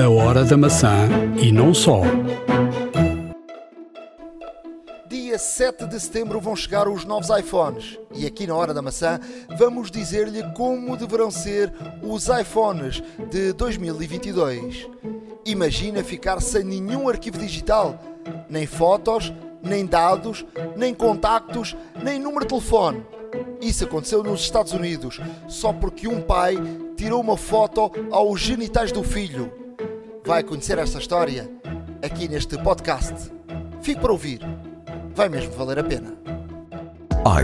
A 0.00 0.08
Hora 0.08 0.46
da 0.46 0.56
Maçã 0.56 1.10
e 1.38 1.52
não 1.52 1.74
só. 1.74 2.00
Dia 5.06 5.38
7 5.38 5.86
de 5.86 6.00
setembro 6.00 6.40
vão 6.40 6.56
chegar 6.56 6.88
os 6.88 7.04
novos 7.04 7.28
iPhones 7.28 7.98
e 8.14 8.24
aqui 8.24 8.46
na 8.46 8.54
Hora 8.54 8.72
da 8.72 8.80
Maçã 8.80 9.20
vamos 9.58 9.90
dizer-lhe 9.90 10.42
como 10.54 10.96
deverão 10.96 11.30
ser 11.30 11.70
os 12.02 12.28
iPhones 12.28 13.02
de 13.30 13.52
2022. 13.52 14.88
Imagina 15.44 16.02
ficar 16.02 16.40
sem 16.40 16.64
nenhum 16.64 17.06
arquivo 17.06 17.36
digital, 17.36 18.00
nem 18.48 18.66
fotos, 18.66 19.30
nem 19.62 19.84
dados, 19.84 20.46
nem 20.78 20.94
contactos, 20.94 21.76
nem 22.02 22.18
número 22.18 22.46
de 22.46 22.48
telefone. 22.48 23.04
Isso 23.60 23.84
aconteceu 23.84 24.22
nos 24.22 24.40
Estados 24.40 24.72
Unidos 24.72 25.20
só 25.46 25.74
porque 25.74 26.08
um 26.08 26.22
pai 26.22 26.56
tirou 26.96 27.20
uma 27.20 27.36
foto 27.36 27.92
aos 28.10 28.40
genitais 28.40 28.90
do 28.92 29.02
filho. 29.02 29.59
Vai 30.24 30.42
conhecer 30.42 30.78
esta 30.78 30.98
história 30.98 31.50
aqui 32.02 32.28
neste 32.28 32.56
podcast. 32.58 33.14
Fique 33.82 34.00
para 34.00 34.12
ouvir. 34.12 34.40
Vai 35.14 35.28
mesmo 35.28 35.52
valer 35.52 35.78
a 35.78 35.84
pena. 35.84 36.14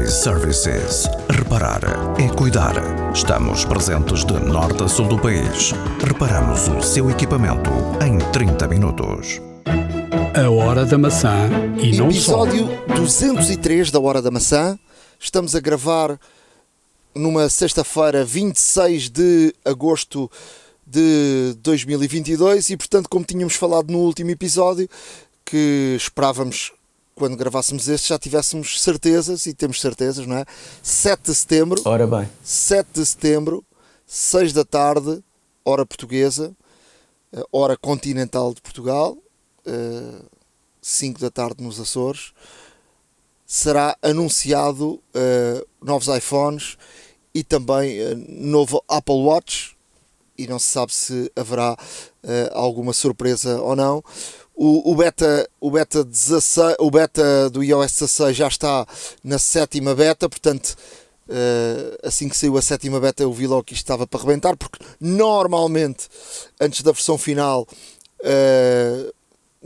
iServices. 0.02 1.06
Reparar 1.30 1.80
é 2.20 2.28
cuidar. 2.34 2.74
Estamos 3.14 3.64
presentes 3.64 4.24
de 4.24 4.34
norte 4.34 4.82
a 4.82 4.88
sul 4.88 5.08
do 5.08 5.18
país. 5.18 5.72
Reparamos 6.06 6.68
o 6.68 6.82
seu 6.82 7.10
equipamento 7.10 7.70
em 8.04 8.18
30 8.30 8.68
minutos. 8.68 9.40
A 10.34 10.50
Hora 10.50 10.84
da 10.84 10.98
Maçã 10.98 11.48
e 11.82 11.96
não 11.96 12.10
só. 12.10 12.46
Episódio 12.46 12.68
203 12.94 13.90
da 13.90 14.00
Hora 14.00 14.20
da 14.20 14.30
Maçã. 14.30 14.78
Estamos 15.18 15.54
a 15.54 15.60
gravar 15.60 16.18
numa 17.14 17.48
sexta-feira, 17.48 18.22
26 18.22 19.08
de 19.08 19.54
agosto 19.64 20.30
de 20.86 21.54
2022 21.62 22.70
e, 22.70 22.76
portanto, 22.76 23.08
como 23.08 23.24
tínhamos 23.24 23.54
falado 23.54 23.90
no 23.90 23.98
último 23.98 24.30
episódio, 24.30 24.88
que 25.44 25.94
esperávamos 25.96 26.72
quando 27.14 27.36
gravássemos 27.36 27.88
este 27.88 28.08
já 28.08 28.18
tivéssemos 28.18 28.82
certezas 28.82 29.46
e 29.46 29.54
temos 29.54 29.80
certezas, 29.80 30.26
não 30.26 30.36
é? 30.36 30.44
7 30.82 31.22
de 31.22 31.34
setembro. 31.34 31.82
Ora 31.84 32.06
bem. 32.06 32.28
7 32.44 32.88
de 32.92 33.06
setembro, 33.06 33.64
6 34.06 34.52
da 34.52 34.64
tarde, 34.64 35.24
hora 35.64 35.86
portuguesa, 35.86 36.54
eh, 37.32 37.42
hora 37.50 37.76
continental 37.76 38.52
de 38.52 38.60
Portugal, 38.60 39.16
5 40.80 41.20
da 41.20 41.30
tarde 41.30 41.64
nos 41.64 41.80
Açores, 41.80 42.32
será 43.44 43.96
anunciado 44.02 44.94
uh, 44.94 45.66
novos 45.84 46.08
iPhones 46.08 46.76
e 47.34 47.42
também 47.42 47.98
novo 48.28 48.82
Apple 48.88 49.22
Watch. 49.22 49.75
E 50.38 50.46
não 50.46 50.58
se 50.58 50.70
sabe 50.70 50.92
se 50.94 51.30
haverá 51.36 51.74
uh, 51.74 52.28
alguma 52.52 52.92
surpresa 52.92 53.60
ou 53.60 53.76
não. 53.76 54.02
O, 54.54 54.92
o, 54.92 54.94
beta, 54.94 55.48
o, 55.60 55.70
beta 55.70 56.02
16, 56.02 56.76
o 56.78 56.90
beta 56.90 57.50
do 57.50 57.62
iOS 57.62 57.92
16 57.92 58.36
já 58.36 58.48
está 58.48 58.86
na 59.22 59.38
sétima 59.38 59.94
beta, 59.94 60.30
portanto, 60.30 60.74
assim 62.02 62.26
que 62.26 62.34
saiu 62.34 62.56
a 62.56 62.62
sétima 62.62 62.98
beta, 62.98 63.22
eu 63.22 63.30
vi 63.30 63.46
logo 63.46 63.64
que 63.64 63.74
isto 63.74 63.82
estava 63.82 64.06
para 64.06 64.18
rebentar, 64.18 64.56
porque 64.56 64.78
normalmente, 64.98 66.08
antes 66.58 66.80
da 66.80 66.90
versão 66.90 67.18
final, 67.18 67.66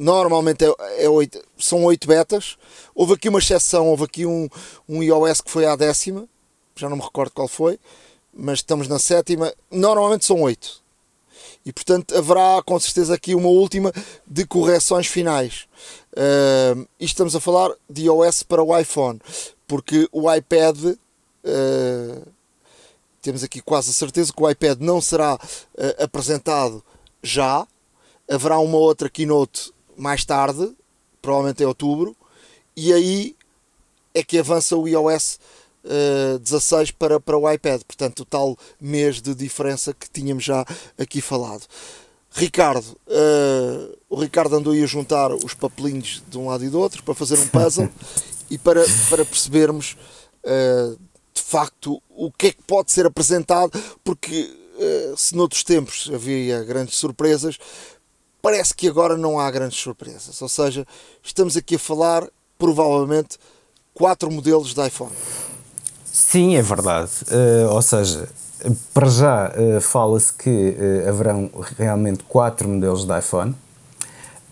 normalmente 0.01 0.65
é, 0.65 1.05
é 1.05 1.09
8, 1.09 1.41
são 1.59 1.85
8 1.85 2.09
betas. 2.09 2.57
Houve 2.95 3.15
aqui 3.15 3.29
uma 3.29 3.39
exceção, 3.39 3.87
houve 3.87 4.05
aqui 4.05 4.27
um, 4.27 4.49
um 4.89 5.03
iOS 5.03 5.43
que 5.43 5.51
foi 5.51 5.67
à 5.67 5.77
décima, 5.77 6.27
já 6.75 6.89
não 6.89 6.97
me 6.97 7.03
recordo 7.03 7.33
qual 7.33 7.47
foi, 7.47 7.79
mas 8.33 8.61
estamos 8.61 8.89
na 8.89 8.99
sétima. 8.99 9.53
Normalmente 9.71 10.25
são 10.25 10.41
8. 10.43 10.83
E 11.65 11.73
portanto 11.73 12.17
haverá 12.17 12.63
com 12.65 12.79
certeza 12.81 13.15
aqui 13.15 13.35
uma 13.35 13.49
última 13.49 13.93
de 14.27 14.47
correções 14.47 15.07
finais. 15.07 15.67
Uh, 16.13 16.87
e 16.99 17.05
estamos 17.05 17.37
a 17.37 17.41
falar 17.41 17.71
de 17.89 18.03
iOS 18.05 18.43
para 18.43 18.63
o 18.63 18.77
iPhone, 18.79 19.21
porque 19.67 20.09
o 20.13 20.33
iPad. 20.33 20.97
Uh, 21.45 22.41
temos 23.23 23.45
aqui 23.45 23.61
quase 23.61 23.91
a 23.91 23.93
certeza 23.93 24.33
que 24.33 24.43
o 24.43 24.49
iPad 24.49 24.81
não 24.81 25.01
será 25.01 25.35
uh, 25.35 26.03
apresentado 26.03 26.83
já. 27.23 27.67
Haverá 28.31 28.59
uma 28.59 28.79
outra 28.79 29.11
keynote 29.11 29.73
mais 29.97 30.25
tarde, 30.25 30.75
provavelmente 31.21 31.63
em 31.63 31.67
outubro, 31.67 32.17
e 32.77 32.93
aí 32.93 33.37
é 34.15 34.23
que 34.23 34.39
avança 34.39 34.77
o 34.77 34.89
iOS 34.89 35.39
uh, 35.85 36.39
16 36.39 36.93
para, 36.93 37.21
para 37.21 37.39
o 37.39 37.51
iPad, 37.51 37.83
portanto, 37.83 38.21
o 38.21 38.25
tal 38.25 38.57
mês 38.81 39.21
de 39.21 39.35
diferença 39.35 39.95
que 39.95 40.09
tínhamos 40.09 40.45
já 40.45 40.65
aqui 40.99 41.21
falado. 41.21 41.67
Ricardo, 42.33 42.97
uh, 43.07 43.99
o 44.09 44.17
Ricardo 44.17 44.57
andou 44.57 44.73
aí 44.73 44.83
a 44.83 44.87
juntar 44.87 45.33
os 45.33 45.53
papelinhos 45.53 46.23
de 46.29 46.39
um 46.39 46.49
lado 46.49 46.65
e 46.65 46.69
do 46.69 46.79
outro 46.79 47.03
para 47.03 47.15
fazer 47.15 47.39
um 47.39 47.47
puzzle 47.49 47.91
e 48.49 48.57
para, 48.57 48.85
para 49.09 49.25
percebermos 49.25 49.97
uh, 50.45 50.99
de 51.35 51.43
facto 51.43 52.01
o 52.09 52.31
que 52.31 52.49
é 52.49 52.53
que 52.53 52.63
pode 52.63 52.93
ser 52.93 53.07
apresentado, 53.07 53.73
porque 54.05 54.43
uh, 54.77 55.17
se 55.17 55.35
noutros 55.35 55.65
tempos 55.65 56.11
havia 56.13 56.63
grandes 56.63 56.97
surpresas, 56.97 57.59
parece 58.41 58.75
que 58.75 58.89
agora 58.89 59.17
não 59.17 59.39
há 59.39 59.51
grandes 59.51 59.79
surpresas. 59.79 60.41
Ou 60.41 60.49
seja, 60.49 60.87
estamos 61.23 61.57
aqui 61.57 61.75
a 61.75 61.79
falar, 61.79 62.29
provavelmente, 62.57 63.39
quatro 63.93 64.31
modelos 64.31 64.73
de 64.73 64.87
iPhone. 64.87 65.13
Sim, 66.21 66.55
é 66.55 66.61
verdade. 66.61 67.11
Uh, 67.33 67.73
ou 67.73 67.81
seja, 67.81 68.29
para 68.93 69.09
já 69.09 69.49
uh, 69.49 69.81
fala-se 69.81 70.31
que 70.31 70.51
uh, 70.51 71.09
haverão 71.09 71.51
realmente 71.79 72.23
quatro 72.25 72.69
modelos 72.69 73.07
de 73.07 73.19
iPhone. 73.19 73.57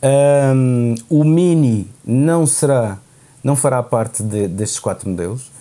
Um, 0.02 0.94
o 1.10 1.22
Mini 1.24 1.88
não 2.04 2.46
será, 2.46 2.98
não 3.44 3.54
fará 3.54 3.82
parte 3.82 4.22
de, 4.22 4.48
destes 4.48 4.80
quatro 4.80 5.10
modelos. 5.10 5.52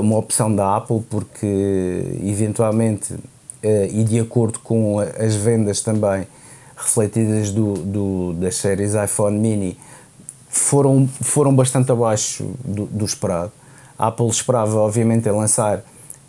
uma 0.00 0.16
opção 0.16 0.52
da 0.52 0.76
Apple, 0.76 1.02
porque 1.10 2.18
eventualmente, 2.24 3.14
e 3.62 4.02
de 4.02 4.18
acordo 4.18 4.58
com 4.60 4.98
as 4.98 5.34
vendas 5.34 5.82
também, 5.82 6.26
refletidas 6.74 7.50
do, 7.50 7.74
do, 7.74 8.32
das 8.34 8.56
séries 8.56 8.94
iPhone 8.94 9.38
mini 9.38 9.78
foram, 10.48 11.06
foram 11.20 11.54
bastante 11.54 11.92
abaixo 11.92 12.50
do, 12.64 12.86
do 12.86 13.04
esperado. 13.04 13.52
A 13.98 14.08
Apple 14.08 14.28
esperava, 14.28 14.78
obviamente, 14.78 15.28
lançar 15.30 15.82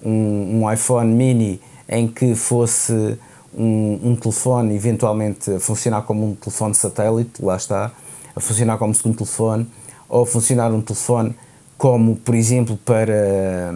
um, 0.03 0.61
um 0.61 0.71
iPhone 0.71 1.13
mini 1.13 1.59
em 1.89 2.07
que 2.07 2.35
fosse 2.35 3.17
um, 3.53 3.99
um, 4.03 4.15
telefone 4.15 4.75
eventualmente 4.75 5.51
a 5.51 5.59
funcionar 5.59 6.01
como 6.03 6.27
um 6.27 6.35
telefone 6.35 6.75
satélite, 6.75 7.43
lá 7.43 7.55
está, 7.55 7.91
a 8.35 8.39
funcionar 8.39 8.77
como 8.77 8.93
segundo 8.93 9.17
telefone, 9.17 9.67
ou 10.07 10.25
funcionar 10.25 10.71
um 10.71 10.81
telefone 10.81 11.35
como, 11.77 12.15
por 12.15 12.35
exemplo, 12.35 12.77
para, 12.83 13.73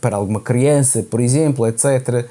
para 0.00 0.16
alguma 0.16 0.40
criança, 0.40 1.02
por 1.02 1.20
exemplo, 1.20 1.66
etc 1.66 2.26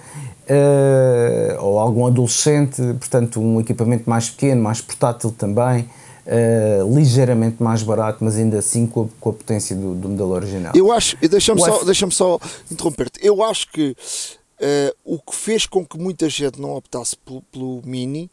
uh, 0.47 1.63
ou 1.63 1.79
algum 1.79 2.07
adolescente, 2.07 2.81
portanto, 2.99 3.41
um 3.41 3.59
equipamento 3.59 4.09
mais 4.09 4.29
pequeno, 4.29 4.61
mais 4.61 4.81
portátil 4.81 5.31
também. 5.31 5.87
Uh, 6.27 6.93
ligeiramente 6.93 7.63
mais 7.63 7.81
barato, 7.81 8.21
mas 8.21 8.35
ainda 8.35 8.59
assim 8.59 8.85
com 8.85 9.03
a, 9.03 9.07
com 9.17 9.29
a 9.29 9.33
potência 9.33 9.73
do, 9.73 9.95
do, 9.95 10.09
modelo 10.09 10.31
original. 10.31 10.73
Eu 10.75 10.91
acho, 10.91 11.15
deixa-me 11.25 11.61
só, 11.61 11.83
deixa 11.85 12.11
só 12.11 12.37
interromper-te, 12.69 13.25
eu 13.25 13.41
acho 13.41 13.71
que 13.71 13.91
uh, 13.91 14.95
o 15.05 15.19
que 15.19 15.33
fez 15.33 15.65
com 15.65 15.85
que 15.85 15.97
muita 15.97 16.27
gente 16.27 16.59
não 16.59 16.75
optasse 16.75 17.15
pelo, 17.15 17.41
pelo 17.43 17.81
Mini 17.85 18.29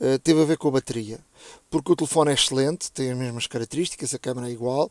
uh, 0.00 0.18
teve 0.18 0.42
a 0.42 0.44
ver 0.44 0.58
com 0.58 0.66
a 0.66 0.72
bateria 0.72 1.20
porque 1.70 1.92
o 1.92 1.96
telefone 1.96 2.30
é 2.32 2.34
excelente, 2.34 2.90
tem 2.90 3.12
as 3.12 3.16
mesmas 3.16 3.46
características, 3.46 4.12
a 4.14 4.18
câmera 4.18 4.48
é 4.48 4.50
igual, 4.50 4.90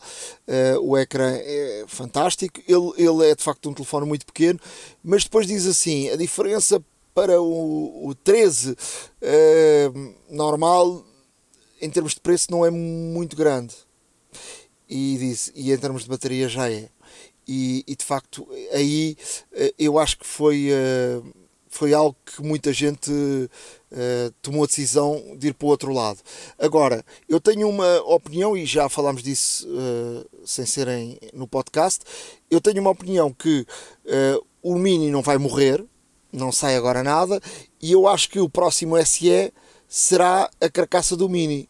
o 0.80 0.96
ecrã 0.96 1.34
é 1.34 1.86
fantástico, 1.88 2.62
ele, 2.68 2.94
ele 2.98 3.32
é 3.32 3.36
de 3.36 3.44
facto 3.44 3.68
um 3.68 3.74
telefone 3.74 4.06
muito 4.06 4.26
pequeno, 4.28 4.60
mas 5.04 5.24
depois 5.24 5.48
diz 5.48 5.66
assim, 5.66 6.10
a 6.10 6.16
diferença 6.16 6.80
para 7.18 7.42
o, 7.42 8.10
o 8.10 8.14
13 8.14 8.74
uh, 8.74 8.76
eh, 9.24 9.92
normal, 10.30 11.04
em 11.82 11.90
termos 11.90 12.14
de 12.14 12.20
preço, 12.20 12.48
não 12.50 12.66
é 12.66 12.70
muito 12.70 13.36
grande. 13.36 13.76
E, 14.90 15.18
diz, 15.18 15.52
e 15.56 15.72
em 15.72 15.78
termos 15.78 16.04
de 16.04 16.10
bateria 16.10 16.48
já 16.48 16.72
é. 16.72 16.90
E, 17.48 17.84
e 17.88 17.96
de 17.96 18.04
facto, 18.04 18.48
aí 18.74 19.18
uh, 19.54 19.74
eu 19.78 19.98
acho 19.98 20.18
que 20.18 20.26
foi 20.26 20.70
foi 21.70 21.94
algo 21.94 22.16
que 22.26 22.42
muita 22.42 22.74
gente 22.74 23.12
uh, 23.12 24.34
tomou 24.42 24.64
a 24.64 24.68
decisão 24.68 25.36
de 25.38 25.50
ir 25.50 25.54
para 25.54 25.68
o 25.68 25.70
outro 25.70 25.94
lado. 25.94 26.20
Agora, 26.58 27.06
eu 27.30 27.40
tenho 27.40 27.70
uma 27.70 28.00
opinião, 28.02 28.58
e 28.58 28.66
já 28.66 28.90
falámos 28.90 29.22
disso 29.22 29.68
sem 30.44 30.66
serem 30.66 31.20
no 31.34 31.48
podcast, 31.48 32.04
eu 32.50 32.60
tenho 32.60 32.82
uma 32.82 32.90
opinião 32.90 33.32
que 33.32 33.66
o 34.64 34.76
Mini 34.76 35.12
não 35.12 35.22
vai 35.22 35.38
morrer, 35.38 35.86
não 36.32 36.52
sai 36.52 36.76
agora 36.76 37.04
nada, 37.04 37.40
e 37.80 37.92
eu 37.92 38.08
acho 38.08 38.30
que 38.30 38.40
o 38.40 38.50
próximo 38.50 38.98
SE 39.06 39.54
será 39.88 40.50
a 40.60 40.70
carcaça 40.70 41.16
do 41.16 41.30
Mini. 41.30 41.70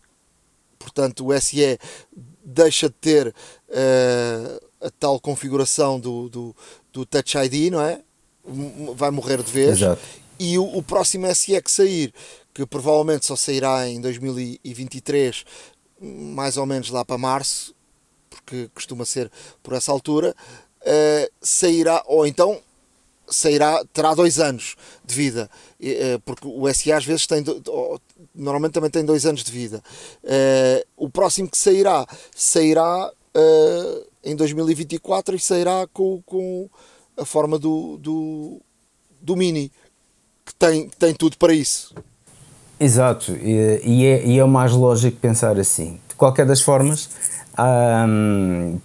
Portanto, 0.80 1.28
o 1.28 1.42
SE 1.42 1.80
deixa 2.44 2.88
de 2.88 2.96
ter 2.96 3.36
a 4.82 4.90
tal 5.00 5.20
configuração 5.20 6.00
do, 6.00 6.30
do, 6.30 6.56
do 6.94 7.06
Touch 7.06 7.38
ID, 7.38 7.72
não 7.72 7.82
é? 7.82 8.02
vai 8.96 9.12
morrer 9.12 9.44
de 9.44 9.52
vez. 9.52 9.82
Exato. 9.82 10.02
E 10.40 10.58
o, 10.58 10.64
o 10.78 10.84
próximo 10.84 11.34
SE 11.36 11.62
que 11.62 11.72
sair, 11.72 12.14
que 12.54 12.66
provavelmente 12.66 13.26
só 13.26 13.36
sairá 13.36 13.88
em 13.88 14.00
2023, 14.00 15.44
mais 16.00 16.58
ou 16.58 16.66
menos 16.66 16.90
lá 16.90 17.04
para 17.04 17.18
março, 17.18 17.76
porque 18.30 18.70
costuma 18.74 19.04
ser 19.04 19.32
por 19.64 19.74
essa 19.74 19.92
altura, 19.92 20.36
uh, 20.82 21.32
sairá, 21.42 22.04
ou 22.06 22.26
então 22.26 22.62
sairá, 23.30 23.84
terá 23.94 24.14
dois 24.14 24.40
anos 24.40 24.76
de 25.06 25.16
vida, 25.16 25.50
uh, 25.80 26.20
porque 26.26 26.48
o 26.48 26.74
SE 26.74 26.92
às 26.92 27.06
vezes 27.06 27.28
tem, 27.28 27.44
normalmente 28.34 28.74
também 28.74 28.90
tem 28.90 29.06
dois 29.06 29.26
anos 29.26 29.44
de 29.44 29.52
vida. 29.52 29.82
Uh, 30.24 30.86
o 30.96 31.10
próximo 31.10 31.50
que 31.50 31.58
sairá, 31.58 32.06
sairá 32.36 33.12
em 34.24 34.36
2024 34.36 35.36
e 35.36 35.40
sairá 35.40 35.88
com, 35.94 36.24
com 36.26 36.68
a 37.16 37.24
forma 37.24 37.60
do, 37.60 37.98
do, 37.98 38.60
do 39.22 39.36
Mini, 39.36 39.72
que 40.44 40.56
tem, 40.56 40.90
tem 40.98 41.14
tudo 41.14 41.38
para 41.38 41.54
isso. 41.54 41.94
Exato, 42.80 43.34
e, 43.34 44.06
é, 44.06 44.26
e 44.26 44.40
é 44.40 44.44
o 44.44 44.48
mais 44.48 44.72
lógico 44.72 45.18
pensar 45.18 45.60
assim. 45.60 46.00
De 46.08 46.16
qualquer 46.16 46.48
das 46.48 46.62
formas, 46.62 47.10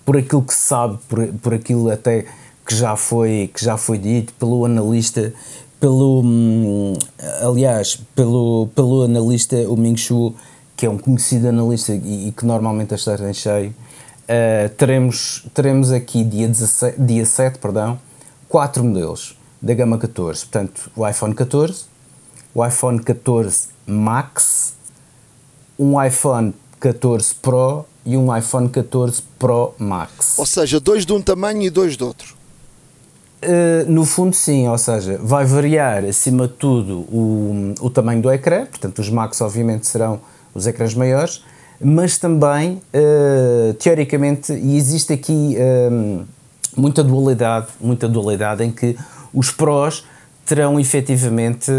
por 0.05 0.17
aquilo 0.17 0.43
que 0.43 0.55
se 0.55 0.61
sabe, 0.61 0.99
por, 1.09 1.27
por 1.35 1.55
aquilo 1.55 1.91
até 1.91 2.27
que 2.67 2.75
já 2.75 2.97
foi, 2.97 3.51
que 3.53 3.65
já 3.65 3.77
foi 3.77 3.99
dito 3.99 4.33
pelo 4.35 4.65
analista, 4.65 5.33
pelo, 5.81 6.23
um, 6.23 6.95
aliás, 7.41 7.99
pelo, 8.15 8.69
pelo 8.75 9.03
analista, 9.03 9.57
o 9.69 9.77
Ming 9.77 9.97
Shu, 9.97 10.35
que 10.77 10.87
é 10.87 10.91
um 10.91 10.99
conhecido 10.99 11.49
analista 11.49 11.93
e, 11.93 12.29
e 12.29 12.33
que 12.33 12.47
normalmente 12.47 12.95
está 12.95 13.15
em 13.29 13.35
cheio, 13.35 13.71
uh, 13.71 14.69
teremos, 14.77 15.45
teremos 15.53 15.91
aqui 15.91 16.25
dia, 16.25 16.47
17, 16.47 17.01
dia 17.01 17.27
7, 17.27 17.59
perdão, 17.59 17.99
quatro 18.49 18.85
modelos 18.85 19.37
da 19.61 19.75
gama 19.75 19.99
14, 19.99 20.41
portanto, 20.41 20.91
o 20.97 21.09
iPhone 21.09 21.35
14, 21.35 21.85
o 22.55 22.67
iPhone 22.67 23.03
14 23.03 23.69
Max, 23.87 24.75
um 25.79 26.03
iPhone 26.03 26.55
14 26.79 27.35
Pro 27.37 27.85
e 28.05 28.17
um 28.17 28.37
iPhone 28.37 28.69
14 28.69 29.23
Pro 29.39 29.75
Max. 29.79 30.39
Ou 30.39 30.47
seja, 30.47 30.81
dois 30.81 31.07
de 31.07 31.13
um 31.13 31.21
tamanho 31.21 31.63
e 31.63 31.71
dois 31.71 31.97
de 31.97 32.05
outro. 32.05 32.42
Uh, 33.43 33.91
no 33.91 34.05
fundo, 34.05 34.37
sim, 34.37 34.69
ou 34.69 34.79
seja, 34.79 35.19
vai 35.21 35.45
variar 35.45 36.05
acima 36.05 36.47
de 36.47 36.55
tudo 36.55 37.01
o, 37.01 37.75
o 37.81 37.91
tamanho 37.91 38.23
do 38.23 38.31
ecrã, 38.31 38.67
portanto, 38.67 39.01
os 39.01 39.11
Max, 39.11 39.41
obviamente, 39.41 39.85
serão 39.87 40.21
os 40.55 40.65
ecrãs 40.69 40.95
maiores, 40.95 41.45
mas 41.81 42.19
também, 42.19 42.81
uh, 42.95 43.75
teoricamente, 43.75 44.53
e 44.53 44.77
existe 44.77 45.13
aqui 45.13 45.57
uh, 45.59 46.25
muita 46.77 47.03
dualidade, 47.03 47.67
muita 47.81 48.09
dualidade 48.09 48.63
em 48.63 48.71
que 48.71 48.97
os 49.35 49.51
Pros 49.51 50.07
terão 50.47 50.79
efetivamente, 50.79 51.71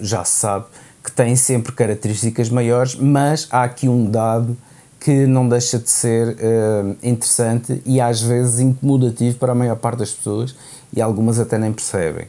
já 0.00 0.24
se 0.24 0.36
sabe, 0.36 0.64
que 1.02 1.10
têm 1.10 1.34
sempre 1.34 1.72
características 1.72 2.48
maiores, 2.48 2.94
mas 2.94 3.46
há 3.50 3.64
aqui 3.64 3.88
um 3.88 4.08
dado 4.08 4.56
que 5.02 5.26
não 5.26 5.48
deixa 5.48 5.80
de 5.80 5.90
ser 5.90 6.36
uh, 6.36 6.96
interessante 7.02 7.82
e 7.84 8.00
às 8.00 8.22
vezes 8.22 8.60
incomodativo 8.60 9.36
para 9.36 9.50
a 9.50 9.54
maior 9.54 9.74
parte 9.74 9.98
das 9.98 10.12
pessoas 10.12 10.54
e 10.94 11.02
algumas 11.02 11.40
até 11.40 11.58
nem 11.58 11.72
percebem. 11.72 12.26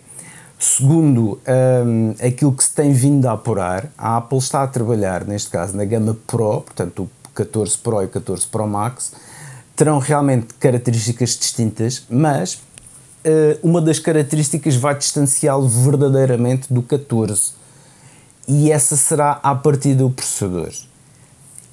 Segundo 0.58 1.40
um, 1.86 2.16
eh, 2.20 2.28
aquilo 2.28 2.54
que 2.54 2.64
se 2.64 2.74
tem 2.74 2.94
vindo 2.94 3.28
a 3.28 3.34
apurar, 3.34 3.92
a 3.98 4.16
Apple 4.16 4.38
está 4.38 4.64
a 4.64 4.68
trabalhar, 4.68 5.26
neste 5.26 5.50
caso, 5.50 5.76
na 5.76 5.84
gama 5.84 6.18
Pro, 6.26 6.62
portanto 6.62 7.04
o 7.04 7.10
14 7.34 7.78
Pro 7.78 8.02
e 8.02 8.06
o 8.06 8.08
14 8.08 8.48
Pro 8.48 8.66
Max, 8.66 9.12
terão 9.76 10.00
realmente 10.00 10.54
características 10.54 11.32
distintas, 11.32 12.06
mas 12.10 12.54
uh, 12.54 13.60
uma 13.62 13.82
das 13.82 14.00
características 14.00 14.76
vai 14.78 14.98
distanciá-lo 14.98 15.68
verdadeiramente 15.68 16.74
do 16.74 16.82
14 16.82 17.52
e 18.48 18.72
essa 18.72 18.96
será 18.96 19.40
a 19.44 19.54
partir 19.54 19.96
do 19.96 20.10
processador. 20.10 20.72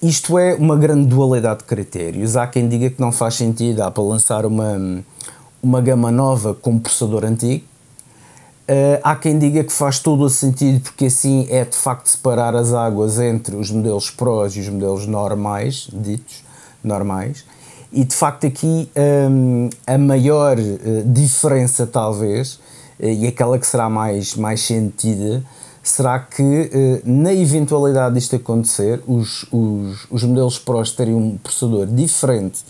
Isto 0.03 0.39
é 0.39 0.55
uma 0.55 0.79
grande 0.79 1.07
dualidade 1.07 1.59
de 1.59 1.65
critérios. 1.65 2.35
Há 2.35 2.47
quem 2.47 2.67
diga 2.67 2.89
que 2.89 2.99
não 2.99 3.13
faz 3.13 3.35
sentido 3.35 3.83
a 3.83 3.89
Apple 3.89 4.05
lançar 4.05 4.47
uma, 4.47 5.05
uma 5.63 5.83
gama 5.83 6.11
nova 6.11 6.55
com 6.55 6.79
processador 6.79 7.23
antigo. 7.23 7.65
Uh, 8.63 8.97
há 9.03 9.15
quem 9.15 9.39
diga 9.39 9.63
que 9.63 9.73
faz 9.73 9.99
todo 9.99 10.23
o 10.23 10.31
sentido 10.31 10.81
porque 10.81 11.07
assim 11.07 11.47
é 11.51 11.67
de 11.67 11.77
facto 11.77 12.07
separar 12.07 12.55
as 12.55 12.73
águas 12.73 13.19
entre 13.19 13.57
os 13.57 13.71
modelos 13.71 14.09
Pros 14.09 14.57
e 14.57 14.61
os 14.61 14.69
modelos 14.71 15.07
normais, 15.07 15.89
ditos 15.93 16.45
normais. 16.83 17.45
E 17.93 18.03
de 18.03 18.15
facto 18.15 18.47
aqui 18.47 18.89
um, 19.31 19.69
a 19.87 19.99
maior 19.99 20.57
uh, 20.57 21.13
diferença 21.13 21.87
talvez, 21.87 22.55
uh, 22.55 22.61
e 23.07 23.27
aquela 23.27 23.59
que 23.59 23.67
será 23.67 23.91
mais, 23.91 24.35
mais 24.35 24.63
sentida, 24.63 25.45
será 25.83 26.19
que, 26.19 26.71
eh, 26.73 27.03
na 27.05 27.33
eventualidade 27.33 28.15
disto 28.15 28.37
acontecer, 28.37 29.03
os, 29.07 29.47
os, 29.51 30.07
os 30.11 30.23
modelos 30.25 30.59
Pros 30.59 30.93
teriam 30.93 31.19
um 31.19 31.39
processador 31.39 31.87
diferente 31.87 32.65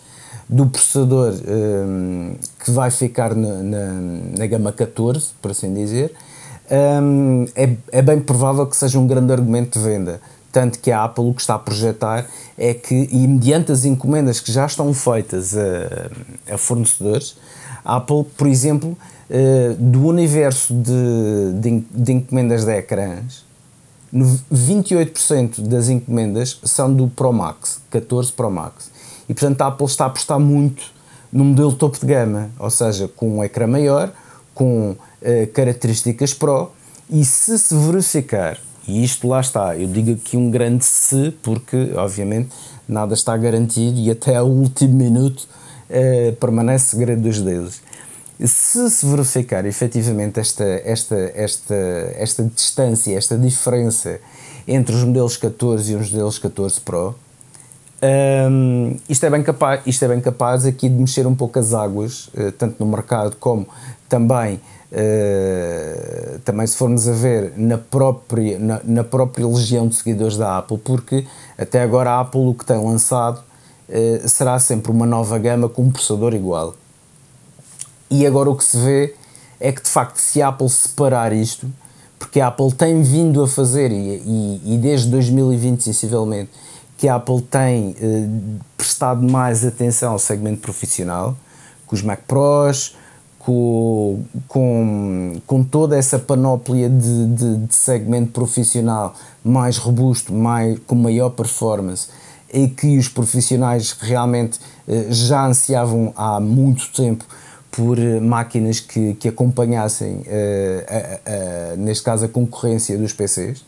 do 0.49 0.67
processador 0.67 1.33
um, 1.33 2.33
eh, 2.33 2.37
que 2.65 2.71
vai 2.73 2.91
ficar 2.91 3.35
na, 3.35 3.63
na, 3.63 3.93
na, 4.39 4.47
gama 4.47 4.73
14, 4.73 5.29
por 5.41 5.53
assim 5.53 5.73
dizer, 5.73 6.13
um, 6.71 7.47
eh, 7.55 7.71
é, 7.93 7.99
é 7.99 8.03
bem 8.03 8.21
provável 8.21 8.67
que 8.67 8.77
seja 8.77 8.99
um 8.99 9.07
grande 9.07 9.33
argumento 9.33 9.79
de 9.79 9.85
venda. 9.85 10.21
Tanto 10.53 10.81
que 10.81 10.91
a 10.91 11.05
Apple 11.05 11.31
o 11.31 11.35
que 11.35 11.41
está 11.41 11.55
a 11.55 11.59
projetar 11.59 12.27
é 12.59 12.75
que, 12.75 13.09
e 13.13 13.29
mediante 13.29 13.71
as 13.71 13.85
encomendas 13.85 14.41
que 14.41 14.51
já 14.51 14.67
estão 14.67 14.93
feitas 14.93 15.57
a, 15.57 16.55
a 16.55 16.59
fornecedores, 16.59 17.37
a 17.85 17.97
Apple, 17.97 18.25
por 18.37 18.49
exemplo, 18.49 18.99
uh, 19.31 19.75
do 19.79 20.07
universo 20.07 20.75
de, 20.75 21.53
de, 21.55 21.85
de, 21.91 22.13
encomendas 22.13 22.65
de 22.65 22.77
ecrãs, 22.77 23.45
28% 24.13 25.61
das 25.61 25.89
encomendas 25.89 26.59
são 26.65 26.93
do 26.93 27.07
Pro 27.07 27.33
Max, 27.33 27.81
14 27.91 28.33
Pro 28.33 28.51
Max. 28.51 28.91
E 29.29 29.35
portanto 29.35 29.63
a 29.63 29.69
Apple 29.69 29.87
está 29.87 30.05
a 30.05 30.07
apostar 30.09 30.41
muito 30.41 30.83
no 31.33 31.45
modelo 31.45 31.73
topo 31.73 31.99
de 31.99 32.07
gama, 32.07 32.51
ou 32.59 32.71
seja, 32.71 33.07
com 33.07 33.39
um 33.39 33.45
ecrã 33.45 33.69
maior, 33.69 34.13
com 34.53 34.91
uh, 34.91 34.97
características 35.55 36.35
Pro, 36.35 36.73
e 37.09 37.25
se 37.25 37.57
se 37.59 37.75
verificar, 37.75 38.59
e 38.87 39.05
isto 39.05 39.29
lá 39.29 39.41
está, 39.41 39.77
eu 39.77 39.87
digo 39.87 40.13
aqui 40.13 40.37
um 40.37 40.51
grande 40.51 40.85
se, 40.85 41.31
porque 41.43 41.93
obviamente 41.95 42.51
nada 42.89 43.15
está 43.15 43.37
garantido 43.37 44.01
e 44.01 44.11
até 44.11 44.37
ao 44.37 44.49
último 44.49 44.95
minuto 44.95 45.47
uh, 45.89 46.33
permanece 46.37 46.97
segredo 46.97 47.23
dos 47.23 47.41
deuses 47.41 47.81
se 48.47 48.91
se 48.91 49.07
verificar 49.07 49.67
efetivamente 49.67 50.41
esta, 50.41 50.65
esta, 50.65 51.17
esta, 51.35 51.75
esta 52.17 52.43
distância, 52.45 53.17
esta 53.17 53.37
diferença 53.37 54.19
entre 54.67 54.95
os 54.95 55.05
modelos 55.05 55.37
14 55.37 55.93
e 55.93 55.97
os 55.97 56.11
modelos 56.11 56.39
14 56.39 56.81
Pro, 56.81 57.15
um, 58.03 58.97
isto, 59.09 59.27
é 59.27 59.31
bem 59.31 59.43
capaz, 59.43 59.83
isto 59.85 60.03
é 60.05 60.09
bem 60.09 60.21
capaz 60.21 60.65
aqui 60.65 60.89
de 60.89 60.95
mexer 60.95 61.27
um 61.27 61.35
pouco 61.35 61.59
as 61.59 61.75
águas, 61.75 62.29
uh, 62.29 62.51
tanto 62.57 62.83
no 62.83 62.91
mercado 62.91 63.37
como 63.39 63.69
também, 64.09 64.55
uh, 64.91 66.39
também 66.43 66.67
se 66.67 66.77
formos 66.77 67.07
a 67.07 67.13
ver 67.13 67.53
na 67.59 67.77
própria, 67.77 68.59
na, 68.59 68.81
na, 68.85 69.05
própria 69.05 69.47
legião 69.47 69.87
de 69.87 69.97
seguidores 69.97 70.39
da 70.39 70.57
Apple, 70.57 70.79
porque 70.79 71.27
até 71.59 71.83
agora 71.83 72.13
a 72.13 72.21
Apple 72.21 72.41
o 72.41 72.55
que 72.55 72.65
tem 72.65 72.83
lançado 72.83 73.43
uh, 73.89 74.29
será 74.29 74.59
sempre 74.59 74.91
uma 74.91 75.05
nova 75.05 75.39
gama 75.39 75.69
com 75.69 75.83
um 75.83 75.91
processador 75.91 76.35
igual. 76.35 76.75
E 78.11 78.27
agora 78.27 78.51
o 78.51 78.57
que 78.57 78.65
se 78.65 78.77
vê 78.77 79.15
é 79.61 79.71
que 79.71 79.83
de 79.83 79.89
facto, 79.89 80.17
se 80.17 80.43
a 80.43 80.49
Apple 80.49 80.69
separar 80.69 81.33
isto, 81.33 81.71
porque 82.19 82.41
a 82.41 82.49
Apple 82.49 82.73
tem 82.73 83.03
vindo 83.03 83.43
a 83.43 83.49
fazer, 83.49 83.93
e, 83.93 84.23
e, 84.25 84.75
e 84.75 84.79
desde 84.79 85.09
2020 85.09 85.83
sensivelmente, 85.83 86.51
que 86.99 87.09
a 87.09 87.15
Apple 87.15 87.41
tem 87.41 87.97
eh, 87.99 88.29
prestado 88.77 89.23
mais 89.23 89.65
atenção 89.65 90.13
ao 90.13 90.19
segmento 90.19 90.61
profissional, 90.61 91.35
com 91.87 91.97
os 91.97 92.03
Mac 92.03 92.21
Pros, 92.27 92.95
com, 93.39 94.23
com, 94.47 95.41
com 95.47 95.65
toda 95.65 95.97
essa 95.97 96.19
panóplia 96.19 96.91
de, 96.91 97.27
de, 97.27 97.57
de, 97.57 97.75
segmento 97.75 98.33
profissional 98.33 99.15
mais 99.43 99.79
robusto, 99.79 100.31
mais, 100.31 100.79
com 100.87 100.95
maior 100.95 101.31
performance, 101.31 102.09
e 102.53 102.69
que 102.69 102.99
os 102.99 103.09
profissionais 103.09 103.93
realmente 103.99 104.61
eh, 104.87 105.07
já 105.09 105.47
ansiavam 105.47 106.13
há 106.15 106.39
muito 106.39 106.93
tempo 106.93 107.25
por 107.71 107.99
eh, 107.99 108.21
máquinas 108.21 108.81
que, 108.81 109.15
que 109.15 109.29
acompanhassem, 109.29 110.23
uh, 110.27 111.77
neste 111.79 112.03
caso, 112.03 112.25
a 112.25 112.29
concorrência 112.29 112.99
dos 112.99 113.13
PCs. 113.13 113.65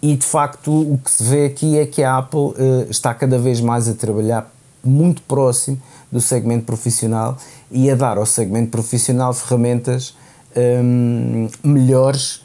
E 0.00 0.16
de 0.16 0.24
facto, 0.24 0.70
o 0.70 0.98
que 0.98 1.10
se 1.10 1.22
vê 1.22 1.46
aqui 1.46 1.78
é 1.78 1.84
que 1.84 2.02
a 2.02 2.18
Apple 2.18 2.40
uh, 2.40 2.86
está 2.88 3.12
cada 3.12 3.38
vez 3.38 3.60
mais 3.60 3.88
a 3.88 3.94
trabalhar 3.94 4.50
muito 4.82 5.20
próximo 5.22 5.80
do 6.10 6.20
segmento 6.20 6.64
profissional 6.64 7.36
e 7.70 7.90
a 7.90 7.94
dar 7.94 8.16
ao 8.16 8.24
segmento 8.24 8.70
profissional 8.70 9.34
ferramentas 9.34 10.16
um, 10.56 11.48
melhores 11.62 12.36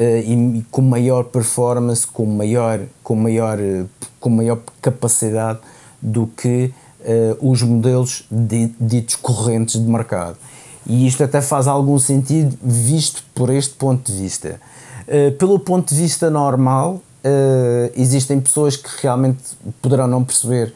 uh, 0.00 0.18
e 0.24 0.66
com 0.70 0.82
maior 0.82 1.24
performance, 1.24 2.06
com 2.06 2.26
maior, 2.26 2.80
com 3.02 3.14
maior, 3.14 3.58
com 4.18 4.28
maior 4.28 4.58
capacidade 4.82 5.60
do 6.02 6.26
que 6.26 6.74
uh, 7.06 7.50
os 7.50 7.62
modelos 7.62 8.24
ditos 8.80 9.16
correntes 9.16 9.80
de 9.80 9.88
mercado. 9.88 10.36
E 10.86 11.06
isto 11.06 11.22
até 11.24 11.40
faz 11.40 11.66
algum 11.66 11.98
sentido 11.98 12.56
visto 12.62 13.24
por 13.34 13.50
este 13.50 13.74
ponto 13.74 14.10
de 14.10 14.18
vista. 14.18 14.60
Uh, 15.06 15.32
pelo 15.32 15.58
ponto 15.58 15.94
de 15.94 16.00
vista 16.00 16.28
normal, 16.28 16.94
uh, 16.94 17.92
existem 17.94 18.40
pessoas 18.40 18.76
que 18.76 18.88
realmente 19.02 19.38
poderão 19.80 20.06
não 20.06 20.24
perceber 20.24 20.74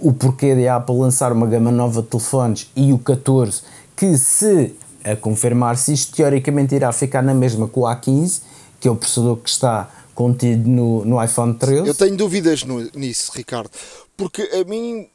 o 0.00 0.12
porquê 0.12 0.54
de 0.54 0.68
a 0.68 0.76
Apple 0.76 0.96
lançar 0.96 1.32
uma 1.32 1.46
gama 1.46 1.72
nova 1.72 2.02
de 2.02 2.08
telefones 2.08 2.70
e 2.76 2.92
o 2.92 2.98
14, 2.98 3.62
que 3.96 4.16
se 4.18 4.74
a 5.04 5.16
confirmar-se 5.16 5.92
isto, 5.92 6.14
teoricamente 6.16 6.74
irá 6.74 6.92
ficar 6.92 7.22
na 7.22 7.32
mesma 7.32 7.66
com 7.66 7.80
o 7.80 7.84
A15, 7.84 8.42
que 8.80 8.88
é 8.88 8.90
o 8.90 8.96
processador 8.96 9.36
que 9.36 9.48
está 9.48 9.88
contido 10.14 10.68
no, 10.68 11.04
no 11.04 11.22
iPhone 11.24 11.54
13. 11.54 11.88
Eu 11.88 11.94
tenho 11.94 12.16
dúvidas 12.16 12.64
no, 12.64 12.80
nisso, 12.94 13.32
Ricardo, 13.34 13.70
porque 14.16 14.42
a 14.42 14.64
mim 14.68 15.06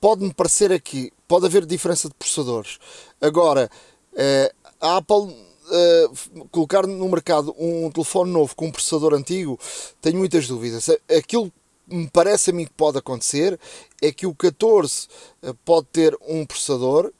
pode-me 0.00 0.32
parecer 0.32 0.72
aqui, 0.72 1.12
pode 1.26 1.46
haver 1.46 1.66
diferença 1.66 2.08
de 2.08 2.14
processadores. 2.14 2.78
Agora, 3.20 3.70
eh, 4.16 4.52
a 4.80 4.96
Apple 4.96 5.34
eh, 5.70 6.08
colocar 6.50 6.86
no 6.86 7.08
mercado 7.08 7.54
um 7.58 7.90
telefone 7.90 8.30
novo 8.30 8.54
com 8.54 8.66
um 8.66 8.72
processador 8.72 9.14
antigo, 9.14 9.58
tenho 10.00 10.18
muitas 10.18 10.46
dúvidas. 10.46 10.88
Aquilo 11.16 11.52
que 11.88 11.96
me 11.96 12.08
parece 12.08 12.50
a 12.50 12.52
mim 12.52 12.64
que 12.64 12.72
pode 12.72 12.98
acontecer 12.98 13.58
é 14.00 14.12
que 14.12 14.26
o 14.26 14.34
14 14.34 15.08
eh, 15.42 15.52
pode 15.64 15.86
ter 15.92 16.16
um 16.26 16.44
processador, 16.46 17.12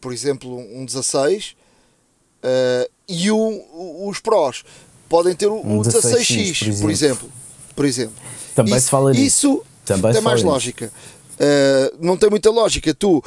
por 0.00 0.12
exemplo, 0.12 0.58
um 0.58 0.84
16, 0.84 1.54
e 3.08 3.30
o, 3.30 4.08
os 4.08 4.18
Pros 4.18 4.64
podem 5.08 5.34
ter 5.34 5.46
o, 5.46 5.56
um 5.56 5.80
16X, 5.80 6.52
16X, 6.52 6.80
por 6.80 6.90
exemplo. 6.90 6.90
Por 6.90 6.90
exemplo. 6.90 7.30
Por 7.76 7.84
exemplo. 7.84 8.16
Também 8.54 8.76
isso, 8.76 8.84
se 8.84 8.90
fala 8.90 9.10
nisso. 9.12 9.22
Isso 9.24 9.64
Também 9.84 10.12
tem 10.12 10.20
mais 10.20 10.42
lógica. 10.42 10.92
Uh, 11.32 11.96
não 11.98 12.16
tem 12.16 12.28
muita 12.28 12.50
lógica 12.50 12.92
tu 12.94 13.18
uh, 13.18 13.22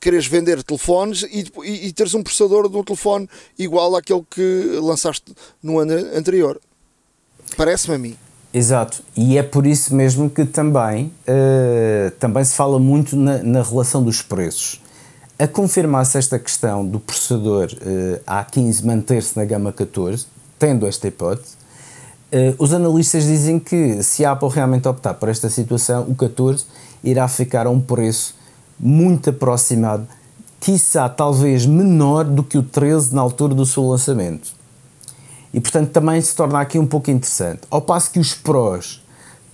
quereres 0.00 0.26
vender 0.26 0.62
telefones 0.62 1.22
e, 1.22 1.46
e, 1.64 1.86
e, 1.86 1.92
teres 1.92 2.14
um 2.14 2.22
processador 2.22 2.68
de 2.68 2.76
um 2.76 2.84
telefone 2.84 3.28
igual 3.58 3.96
àquele 3.96 4.22
que 4.30 4.78
lançaste 4.80 5.34
no 5.62 5.78
ano 5.78 5.94
anterior. 6.14 6.60
Parece-me 7.56 7.94
a 7.94 7.98
mim. 7.98 8.16
Exato, 8.52 9.02
e 9.16 9.36
é 9.36 9.42
por 9.42 9.66
isso 9.66 9.94
mesmo 9.94 10.30
que 10.30 10.44
também, 10.44 11.12
uh, 11.26 12.10
também 12.18 12.44
se 12.44 12.54
fala 12.54 12.78
muito 12.78 13.16
na, 13.16 13.42
na 13.42 13.62
relação 13.62 14.02
dos 14.02 14.22
preços. 14.22 14.80
A 15.38 15.46
confirmar-se 15.46 16.16
esta 16.16 16.38
questão 16.38 16.86
do 16.86 16.98
processador 16.98 17.68
A15 18.26 18.82
manter-se 18.82 19.36
na 19.36 19.44
gama 19.44 19.70
14, 19.70 20.26
tendo 20.58 20.86
esta 20.86 21.08
hipótese, 21.08 21.56
os 22.58 22.72
analistas 22.72 23.24
dizem 23.24 23.58
que 23.58 24.02
se 24.02 24.24
a 24.24 24.32
Apple 24.32 24.48
realmente 24.48 24.88
optar 24.88 25.12
por 25.12 25.28
esta 25.28 25.50
situação, 25.50 26.04
o 26.08 26.14
14 26.14 26.64
irá 27.06 27.26
ficar 27.28 27.66
a 27.66 27.70
um 27.70 27.80
preço 27.80 28.34
muito 28.78 29.30
aproximado, 29.30 30.06
quiçá 30.60 31.08
talvez 31.08 31.64
menor 31.64 32.24
do 32.24 32.42
que 32.42 32.58
o 32.58 32.62
13 32.62 33.14
na 33.14 33.22
altura 33.22 33.54
do 33.54 33.64
seu 33.64 33.86
lançamento. 33.88 34.54
E 35.54 35.60
portanto 35.60 35.90
também 35.90 36.20
se 36.20 36.34
torna 36.34 36.60
aqui 36.60 36.78
um 36.78 36.86
pouco 36.86 37.10
interessante. 37.10 37.60
Ao 37.70 37.80
passo 37.80 38.10
que 38.10 38.18
os 38.18 38.34
Pros 38.34 39.02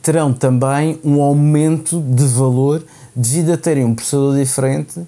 terão 0.00 0.32
também 0.32 0.98
um 1.04 1.20
aumento 1.22 2.00
de 2.00 2.24
valor 2.24 2.84
devido 3.14 3.52
a 3.52 3.56
terem 3.56 3.84
um 3.84 3.94
processador 3.94 4.36
diferente 4.36 5.00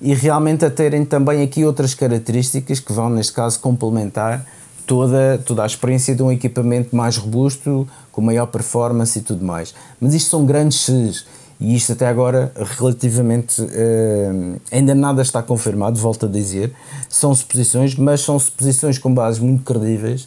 e 0.00 0.14
realmente 0.14 0.64
a 0.64 0.70
terem 0.70 1.04
também 1.04 1.42
aqui 1.42 1.64
outras 1.64 1.94
características 1.94 2.80
que 2.80 2.92
vão, 2.92 3.10
neste 3.10 3.32
caso, 3.32 3.60
complementar 3.60 4.44
toda, 4.86 5.38
toda 5.44 5.62
a 5.62 5.66
experiência 5.66 6.14
de 6.14 6.22
um 6.22 6.32
equipamento 6.32 6.96
mais 6.96 7.16
robusto, 7.16 7.86
com 8.10 8.20
maior 8.20 8.46
performance 8.46 9.18
e 9.18 9.22
tudo 9.22 9.44
mais. 9.44 9.74
Mas 10.00 10.14
isto 10.14 10.30
são 10.30 10.44
grandes 10.44 10.78
X's 10.78 11.26
e 11.60 11.76
isto 11.76 11.92
até 11.92 12.06
agora, 12.06 12.50
relativamente, 12.78 13.60
uh, 13.60 14.60
ainda 14.72 14.94
nada 14.94 15.20
está 15.20 15.42
confirmado, 15.42 15.98
volto 15.98 16.24
a 16.24 16.28
dizer, 16.28 16.72
são 17.08 17.34
suposições, 17.34 17.94
mas 17.96 18.22
são 18.22 18.38
suposições 18.38 18.96
com 18.96 19.12
bases 19.12 19.38
muito 19.38 19.62
credíveis 19.62 20.26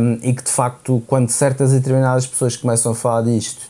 um, 0.00 0.14
eh, 0.14 0.18
e 0.22 0.32
que 0.32 0.42
de 0.42 0.50
facto, 0.50 1.02
quando 1.06 1.28
certas 1.28 1.72
e 1.72 1.74
determinadas 1.74 2.26
pessoas 2.26 2.56
começam 2.56 2.92
a 2.92 2.94
falar 2.94 3.22
disto 3.22 3.60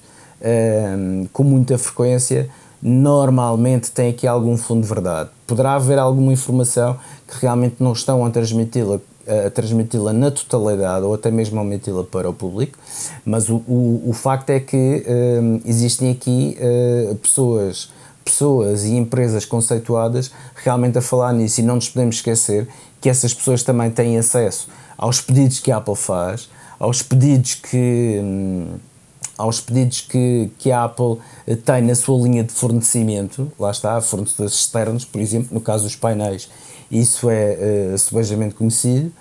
um, 0.41 1.27
com 1.33 1.43
muita 1.43 1.77
frequência, 1.77 2.49
normalmente 2.81 3.91
tem 3.91 4.11
aqui 4.11 4.27
algum 4.27 4.57
fundo 4.57 4.83
de 4.83 4.89
verdade. 4.89 5.31
Poderá 5.47 5.75
haver 5.75 5.99
alguma 5.99 6.33
informação 6.33 6.97
que 7.27 7.41
realmente 7.41 7.77
não 7.81 7.93
estão 7.93 8.25
a 8.25 8.31
transmiti-la 8.31 9.01
a 9.47 9.51
transmiti-la 9.51 10.13
na 10.13 10.31
totalidade 10.31 11.05
ou 11.05 11.15
até 11.15 11.31
mesmo 11.31 11.61
omiti-la 11.61 12.05
para 12.05 12.29
o 12.29 12.35
público, 12.35 12.79
mas 13.25 13.49
o, 13.49 13.57
o, 13.69 14.03
o 14.07 14.13
facto 14.13 14.51
é 14.51 14.61
que 14.61 15.05
um, 15.07 15.61
existem 15.65 16.11
aqui 16.11 16.57
uh, 16.61 17.15
pessoas, 17.17 17.91
pessoas 18.25 18.85
e 18.85 18.97
empresas 18.97 19.45
conceituadas 19.45 20.31
realmente 20.55 20.99
a 20.99 21.03
falar 21.03 21.33
nisso 21.33 21.61
e 21.61 21.63
não 21.63 21.77
nos 21.77 21.89
podemos 21.89 22.17
esquecer 22.17 22.69
que 23.01 23.09
essas 23.09 23.35
pessoas 23.35 23.63
também 23.63 23.91
têm 23.91 24.19
acesso 24.19 24.69
aos 24.97 25.21
pedidos 25.21 25.61
que 25.61 25.71
a 25.71 25.77
Apple 25.77 25.95
faz, 25.95 26.49
aos 26.79 27.03
pedidos 27.03 27.55
que. 27.55 28.19
Um, 28.21 28.67
aos 29.39 29.61
pedidos 29.61 30.01
que, 30.01 30.51
que 30.59 30.73
a 30.73 30.83
Apple 30.83 31.19
tem 31.65 31.83
na 31.83 31.95
sua 31.95 32.21
linha 32.21 32.43
de 32.43 32.53
fornecimento, 32.53 33.53
lá 33.57 33.71
está, 33.71 34.01
fornecedores 34.01 34.53
externos, 34.53 35.05
por 35.05 35.21
exemplo, 35.21 35.51
no 35.53 35.61
caso 35.61 35.85
dos 35.85 35.95
painéis 35.95 36.49
isso 36.91 37.29
é 37.31 37.93
uh, 37.93 37.99
subejamente 37.99 38.55
conhecido. 38.55 39.13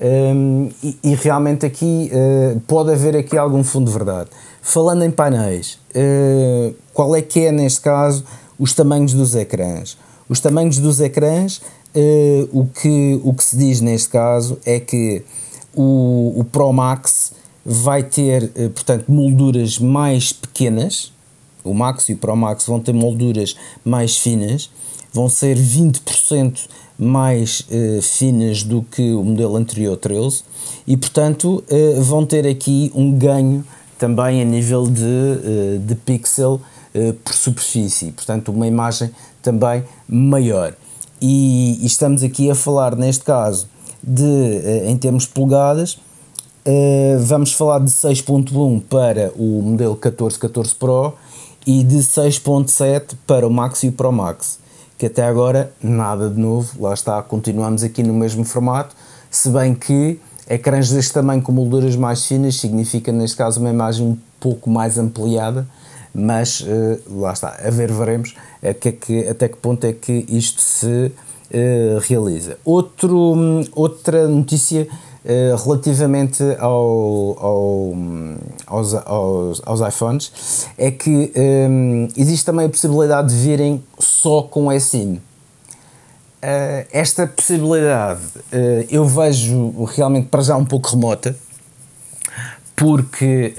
Um, 0.00 0.70
e, 0.80 0.96
e, 1.02 1.14
realmente 1.16 1.66
aqui 1.66 2.08
uh, 2.12 2.60
pode 2.68 2.92
haver 2.92 3.16
aqui 3.16 3.36
algum 3.36 3.64
fundo 3.64 3.86
de 3.86 3.92
verdade. 3.92 4.30
Falando 4.62 5.02
em 5.02 5.10
painéis, 5.10 5.78
uh, 5.90 6.74
qual 6.92 7.16
é 7.16 7.22
que 7.22 7.40
é 7.40 7.52
neste 7.52 7.80
caso 7.80 8.24
os 8.58 8.72
tamanhos 8.72 9.12
dos 9.12 9.34
ecrãs? 9.34 9.98
Os 10.28 10.38
tamanhos 10.38 10.78
dos 10.78 11.00
ecrãs, 11.00 11.60
uh, 11.96 12.48
o, 12.52 12.66
que, 12.66 13.20
o 13.24 13.34
que 13.34 13.42
se 13.42 13.56
diz 13.56 13.80
neste 13.80 14.10
caso 14.10 14.58
é 14.64 14.78
que 14.78 15.24
o, 15.74 16.34
o 16.36 16.44
Pro 16.44 16.72
Max 16.72 17.32
vai 17.64 18.02
ter, 18.02 18.50
portanto, 18.70 19.10
molduras 19.10 19.78
mais 19.78 20.32
pequenas, 20.32 21.12
o 21.62 21.74
Max 21.74 22.08
e 22.08 22.14
o 22.14 22.16
Pro 22.16 22.34
Max 22.34 22.64
vão 22.64 22.80
ter 22.80 22.94
molduras 22.94 23.56
mais 23.84 24.16
finas, 24.16 24.70
vão 25.12 25.28
ser 25.28 25.56
20% 25.56 26.66
mais 26.98 27.60
uh, 27.60 28.02
finas 28.02 28.64
do 28.64 28.82
que 28.82 29.12
o 29.12 29.22
modelo 29.22 29.54
anterior 29.56 29.96
13 29.96 30.42
e, 30.86 30.96
portanto, 30.96 31.62
uh, 31.70 32.02
vão 32.02 32.26
ter 32.26 32.44
aqui 32.46 32.90
um 32.94 33.12
ganho 33.12 33.64
também 33.96 34.42
a 34.42 34.44
nível 34.44 34.88
de, 34.88 35.02
uh, 35.02 35.78
de 35.78 35.94
pixel 35.94 36.60
por 37.22 37.32
superfície, 37.32 38.10
portanto, 38.10 38.48
uma 38.48 38.66
imagem 38.66 39.10
também 39.40 39.84
maior. 40.08 40.74
E, 41.20 41.78
e, 41.80 41.86
estamos 41.86 42.24
aqui 42.24 42.50
a 42.50 42.56
falar, 42.56 42.96
neste 42.96 43.24
caso, 43.24 43.68
de, 44.02 44.84
em 44.84 44.96
termos 44.96 45.24
de 45.24 45.28
polegadas, 45.28 45.98
vamos 47.20 47.52
falar 47.52 47.80
de 47.80 47.90
6.1 47.90 48.82
para 48.88 49.30
o 49.36 49.62
modelo 49.62 49.94
14, 49.94 50.40
14 50.40 50.74
Pro 50.74 51.12
e 51.64 51.84
de 51.84 51.98
6.7 51.98 53.14
para 53.24 53.46
o 53.46 53.50
Max 53.50 53.84
e 53.84 53.88
o 53.88 53.92
Pro 53.92 54.10
Max 54.10 54.57
que 54.98 55.06
até 55.06 55.24
agora 55.24 55.72
nada 55.80 56.28
de 56.28 56.38
novo, 56.40 56.82
lá 56.82 56.92
está, 56.92 57.22
continuamos 57.22 57.84
aqui 57.84 58.02
no 58.02 58.12
mesmo 58.12 58.44
formato, 58.44 58.94
se 59.30 59.48
bem 59.48 59.72
que 59.72 60.20
ecrãs 60.50 60.90
deste 60.90 61.12
tamanho 61.12 61.40
com 61.40 61.52
molduras 61.52 61.94
mais 61.94 62.26
finas 62.26 62.56
significa 62.56 63.12
neste 63.12 63.36
caso 63.36 63.60
uma 63.60 63.70
imagem 63.70 64.04
um 64.04 64.18
pouco 64.40 64.68
mais 64.68 64.98
ampliada, 64.98 65.66
mas 66.12 66.60
uh, 66.60 67.20
lá 67.20 67.32
está, 67.32 67.56
a 67.64 67.70
ver 67.70 67.92
veremos 67.92 68.34
é 68.60 68.74
que, 68.74 68.90
que, 68.90 69.28
até 69.28 69.48
que 69.48 69.56
ponto 69.56 69.86
é 69.86 69.92
que 69.92 70.26
isto 70.28 70.60
se 70.60 71.12
uh, 71.52 71.98
realiza. 72.00 72.58
Outro, 72.64 73.36
outra 73.76 74.26
notícia 74.26 74.88
uh, 75.28 75.56
relativamente 75.62 76.42
ao, 76.58 77.36
ao, 77.38 77.94
aos, 78.66 78.94
aos, 78.94 79.62
aos, 79.64 79.80
iPhones 79.94 80.66
é 80.78 80.90
que 80.90 81.32
um, 81.36 82.08
existe 82.16 82.46
também 82.46 82.66
a 82.66 82.68
possibilidade 82.68 83.28
de 83.28 83.36
virem 83.36 83.84
só 83.98 84.42
com 84.42 84.72
eSIM. 84.72 85.20
Uh, 86.40 86.86
esta 86.92 87.26
possibilidade 87.26 88.22
uh, 88.36 88.86
eu 88.90 89.04
vejo 89.04 89.84
realmente 89.84 90.28
para 90.28 90.40
já 90.40 90.56
um 90.56 90.64
pouco 90.64 90.88
remota, 90.88 91.36
porque 92.74 93.54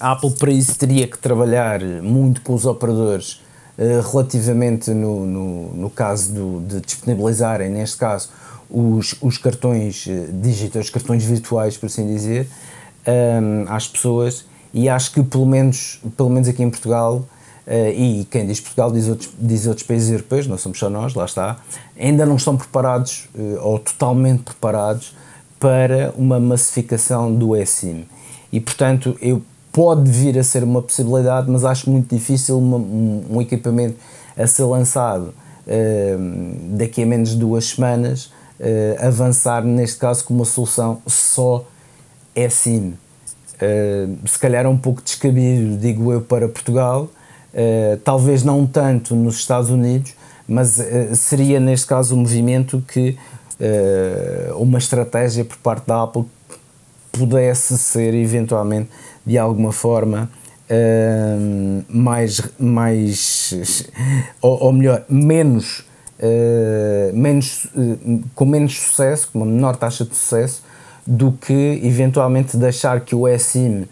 a 0.00 0.12
Apple 0.12 0.30
para 0.38 0.52
isso 0.52 0.78
teria 0.78 1.08
que 1.08 1.18
trabalhar 1.18 1.80
muito 2.00 2.42
com 2.42 2.54
os 2.54 2.64
operadores 2.64 3.40
relativamente 4.12 4.92
no, 4.92 5.26
no, 5.26 5.74
no 5.74 5.90
caso 5.90 6.32
do, 6.32 6.60
de 6.60 6.80
disponibilizarem, 6.80 7.68
neste 7.68 7.96
caso, 7.96 8.28
os, 8.72 9.14
os 9.20 9.38
cartões 9.38 10.06
digitais, 10.32 10.86
os 10.86 10.90
cartões 10.90 11.24
virtuais, 11.24 11.76
por 11.76 11.86
assim 11.86 12.06
dizer, 12.06 12.48
um, 13.06 13.72
às 13.72 13.86
pessoas 13.86 14.44
e 14.72 14.88
acho 14.88 15.12
que 15.12 15.22
pelo 15.22 15.46
menos, 15.46 16.00
pelo 16.16 16.30
menos 16.30 16.48
aqui 16.48 16.62
em 16.62 16.70
Portugal 16.70 17.26
Uh, 17.64 17.94
e 17.94 18.24
quem 18.28 18.44
diz 18.44 18.58
Portugal 18.58 18.90
diz 18.90 19.06
outros, 19.08 19.30
diz 19.38 19.66
outros 19.68 19.86
países 19.86 20.10
europeus, 20.10 20.48
não 20.48 20.58
somos 20.58 20.80
só 20.80 20.90
nós, 20.90 21.14
lá 21.14 21.24
está, 21.24 21.58
ainda 21.96 22.26
não 22.26 22.34
estão 22.34 22.56
preparados 22.56 23.28
uh, 23.36 23.60
ou 23.60 23.78
totalmente 23.78 24.42
preparados 24.42 25.14
para 25.60 26.12
uma 26.16 26.40
massificação 26.40 27.32
do 27.32 27.54
eSIM. 27.54 28.04
E 28.52 28.58
portanto, 28.58 29.16
eu 29.22 29.40
pode 29.70 30.10
vir 30.10 30.36
a 30.38 30.42
ser 30.42 30.64
uma 30.64 30.82
possibilidade, 30.82 31.48
mas 31.48 31.64
acho 31.64 31.88
muito 31.88 32.12
difícil 32.12 32.58
uma, 32.58 32.78
um, 32.78 33.24
um, 33.30 33.40
equipamento 33.40 33.94
a 34.36 34.46
ser 34.46 34.64
lançado 34.64 35.32
uh, 35.66 36.76
daqui 36.76 37.04
a 37.04 37.06
menos 37.06 37.30
de 37.30 37.36
duas 37.36 37.66
semanas 37.66 38.32
avançar, 38.98 39.64
neste 39.64 39.98
caso, 39.98 40.24
com 40.24 40.34
uma 40.34 40.44
solução 40.44 41.02
só 41.06 41.64
eSIM. 42.34 42.94
Uh, 43.62 44.26
se 44.26 44.38
calhar 44.38 44.64
é 44.64 44.68
um 44.68 44.76
pouco 44.76 45.00
descabido, 45.00 45.76
digo 45.76 46.12
eu, 46.12 46.20
para 46.20 46.48
Portugal, 46.48 47.04
uh, 47.04 47.96
talvez 48.02 48.42
não 48.42 48.66
tanto 48.66 49.14
nos 49.14 49.36
Estados 49.36 49.70
Unidos, 49.70 50.14
mas 50.48 50.78
uh, 50.78 51.14
seria 51.14 51.60
neste 51.60 51.86
caso 51.86 52.16
um 52.16 52.18
movimento 52.18 52.82
que 52.88 53.16
uma 54.56 54.76
estratégia 54.76 55.44
por 55.44 55.56
parte 55.58 55.86
da 55.86 56.02
Apple 56.02 56.24
pudesse 57.12 57.78
ser 57.78 58.12
eventualmente 58.12 58.90
de 59.24 59.38
alguma 59.38 59.70
forma 59.70 60.28
mais, 61.88 62.40
mais 62.58 63.88
ou, 64.40 64.64
ou 64.64 64.72
melhor, 64.72 65.04
menos, 65.08 65.84
menos 67.12 67.66
com 68.34 68.44
menos 68.44 68.78
sucesso, 68.78 69.28
com 69.32 69.40
uma 69.40 69.46
menor 69.46 69.76
taxa 69.76 70.04
de 70.04 70.14
sucesso 70.14 70.62
do 71.06 71.32
que 71.32 71.80
eventualmente 71.82 72.56
deixar 72.56 73.00
que 73.00 73.14
o 73.14 73.26
eSIM 73.26 73.82
uh, 73.82 73.88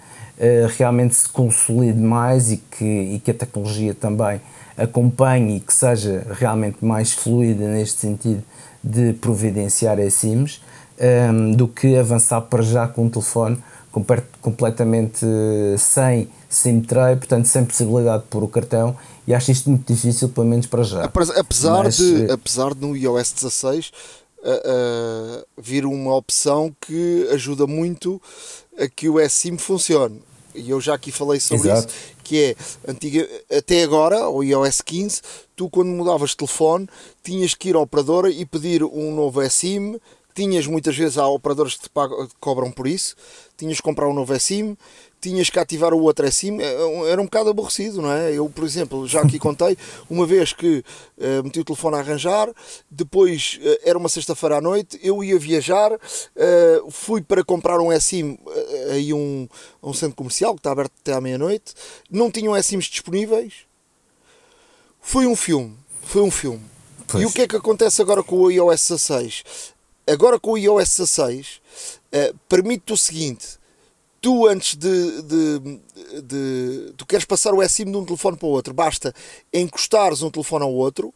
realmente 0.78 1.14
se 1.14 1.28
consolide 1.28 1.98
mais 1.98 2.52
e 2.52 2.56
que, 2.56 2.84
e 2.84 3.20
que 3.22 3.30
a 3.30 3.34
tecnologia 3.34 3.94
também 3.94 4.40
acompanhe 4.76 5.56
e 5.56 5.60
que 5.60 5.74
seja 5.74 6.26
realmente 6.30 6.84
mais 6.84 7.12
fluida 7.12 7.68
neste 7.68 8.00
sentido 8.00 8.42
de 8.82 9.12
providenciar 9.14 9.98
eSIMs 9.98 10.62
um, 11.32 11.52
do 11.52 11.68
que 11.68 11.96
avançar 11.96 12.40
para 12.42 12.62
já 12.62 12.86
com 12.86 13.04
um 13.04 13.10
telefone 13.10 13.58
completamente 14.40 15.24
uh, 15.24 15.76
sem 15.76 16.28
SIM 16.48 16.80
tray, 16.80 17.16
portanto 17.16 17.46
sem 17.46 17.64
possibilidade 17.64 18.22
de 18.22 18.28
pôr 18.28 18.44
o 18.44 18.48
cartão 18.48 18.96
e 19.30 19.34
acho 19.34 19.52
isto 19.52 19.70
muito 19.70 19.92
difícil, 19.92 20.28
pelo 20.28 20.44
menos 20.44 20.66
para 20.66 20.82
já. 20.82 21.04
Apesar, 21.04 21.84
Mas, 21.84 21.96
de, 21.98 22.24
uh, 22.26 22.32
apesar 22.32 22.74
de 22.74 22.80
no 22.80 22.96
iOS 22.96 23.32
16 23.32 23.92
uh, 24.38 25.46
vir 25.56 25.86
uma 25.86 26.16
opção 26.16 26.74
que 26.80 27.28
ajuda 27.30 27.64
muito 27.64 28.20
a 28.76 28.88
que 28.88 29.08
o 29.08 29.20
eSIM 29.20 29.56
funcione. 29.56 30.20
E 30.52 30.68
eu 30.68 30.80
já 30.80 30.94
aqui 30.94 31.12
falei 31.12 31.38
sobre 31.38 31.70
Exato. 31.70 31.94
isso, 31.94 31.96
que 32.24 32.38
é 32.42 32.90
antiga, 32.90 33.28
até 33.56 33.84
agora, 33.84 34.28
o 34.28 34.42
iOS 34.42 34.80
15, 34.80 35.22
tu 35.54 35.70
quando 35.70 35.90
mudavas 35.90 36.30
de 36.30 36.38
telefone 36.38 36.88
tinhas 37.22 37.54
que 37.54 37.68
ir 37.68 37.76
à 37.76 37.78
operadora 37.78 38.28
e 38.28 38.44
pedir 38.44 38.82
um 38.82 39.14
novo 39.14 39.40
eSIM, 39.42 40.00
tinhas 40.34 40.66
muitas 40.66 40.96
vezes 40.96 41.18
há 41.18 41.28
operadoras 41.28 41.76
que 41.76 41.82
te 41.82 41.88
pagam, 41.88 42.26
cobram 42.40 42.72
por 42.72 42.88
isso, 42.88 43.14
tinhas 43.56 43.76
que 43.76 43.82
comprar 43.84 44.08
um 44.08 44.14
novo 44.14 44.34
eSIM, 44.34 44.76
tinhas 45.20 45.50
que 45.50 45.58
ativar 45.58 45.92
o 45.92 46.00
outro 46.00 46.26
acima, 46.26 46.62
é 46.62 47.10
era 47.10 47.20
um 47.20 47.24
bocado 47.24 47.50
aborrecido, 47.50 48.00
não 48.00 48.10
é? 48.10 48.32
Eu, 48.32 48.48
por 48.48 48.64
exemplo, 48.64 49.06
já 49.06 49.20
aqui 49.20 49.38
contei, 49.38 49.76
uma 50.08 50.26
vez 50.26 50.52
que 50.52 50.78
uh, 51.18 51.44
meti 51.44 51.60
o 51.60 51.64
telefone 51.64 51.96
a 51.96 51.98
arranjar, 51.98 52.50
depois 52.90 53.60
uh, 53.62 53.78
era 53.84 53.98
uma 53.98 54.08
sexta-feira 54.08 54.56
à 54.56 54.60
noite, 54.60 54.98
eu 55.02 55.22
ia 55.22 55.38
viajar, 55.38 55.92
uh, 55.92 56.90
fui 56.90 57.20
para 57.20 57.44
comprar 57.44 57.80
um 57.80 57.98
SIM 58.00 58.38
aí 58.92 59.12
um, 59.12 59.46
um 59.82 59.92
centro 59.92 60.16
comercial 60.16 60.54
que 60.54 60.60
está 60.60 60.72
aberto 60.72 60.92
até 61.00 61.12
à 61.12 61.20
meia-noite, 61.20 61.74
não 62.10 62.30
tinham 62.30 62.60
SIMs 62.62 62.86
disponíveis. 62.86 63.66
Foi 65.00 65.26
um 65.26 65.36
filme, 65.36 65.76
foi 66.02 66.22
um 66.22 66.30
filme. 66.30 66.62
Pois. 67.06 67.22
E 67.22 67.26
o 67.26 67.32
que 67.32 67.42
é 67.42 67.48
que 67.48 67.56
acontece 67.56 68.00
agora 68.00 68.22
com 68.22 68.36
o 68.36 68.50
iOS 68.50 68.88
16? 68.88 69.44
Agora 70.06 70.38
com 70.38 70.52
o 70.52 70.58
iOS 70.58 70.96
16 70.96 71.60
permite 72.48 72.92
o 72.92 72.96
seguinte 72.96 73.59
tu 74.20 74.46
antes 74.46 74.76
de, 74.76 75.22
de, 75.22 75.80
de, 76.22 76.92
tu 76.96 77.06
queres 77.06 77.24
passar 77.24 77.54
o 77.54 77.62
eSIM 77.62 77.90
de 77.90 77.96
um 77.96 78.04
telefone 78.04 78.36
para 78.36 78.46
o 78.46 78.50
outro, 78.50 78.74
basta 78.74 79.14
encostares 79.52 80.22
um 80.22 80.30
telefone 80.30 80.64
ao 80.64 80.72
outro 80.72 81.12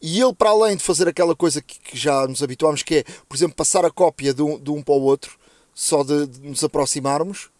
e 0.00 0.20
ele 0.20 0.34
para 0.34 0.50
além 0.50 0.76
de 0.76 0.82
fazer 0.82 1.08
aquela 1.08 1.34
coisa 1.34 1.62
que, 1.62 1.78
que 1.80 1.96
já 1.96 2.26
nos 2.26 2.42
habituámos 2.42 2.82
que 2.82 2.96
é, 2.96 3.04
por 3.28 3.36
exemplo, 3.36 3.56
passar 3.56 3.84
a 3.84 3.90
cópia 3.90 4.34
de 4.34 4.42
um, 4.42 4.58
de 4.58 4.70
um 4.70 4.82
para 4.82 4.94
o 4.94 5.02
outro 5.02 5.38
só 5.74 6.02
de, 6.02 6.26
de 6.26 6.40
nos 6.40 6.62
aproximarmos 6.62 7.50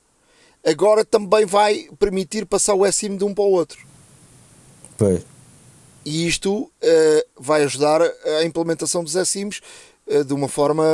agora 0.64 1.04
também 1.04 1.46
vai 1.46 1.88
permitir 1.98 2.44
passar 2.44 2.74
o 2.74 2.86
eSIM 2.86 3.16
de 3.16 3.24
um 3.24 3.34
para 3.34 3.44
o 3.44 3.50
outro 3.50 3.86
pois. 4.98 5.22
e 6.04 6.26
isto 6.26 6.64
uh, 6.64 6.70
vai 7.38 7.62
ajudar 7.62 8.02
a 8.02 8.44
implementação 8.44 9.02
dos 9.02 9.16
eSIMs 9.16 9.60
uh, 10.06 10.24
de 10.24 10.34
uma 10.34 10.48
forma 10.48 10.84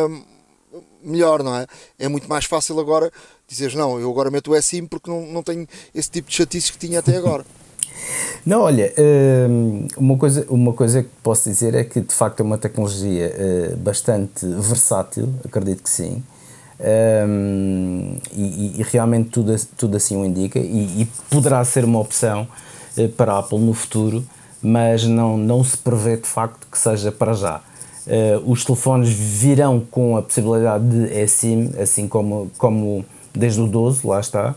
melhor, 1.04 1.42
não 1.42 1.54
é? 1.56 1.66
É 1.98 2.08
muito 2.08 2.28
mais 2.28 2.44
fácil 2.44 2.78
agora 2.80 3.10
dizeres, 3.48 3.74
não, 3.74 4.00
eu 4.00 4.10
agora 4.10 4.30
meto 4.30 4.52
o 4.52 4.62
SIM 4.62 4.86
porque 4.86 5.10
não, 5.10 5.26
não 5.26 5.42
tenho 5.42 5.66
esse 5.94 6.10
tipo 6.10 6.28
de 6.28 6.36
chatices 6.36 6.70
que 6.70 6.78
tinha 6.78 6.98
até 6.98 7.16
agora. 7.16 7.44
Não, 8.44 8.60
olha, 8.62 8.92
hum, 9.48 9.86
uma 9.96 10.18
coisa, 10.18 10.46
uma 10.50 10.72
coisa 10.72 11.02
que 11.02 11.08
posso 11.22 11.48
dizer 11.48 11.74
é 11.74 11.84
que 11.84 12.00
de 12.00 12.14
facto 12.14 12.40
é 12.40 12.42
uma 12.42 12.58
tecnologia 12.58 13.32
eh, 13.34 13.74
bastante 13.76 14.46
versátil, 14.46 15.32
acredito 15.44 15.82
que 15.82 15.88
sim, 15.88 16.22
hum, 17.26 18.18
e, 18.32 18.80
e 18.80 18.82
realmente 18.82 19.30
tudo, 19.30 19.54
tudo 19.78 19.96
assim 19.96 20.16
o 20.16 20.24
indica, 20.24 20.58
e, 20.58 21.02
e 21.02 21.08
poderá 21.30 21.64
ser 21.64 21.84
uma 21.84 21.98
opção 22.00 22.46
eh, 22.96 23.08
para 23.08 23.32
a 23.32 23.38
Apple 23.38 23.58
no 23.58 23.72
futuro, 23.72 24.24
mas 24.60 25.04
não, 25.04 25.38
não 25.38 25.64
se 25.64 25.76
prevê 25.76 26.16
de 26.16 26.26
facto 26.26 26.66
que 26.70 26.78
seja 26.78 27.10
para 27.10 27.32
já. 27.32 27.62
Uh, 28.06 28.50
os 28.50 28.64
telefones 28.64 29.08
virão 29.08 29.80
com 29.90 30.16
a 30.16 30.22
possibilidade 30.22 30.84
de 30.84 31.18
eSIM, 31.18 31.72
assim 31.80 32.06
como, 32.06 32.50
como 32.58 33.04
desde 33.32 33.60
o 33.60 33.66
12, 33.66 34.06
lá 34.06 34.20
está, 34.20 34.54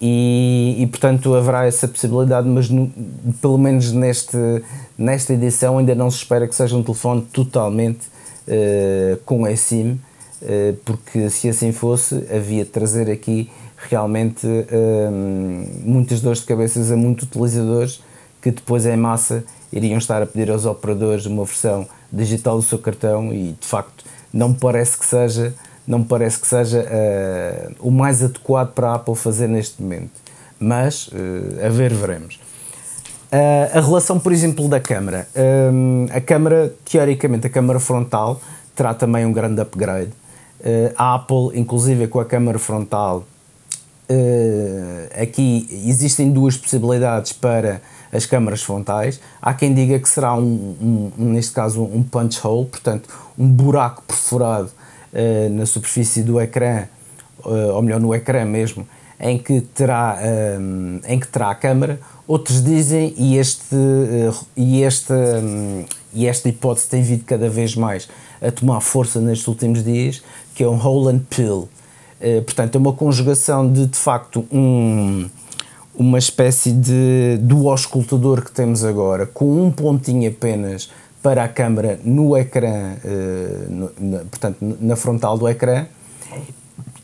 e, 0.00 0.76
e 0.78 0.86
portanto 0.86 1.34
haverá 1.34 1.66
essa 1.66 1.88
possibilidade, 1.88 2.46
mas 2.46 2.68
no, 2.68 2.92
pelo 3.40 3.56
menos 3.56 3.90
neste, 3.90 4.36
nesta 4.98 5.32
edição 5.32 5.78
ainda 5.78 5.94
não 5.94 6.10
se 6.10 6.18
espera 6.18 6.46
que 6.46 6.54
seja 6.54 6.76
um 6.76 6.82
telefone 6.82 7.22
totalmente 7.32 8.06
uh, 8.46 9.16
com 9.24 9.46
eSIM, 9.48 9.92
uh, 10.42 10.76
porque 10.84 11.30
se 11.30 11.48
assim 11.48 11.72
fosse, 11.72 12.16
havia 12.30 12.64
de 12.64 12.70
trazer 12.70 13.10
aqui 13.10 13.50
realmente 13.88 14.46
uh, 14.46 15.10
muitas 15.82 16.20
dores 16.20 16.40
de 16.40 16.46
cabeças 16.46 16.90
a 16.90 16.96
muitos 16.96 17.26
utilizadores 17.26 18.02
que 18.42 18.50
depois 18.50 18.84
em 18.84 18.96
massa 18.96 19.42
iriam 19.72 19.98
estar 19.98 20.22
a 20.22 20.26
pedir 20.26 20.50
aos 20.50 20.66
operadores 20.66 21.24
uma 21.26 21.44
versão 21.44 21.86
digital 22.14 22.56
do 22.56 22.62
seu 22.62 22.78
cartão 22.78 23.32
e 23.32 23.52
de 23.58 23.66
facto 23.66 24.04
não 24.32 24.50
me 24.50 24.54
parece 24.54 24.98
que 24.98 25.04
seja 25.04 25.54
não 25.86 25.98
me 25.98 26.04
parece 26.06 26.38
que 26.38 26.46
seja 26.46 26.80
uh, 26.80 27.74
o 27.78 27.90
mais 27.90 28.22
adequado 28.22 28.72
para 28.72 28.90
a 28.90 28.94
Apple 28.94 29.14
fazer 29.14 29.46
neste 29.48 29.82
momento. 29.82 30.12
Mas 30.58 31.08
uh, 31.08 31.66
a 31.66 31.68
ver 31.68 31.92
veremos. 31.92 32.36
Uh, 33.30 33.78
a 33.78 33.80
relação 33.80 34.18
por 34.18 34.32
exemplo 34.32 34.68
da 34.68 34.80
câmara. 34.80 35.28
A 36.14 36.20
câmara 36.20 36.72
teoricamente 36.84 37.46
a 37.46 37.50
câmara 37.50 37.78
frontal 37.78 38.40
terá 38.74 38.94
também 38.94 39.26
um 39.26 39.32
grande 39.32 39.60
upgrade. 39.60 40.12
A 40.96 41.16
Apple 41.16 41.50
inclusive 41.54 42.06
com 42.06 42.20
a 42.20 42.24
câmara 42.24 42.58
frontal 42.58 43.24
aqui 45.20 45.66
existem 45.86 46.30
duas 46.30 46.56
possibilidades 46.56 47.32
para 47.32 47.82
as 48.14 48.24
câmaras 48.24 48.62
frontais. 48.62 49.20
Há 49.42 49.52
quem 49.52 49.74
diga 49.74 49.98
que 49.98 50.08
será, 50.08 50.34
um, 50.36 51.10
um 51.18 51.32
neste 51.32 51.52
caso, 51.52 51.82
um 51.82 52.02
punch 52.02 52.40
hole, 52.46 52.66
portanto, 52.66 53.08
um 53.36 53.48
buraco 53.48 54.02
perfurado 54.06 54.70
uh, 55.12 55.50
na 55.50 55.66
superfície 55.66 56.22
do 56.22 56.40
ecrã, 56.40 56.84
uh, 57.44 57.74
ou 57.74 57.82
melhor, 57.82 58.00
no 58.00 58.14
ecrã 58.14 58.44
mesmo, 58.44 58.86
em 59.18 59.38
que 59.38 59.60
terá, 59.60 60.18
eh, 60.20 60.58
em 61.06 61.20
que 61.20 61.28
terá 61.28 61.48
a 61.48 61.54
câmara. 61.54 62.00
Outros 62.26 62.62
dizem, 62.62 63.14
e, 63.16 63.38
este, 63.38 63.74
uh, 63.74 64.46
e, 64.56 64.82
esta, 64.82 65.14
um, 65.14 65.84
e 66.12 66.26
esta 66.26 66.48
hipótese 66.48 66.88
tem 66.88 67.00
vindo 67.00 67.24
cada 67.24 67.48
vez 67.48 67.76
mais 67.76 68.08
a 68.42 68.50
tomar 68.50 68.80
força 68.80 69.20
nestes 69.20 69.46
últimos 69.46 69.84
dias, 69.84 70.22
que 70.54 70.64
é 70.64 70.68
um 70.68 70.84
hole 70.84 71.14
and 71.14 71.20
pill. 71.30 71.68
portanto, 72.44 72.74
é 72.74 72.78
uma 72.78 72.92
conjugação 72.92 73.70
de, 73.72 73.86
de 73.86 73.96
facto, 73.96 74.44
um 74.52 75.28
uma 75.96 76.18
espécie 76.18 76.72
de 76.72 77.38
do 77.40 77.68
auscultador 77.70 78.42
que 78.42 78.50
temos 78.50 78.84
agora, 78.84 79.26
com 79.26 79.62
um 79.62 79.70
pontinho 79.70 80.28
apenas 80.28 80.90
para 81.22 81.44
a 81.44 81.48
câmara 81.48 81.98
no 82.04 82.36
ecrã, 82.36 82.96
uh, 83.02 83.70
no, 83.70 83.90
na, 83.98 84.18
portanto, 84.24 84.56
na 84.60 84.96
frontal 84.96 85.38
do 85.38 85.48
ecrã, 85.48 85.86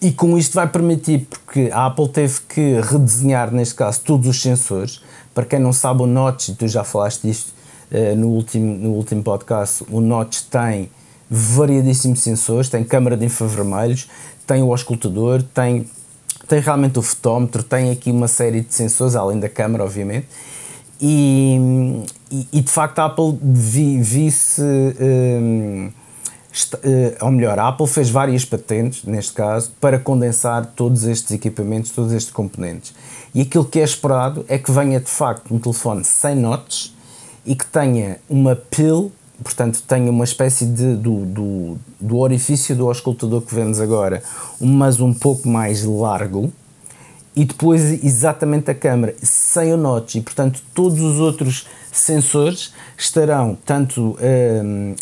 e 0.03 0.13
com 0.13 0.37
isto 0.37 0.55
vai 0.55 0.67
permitir, 0.67 1.27
porque 1.29 1.71
a 1.73 1.87
Apple 1.87 2.09
teve 2.09 2.41
que 2.49 2.81
redesenhar, 2.81 3.53
neste 3.53 3.75
caso, 3.75 4.01
todos 4.01 4.27
os 4.27 4.41
sensores. 4.41 5.01
Para 5.35 5.45
quem 5.45 5.59
não 5.59 5.73
sabe, 5.73 6.03
o 6.03 6.07
Notch, 6.07 6.51
tu 6.59 6.67
já 6.67 6.83
falaste 6.85 7.23
disto 7.23 7.53
uh, 7.93 8.17
no, 8.17 8.29
último, 8.29 8.75
no 8.77 8.91
último 8.91 9.23
podcast, 9.23 9.85
o 9.91 10.01
Notch 10.01 10.43
tem 10.51 10.91
variadíssimos 11.31 12.21
sensores, 12.21 12.69
tem 12.69 12.83
câmara 12.83 13.17
de 13.17 13.25
infravermelhos, 13.25 14.09
tem 14.47 14.63
o 14.63 14.73
auscultador, 14.73 15.43
tem 15.55 15.89
tem 16.51 16.59
realmente 16.59 16.99
o 16.99 17.03
fotómetro, 17.03 17.63
tem 17.63 17.93
aqui 17.93 18.11
uma 18.11 18.27
série 18.27 18.61
de 18.61 18.75
sensores, 18.75 19.15
além 19.15 19.39
da 19.39 19.49
câmera, 19.49 19.85
obviamente, 19.85 20.27
e, 21.01 21.57
e, 22.29 22.49
e 22.55 22.61
de 22.61 22.69
facto 22.69 22.99
a 22.99 23.05
Apple 23.05 23.39
vi-se, 23.41 24.61
um, 24.61 25.93
eh, 26.83 27.17
ou 27.21 27.31
melhor, 27.31 27.57
a 27.57 27.69
Apple 27.69 27.87
fez 27.87 28.11
várias 28.11 28.45
patentes, 28.45 29.05
neste 29.05 29.33
caso, 29.33 29.71
para 29.81 29.97
condensar 30.01 30.67
todos 30.75 31.05
estes 31.05 31.31
equipamentos, 31.31 31.93
todos 31.93 32.13
estes 32.13 32.33
componentes. 32.33 32.93
E 33.33 33.43
aquilo 33.43 33.65
que 33.65 33.79
é 33.79 33.85
esperado 33.85 34.45
é 34.49 34.59
que 34.59 34.73
venha 34.73 34.99
de 34.99 35.09
facto 35.09 35.55
um 35.55 35.59
telefone 35.61 36.03
sem 36.03 36.35
notes 36.35 36.93
e 37.47 37.55
que 37.55 37.65
tenha 37.65 38.19
uma 38.29 38.57
pill 38.57 39.13
portanto, 39.43 39.83
tem 39.87 40.09
uma 40.09 40.25
espécie 40.25 40.67
de, 40.67 40.97
do, 40.97 41.25
do, 41.25 41.79
do 42.01 42.19
orifício 42.19 42.75
do 42.77 42.89
auscultador 42.89 43.43
que 43.43 43.55
vemos 43.55 43.81
agora, 43.81 44.23
mas 44.61 45.01
um 45.01 45.13
pouco 45.13 45.49
mais 45.49 45.85
largo, 45.85 46.53
e 47.35 47.45
depois 47.45 48.05
exatamente 48.05 48.71
a 48.71 48.75
câmera, 48.75 49.15
sem 49.23 49.73
o 49.73 49.77
notch, 49.77 50.17
e 50.17 50.21
portanto 50.21 50.61
todos 50.75 51.01
os 51.01 51.21
outros 51.21 51.67
sensores 51.93 52.73
estarão 52.97 53.57
tanto 53.65 54.17
um, 54.21 54.95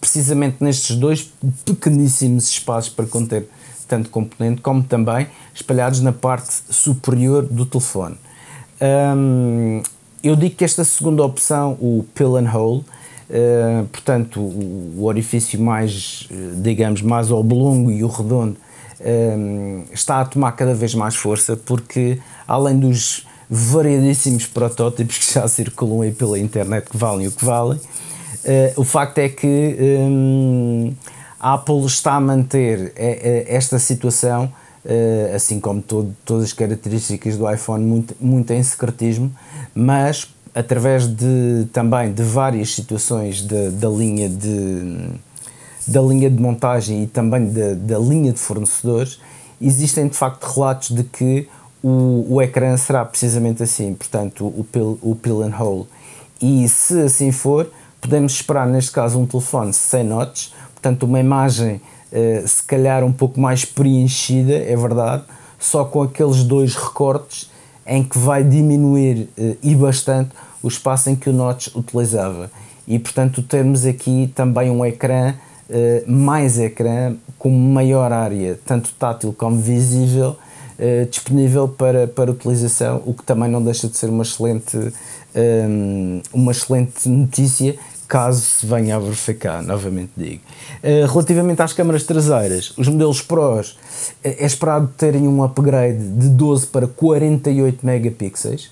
precisamente 0.00 0.56
nestes 0.60 0.96
dois 0.96 1.32
pequeníssimos 1.64 2.48
espaços 2.48 2.90
para 2.90 3.06
conter 3.06 3.48
tanto 3.88 4.08
componente, 4.08 4.60
como 4.60 4.82
também 4.82 5.26
espalhados 5.52 6.00
na 6.00 6.12
parte 6.12 6.52
superior 6.70 7.44
do 7.44 7.66
telefone. 7.66 8.16
Um, 8.80 9.82
eu 10.22 10.36
digo 10.36 10.54
que 10.54 10.64
esta 10.64 10.84
segunda 10.84 11.24
opção, 11.24 11.72
o 11.80 12.04
pill 12.14 12.36
and 12.36 12.50
hole, 12.54 12.84
uh, 13.30 13.86
portanto 13.86 14.40
o, 14.40 15.04
orifício 15.04 15.60
mais, 15.60 16.28
digamos, 16.56 17.00
mais 17.02 17.30
oblongo 17.30 17.90
e 17.90 18.04
o 18.04 18.08
redondo, 18.08 18.56
um, 19.00 19.84
está 19.92 20.20
a 20.20 20.24
tomar 20.24 20.52
cada 20.52 20.74
vez 20.74 20.94
mais 20.94 21.16
força 21.16 21.56
porque 21.56 22.18
além 22.46 22.78
dos 22.78 23.26
variadíssimos 23.48 24.46
protótipos 24.46 25.18
que 25.18 25.34
já 25.34 25.48
circulam 25.48 26.02
aí 26.02 26.12
pela 26.12 26.38
internet 26.38 26.90
que 26.90 26.96
valem 26.96 27.26
o 27.26 27.32
que 27.32 27.44
valem, 27.44 27.78
uh, 27.78 28.80
o 28.80 28.84
facto 28.84 29.18
é 29.18 29.28
que 29.28 29.76
um, 29.80 30.92
a 31.38 31.54
Apple 31.54 31.84
está 31.86 32.14
a 32.14 32.20
manter 32.20 32.92
eh, 32.96 33.46
eh, 33.46 33.56
esta 33.56 33.78
situação, 33.78 34.52
assim 35.34 35.58
como 35.58 35.80
todo, 35.80 36.14
todas 36.22 36.44
as 36.44 36.52
características 36.52 37.38
do 37.38 37.50
iPhone, 37.50 37.82
muito, 37.82 38.14
muito 38.20 38.50
em 38.52 38.62
secretismo, 38.62 39.32
mas 39.74 40.28
através 40.54 41.06
de 41.06 41.66
também 41.72 42.12
de 42.12 42.22
várias 42.22 42.74
situações 42.74 43.42
de, 43.42 43.70
da 43.70 43.88
linha 43.88 44.28
de 44.28 45.10
da 45.86 46.00
linha 46.00 46.30
de 46.30 46.40
montagem 46.40 47.02
e 47.02 47.06
também 47.06 47.46
da, 47.46 47.74
da 47.74 47.98
linha 47.98 48.32
de 48.32 48.38
fornecedores, 48.38 49.18
existem 49.60 50.06
de 50.06 50.16
facto 50.16 50.44
relatos 50.44 50.90
de 50.90 51.02
que 51.02 51.48
o, 51.82 52.26
o 52.28 52.42
ecrã 52.42 52.76
será 52.76 53.04
precisamente 53.04 53.62
assim, 53.62 53.94
portanto, 53.94 54.46
o 54.46 54.64
pill, 54.70 54.98
o 55.02 55.16
pill 55.16 55.42
and 55.42 55.54
hole. 55.58 55.86
E 56.40 56.68
se 56.68 57.00
assim 57.00 57.32
for, 57.32 57.70
podemos 58.00 58.34
esperar 58.34 58.66
neste 58.68 58.92
caso 58.92 59.18
um 59.18 59.26
telefone 59.26 59.72
sem 59.72 60.04
notch, 60.04 60.50
portanto, 60.74 61.04
uma 61.04 61.18
imagem 61.18 61.80
uh, 62.12 62.46
se 62.46 62.62
calhar 62.62 63.02
um 63.02 63.12
pouco 63.12 63.40
mais 63.40 63.64
preenchida, 63.64 64.54
é 64.54 64.76
verdade, 64.76 65.24
só 65.58 65.84
com 65.84 66.02
aqueles 66.02 66.44
dois 66.44 66.76
recortes 66.76 67.49
em 67.86 68.02
que 68.02 68.18
vai 68.18 68.44
diminuir 68.44 69.28
uh, 69.38 69.56
e 69.62 69.74
bastante 69.74 70.30
o 70.62 70.68
espaço 70.68 71.10
em 71.10 71.16
que 71.16 71.28
o 71.28 71.32
notch 71.32 71.68
utilizava. 71.74 72.50
E 72.86 72.98
portanto, 72.98 73.42
termos 73.42 73.84
aqui 73.84 74.32
também 74.34 74.70
um 74.70 74.84
ecrã 74.84 75.34
uh, 75.68 76.10
mais 76.10 76.58
ecrã 76.58 77.14
com 77.38 77.50
maior 77.50 78.12
área, 78.12 78.58
tanto 78.64 78.92
tátil 78.98 79.32
como 79.32 79.56
visível, 79.56 80.36
uh, 80.78 81.06
disponível 81.08 81.68
para, 81.68 82.06
para 82.06 82.30
utilização, 82.30 83.02
o 83.06 83.14
que 83.14 83.22
também 83.22 83.50
não 83.50 83.62
deixa 83.62 83.88
de 83.88 83.96
ser 83.96 84.10
uma 84.10 84.22
excelente, 84.22 84.76
uma 86.32 86.50
excelente 86.50 87.08
notícia 87.08 87.76
caso 88.10 88.40
se 88.40 88.66
venha 88.66 88.96
a 88.96 88.98
verificar, 88.98 89.62
novamente 89.62 90.10
digo. 90.16 90.42
Uh, 90.82 91.06
relativamente 91.06 91.62
às 91.62 91.72
câmaras 91.72 92.02
traseiras, 92.02 92.74
os 92.76 92.88
modelos 92.88 93.22
Pros 93.22 93.78
é 94.24 94.44
esperado 94.44 94.92
terem 94.98 95.28
um 95.28 95.44
upgrade 95.44 96.02
de 96.02 96.28
12 96.28 96.66
para 96.66 96.88
48 96.88 97.86
megapixels, 97.86 98.64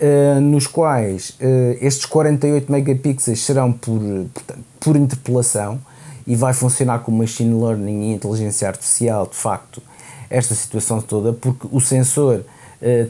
uh, 0.00 0.40
nos 0.40 0.66
quais 0.66 1.36
estes 1.80 2.04
48 2.04 2.70
megapixels 2.70 3.40
serão 3.44 3.72
por, 3.72 4.00
portanto, 4.34 4.64
por 4.80 4.96
interpolação 4.96 5.78
e 6.26 6.34
vai 6.34 6.52
funcionar 6.52 6.98
com 6.98 7.12
machine 7.12 7.54
learning 7.54 8.10
e 8.10 8.14
inteligência 8.14 8.66
artificial, 8.66 9.28
de 9.28 9.36
facto, 9.36 9.80
esta 10.28 10.54
situação 10.54 11.00
toda, 11.00 11.32
porque 11.32 11.68
o 11.70 11.80
sensor 11.80 12.44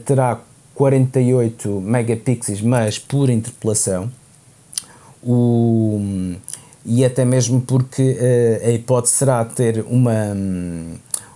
terá 0.05 0.39
48 0.75 1.81
megapixels, 1.81 2.61
mas 2.61 2.99
por 2.99 3.29
interpolação, 3.29 4.11
o, 5.25 6.35
e 6.85 7.03
até 7.03 7.25
mesmo 7.25 7.61
porque 7.61 8.17
uh, 8.61 8.67
a 8.67 8.71
hipótese 8.71 9.13
será 9.13 9.43
ter 9.43 9.83
uma, 9.89 10.35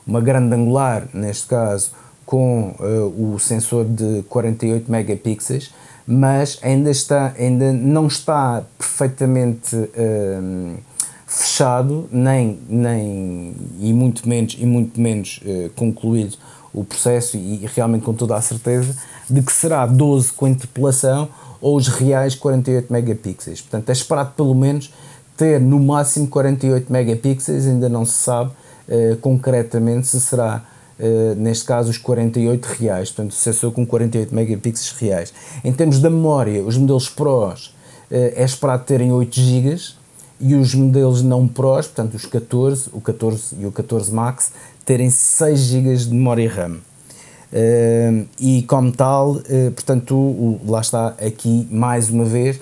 uma 0.06 0.21
grande 0.21 0.56
angular, 0.56 1.08
neste 1.13 1.47
caso, 1.47 1.91
com 2.25 2.75
uh, 2.80 3.34
o 3.34 3.39
sensor 3.39 3.86
de 3.86 4.23
48 4.30 4.91
megapixels, 4.91 5.73
mas 6.06 6.60
ainda, 6.62 6.91
está, 6.91 7.34
ainda 7.38 7.73
não 7.73 8.08
está 8.08 8.63
perfeitamente 8.78 9.75
uh, 9.75 10.78
fechado, 11.25 12.08
nem, 12.12 12.60
nem 12.67 13.56
e 13.80 13.93
muito 13.93 14.28
menos, 14.28 14.58
e 14.60 14.65
muito 14.65 14.99
menos 14.99 15.39
uh, 15.43 15.69
concluído 15.75 16.38
o 16.73 16.84
processo 16.84 17.38
e, 17.38 17.63
e, 17.63 17.69
realmente 17.75 18.04
com 18.04 18.13
toda 18.13 18.36
a 18.36 18.41
certeza 18.41 18.95
de 19.30 19.41
que 19.41 19.52
será 19.52 19.86
12 19.86 20.34
com 20.34 20.47
interpolação 20.47 21.30
ou 21.62 21.76
os 21.76 21.88
reais 21.88 22.36
48 22.36 22.91
megapixels. 22.91 23.62
Portanto, 23.62 23.89
é 23.89 23.91
esperado 23.91 24.32
pelo 24.36 24.54
menos 24.56 24.93
ter 25.38 25.60
no 25.60 25.80
máximo 25.80 26.28
48 26.28 26.91
megapixels, 26.91 27.65
ainda 27.65 27.88
não 27.88 28.06
se 28.06 28.13
sabe 28.13 28.52
uh, 28.52 29.17
concretamente 29.17 30.08
se 30.08 30.19
será 30.19 30.63
Uh, 31.02 31.34
neste 31.36 31.63
caso 31.63 31.89
os 31.89 31.98
48 31.98 32.65
reais, 32.65 33.10
portanto 33.10 33.32
o 33.32 33.34
sensor 33.34 33.72
com 33.72 33.86
48 33.86 34.36
megapixels 34.36 34.91
reais. 35.00 35.34
Em 35.63 35.72
termos 35.72 36.02
da 36.02 36.10
memória, 36.10 36.62
os 36.62 36.76
modelos 36.76 37.08
Pros 37.08 37.67
uh, 37.67 37.74
é 38.10 38.43
esperado 38.43 38.84
terem 38.84 39.10
8 39.10 39.34
GB, 39.34 39.78
e 40.39 40.56
os 40.56 40.74
modelos 40.74 41.22
não 41.22 41.48
Pros, 41.48 41.88
portanto 41.88 42.15
os 42.15 42.26
14, 42.26 42.89
o 42.93 43.02
14 43.02 43.56
e 43.60 43.65
o 43.65 43.72
14 43.72 44.13
Max, 44.13 44.52
terem 44.86 45.10
6 45.10 45.60
GB 45.60 45.95
de 45.95 46.13
memória 46.13 46.50
RAM. 46.50 46.78
Uh, 47.51 48.27
e 48.39 48.62
como 48.63 48.91
tal, 48.91 49.38
uh, 49.38 49.71
portanto, 49.71 50.15
o, 50.15 50.59
lá 50.67 50.81
está 50.81 51.15
aqui 51.19 51.67
mais 51.71 52.09
uma 52.09 52.23
vez 52.23 52.57
uh, 52.57 52.62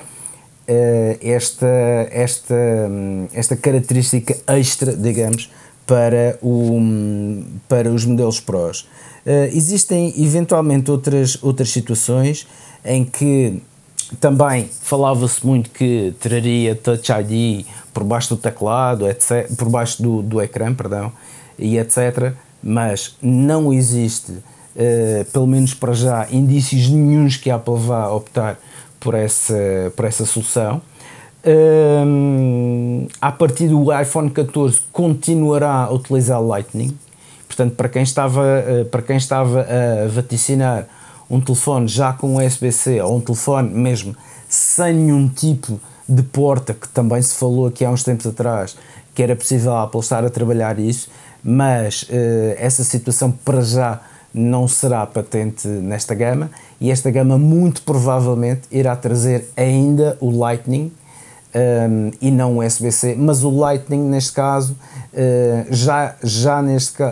esta, 1.21 1.67
esta, 2.10 2.56
um, 2.89 3.28
esta 3.34 3.58
característica 3.58 4.38
extra, 4.47 4.95
digamos, 4.95 5.52
para, 5.86 6.38
o, 6.41 6.80
para 7.67 7.89
os 7.91 8.06
modelos 8.06 8.39
Pros. 8.41 8.88
existem 9.54 10.13
eventualmente 10.21 10.91
outras, 10.91 11.41
outras 11.41 11.69
situações 11.69 12.45
em 12.84 13.06
que 13.06 13.62
também 14.19 14.69
falava-se 14.82 15.45
muito 15.45 15.69
que 15.69 16.13
traria 16.19 16.76
Touch 16.76 17.10
ID 17.10 17.65
por 17.93 18.04
baixo 18.04 18.36
do 18.36 18.38
teclado, 18.38 19.08
etc, 19.08 19.50
por 19.58 19.69
baixo 19.69 20.02
do, 20.02 20.21
do 20.21 20.41
ecrã, 20.41 20.73
perdão, 20.73 21.12
e 21.58 21.78
etc. 21.78 22.34
Mas 22.62 23.15
não 23.21 23.73
existe, 23.73 24.34
uh, 24.78 25.26
pelo 25.26 25.48
menos 25.48 25.74
para 25.74 25.94
já, 25.94 26.28
indícios 26.32 26.90
nenhums 26.90 27.36
que 27.36 27.50
a 27.50 27.56
Apple 27.56 27.78
vá 27.78 28.10
optar 28.10 28.60
por 29.00 29.16
essa, 29.16 29.92
por 29.96 30.06
essa 30.06 30.26
solução. 30.26 30.82
Um, 31.46 33.08
a 33.22 33.32
partir 33.32 33.70
do 33.70 33.98
iPhone 33.98 34.30
14 34.30 34.82
continuará 34.92 35.86
a 35.86 35.92
utilizar 35.92 36.42
Lightning, 36.42 36.98
portanto, 37.48 37.76
para 37.76 37.90
quem 37.90 38.04
estava, 38.04 38.42
uh, 38.42 38.86
para 38.86 39.02
quem 39.02 39.18
estava 39.18 39.62
a 39.62 40.08
vaticinar 40.08 40.88
um 41.30 41.42
telefone 41.42 41.88
já 41.88 42.13
com 42.13 42.38
USB-C 42.38 43.02
ou 43.02 43.18
um 43.18 43.22
telefone 43.22 43.70
mesmo 43.70 44.16
sem 44.50 44.94
nenhum 44.94 45.28
tipo 45.28 45.80
de 46.08 46.24
porta, 46.24 46.74
que 46.74 46.88
também 46.88 47.22
se 47.22 47.36
falou 47.36 47.68
aqui 47.68 47.84
há 47.84 47.92
uns 47.92 48.04
tempos 48.04 48.26
atrás, 48.26 48.78
que 49.13 49.22
era 49.22 49.36
possível 49.36 49.74
a 49.74 49.84
Apple 49.84 50.00
estar 50.00 50.24
a 50.24 50.30
trabalhar 50.30 50.80
isso, 50.80 51.10
mas 51.44 52.04
uh, 52.04 52.56
essa 52.58 52.84
situação 52.84 53.32
para 53.32 53.62
já 53.62 54.02
não 54.38 54.67
será 54.67 55.06
patente 55.06 55.67
nesta 55.67 56.13
gama 56.13 56.52
e 56.80 56.91
esta 56.91 57.10
gama 57.10 57.38
muito 57.38 57.82
provavelmente 57.82 58.62
irá 58.71 58.95
trazer 58.95 59.50
ainda 59.58 60.17
o 60.19 60.30
Lightning 60.30 60.91
um, 61.56 62.12
e 62.21 62.30
não 62.30 62.58
o 62.58 62.65
USB-C, 62.65 63.15
mas 63.17 63.43
o 63.43 63.50
Lightning 63.50 64.04
neste 64.04 64.34
caso, 64.34 64.73
uh, 65.13 65.73
já, 65.73 66.15
já 66.23 66.62
neste 66.62 67.02
uh, 67.02 67.08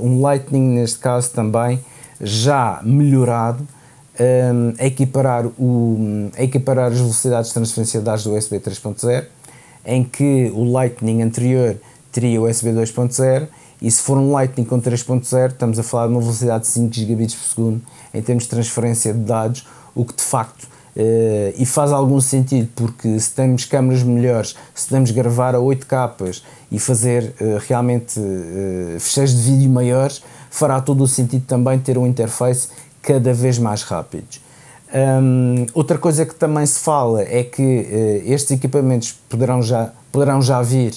um 0.00 0.20
Lightning 0.20 0.78
neste 0.78 0.98
caso 0.98 1.30
também 1.32 1.80
já 2.20 2.80
melhorado 2.84 3.66
um, 4.20 4.74
a, 4.78 4.86
equiparar 4.86 5.46
o, 5.58 6.30
a 6.36 6.42
equiparar 6.42 6.92
as 6.92 6.98
velocidades 6.98 7.48
de 7.48 7.54
transferência 7.54 8.00
dados 8.00 8.24
do 8.24 8.34
USB 8.34 8.58
3.0, 8.58 9.24
em 9.84 10.04
que 10.04 10.52
o 10.54 10.64
Lightning 10.64 11.22
anterior 11.22 11.76
teria 12.12 12.40
o 12.40 12.48
USB 12.48 12.70
2.0 12.70 13.48
e 13.80 13.90
se 13.90 14.02
for 14.02 14.18
um 14.18 14.32
Lightning 14.32 14.64
com 14.64 14.80
3.0 14.80 15.52
estamos 15.52 15.78
a 15.78 15.82
falar 15.82 16.06
de 16.06 16.12
uma 16.12 16.20
velocidade 16.20 16.64
de 16.64 16.70
5 16.70 16.94
gigabits 16.94 17.34
por 17.34 17.44
segundo 17.44 17.82
em 18.12 18.22
termos 18.22 18.44
de 18.44 18.50
transferência 18.50 19.12
de 19.12 19.20
dados, 19.20 19.66
o 19.94 20.04
que 20.04 20.14
de 20.14 20.22
facto 20.22 20.68
Uh, 20.98 21.54
e 21.56 21.64
faz 21.64 21.92
algum 21.92 22.20
sentido 22.20 22.68
porque 22.74 23.20
se 23.20 23.30
temos 23.30 23.64
câmeras 23.64 24.02
melhores, 24.02 24.56
se 24.74 24.88
podemos 24.88 25.12
gravar 25.12 25.54
a 25.54 25.60
8 25.60 25.86
capas 25.86 26.42
e 26.72 26.78
fazer 26.80 27.36
uh, 27.40 27.58
realmente 27.68 28.18
uh, 28.18 28.98
fecheiros 28.98 29.32
de 29.36 29.42
vídeo 29.42 29.70
maiores, 29.70 30.24
fará 30.50 30.80
todo 30.80 31.04
o 31.04 31.06
sentido 31.06 31.44
também 31.46 31.78
ter 31.78 31.96
um 31.96 32.04
interface 32.04 32.70
cada 33.00 33.32
vez 33.32 33.60
mais 33.60 33.84
rápidos. 33.84 34.40
Um, 34.92 35.66
outra 35.72 35.98
coisa 35.98 36.26
que 36.26 36.34
também 36.34 36.66
se 36.66 36.80
fala 36.80 37.22
é 37.22 37.44
que 37.44 37.62
uh, 37.62 38.32
estes 38.32 38.50
equipamentos 38.50 39.14
poderão 39.28 39.62
já, 39.62 39.92
poderão 40.10 40.42
já 40.42 40.60
vir, 40.62 40.94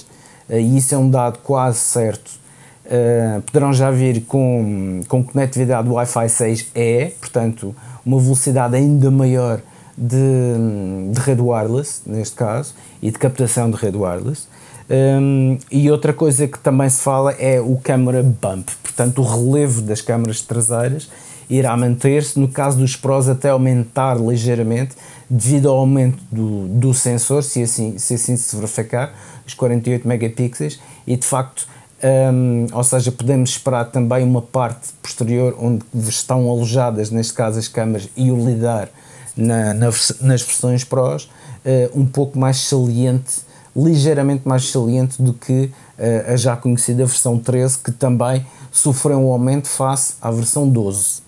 e 0.50 0.78
isso 0.78 0.96
é 0.96 0.98
um 0.98 1.12
dado 1.12 1.38
quase 1.44 1.78
certo, 1.78 2.41
uh, 2.86 3.42
poderão 3.44 3.74
já 3.74 3.92
vir 3.92 4.22
com, 4.22 5.02
com 5.08 5.24
conectividade 5.24 5.90
Wi-Fi 5.90 6.26
6E, 6.26 7.12
portanto, 7.20 7.76
uma 8.06 8.20
velocidade 8.20 8.76
ainda 8.76 9.12
maior 9.12 9.62
de, 9.98 11.14
de 11.14 11.20
rede 11.20 11.42
wireless, 11.42 12.02
neste 12.06 12.36
caso, 12.36 12.74
e 13.02 13.12
de 13.12 13.18
captação 13.20 13.70
de 13.70 13.78
rede 13.78 13.98
wireless. 13.98 14.48
Um, 14.90 15.58
e 15.72 15.90
outra 15.90 16.12
coisa 16.12 16.48
que 16.48 16.60
também 16.60 16.90
se 16.90 17.02
fala 17.02 17.32
é 17.34 17.62
o 17.62 17.78
camera 17.78 18.22
bump, 18.22 18.70
portanto, 18.84 19.22
o 19.22 19.26
relevo 19.26 19.82
das 19.82 20.02
câmaras 20.02 20.42
traseiras 20.42 21.10
irá 21.50 21.76
manter-se, 21.76 22.40
no 22.40 22.48
caso 22.48 22.78
dos 22.78 22.96
Pros 22.96 23.30
até 23.30 23.50
aumentar 23.50 24.18
ligeiramente, 24.20 24.96
devido 25.30 25.70
ao 25.70 25.78
aumento 25.78 26.22
do, 26.32 26.68
do 26.68 26.94
sensor, 26.94 27.44
se 27.44 27.64
assim, 27.64 27.98
se 27.98 28.16
assim 28.16 28.36
se 28.36 28.56
verificar, 28.56 29.14
os 29.46 29.54
48 29.54 30.08
megapixels, 30.08 30.80
e 31.06 31.16
de 31.16 31.26
facto, 31.26 31.68
um, 32.04 32.68
ou 32.74 32.84
seja, 32.84 33.12
podemos 33.12 33.52
esperar 33.52 33.86
também 33.86 34.24
uma 34.24 34.42
parte 34.42 34.90
posterior 35.02 35.56
onde 35.60 35.84
estão 36.10 36.50
alojadas, 36.50 37.12
neste 37.12 37.34
caso, 37.34 37.60
as 37.60 37.68
câmaras 37.68 38.10
e 38.16 38.32
o 38.32 38.46
lidar 38.46 38.90
na, 39.36 39.74
na, 39.74 39.88
nas 40.22 40.42
versões 40.42 40.84
Pros, 40.84 41.26
uh, 41.26 42.00
um 42.00 42.06
pouco 42.06 42.38
mais 42.40 42.58
saliente, 42.58 43.42
ligeiramente 43.76 44.48
mais 44.48 44.70
saliente 44.70 45.22
do 45.22 45.34
que 45.34 45.72
uh, 45.98 46.34
a 46.34 46.36
já 46.36 46.56
conhecida 46.56 47.06
versão 47.06 47.38
13, 47.38 47.80
que 47.80 47.92
também 47.92 48.46
sofreu 48.72 49.20
um 49.20 49.32
aumento 49.32 49.68
face 49.68 50.16
à 50.22 50.32
versão 50.32 50.68
12 50.68 51.22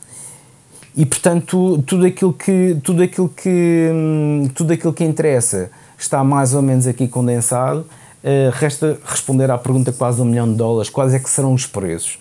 e 0.96 1.06
portanto 1.06 1.84
tudo 1.88 2.06
aquilo 2.06 2.32
que 2.32 2.78
tudo 2.84 3.02
aquilo 3.02 3.28
que 3.28 3.90
hum, 3.92 4.48
tudo 4.54 4.74
aquilo 4.74 4.94
que 4.94 5.04
interessa 5.04 5.72
está 5.98 6.24
mais 6.24 6.54
ou 6.54 6.62
menos 6.62 6.86
aqui 6.86 7.08
condensado 7.08 7.86
uh, 8.24 8.52
resta 8.54 8.98
responder 9.06 9.52
à 9.52 9.58
pergunta 9.58 9.92
quase 9.92 10.22
um 10.22 10.26
milhão 10.26 10.50
de 10.50 10.56
dólares 10.56 10.90
quais 10.90 11.14
é 11.14 11.20
que 11.20 11.30
serão 11.30 11.54
os 11.54 11.66
preços? 11.66 12.20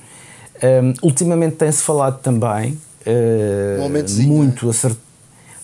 Um, 0.62 0.94
ultimamente 1.02 1.56
tem-se 1.56 1.82
falado 1.82 2.20
também 2.20 2.78
uh, 3.06 3.82
um 3.82 4.26
muito, 4.26 4.70
assert, 4.70 4.96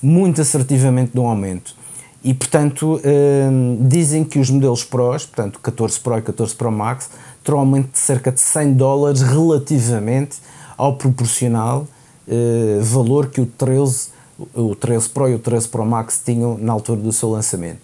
muito 0.03 0.40
assertivamente 0.40 1.12
de 1.12 1.20
um 1.20 1.27
aumento. 1.27 1.77
E 2.22 2.35
portanto 2.35 3.01
um, 3.05 3.87
dizem 3.88 4.24
que 4.24 4.38
os 4.38 4.51
modelos 4.51 4.83
Pros, 4.83 5.24
portanto 5.24 5.61
14 5.61 6.01
Pro 6.01 6.18
e 6.18 6.22
14 6.22 6.55
Pro 6.55 6.72
Max 6.72 7.11
terão 7.44 7.59
um 7.59 7.61
aumento 7.61 7.92
de 7.92 7.98
cerca 7.98 8.33
de 8.33 8.40
100 8.40 8.74
dólares 8.74 9.22
relativamente 9.22 10.38
ao 10.77 10.96
proporcional 10.96 11.87
uh, 12.27 12.83
valor 12.83 13.29
que 13.29 13.40
o 13.40 13.46
13, 13.46 14.09
o 14.55 14.74
13 14.74 15.09
Pro 15.11 15.29
e 15.29 15.35
o 15.35 15.38
13 15.38 15.68
Pro 15.68 15.87
Max 15.87 16.20
tinham 16.24 16.59
na 16.59 16.72
altura 16.72 17.01
do 17.01 17.12
seu 17.12 17.31
lançamento. 17.31 17.81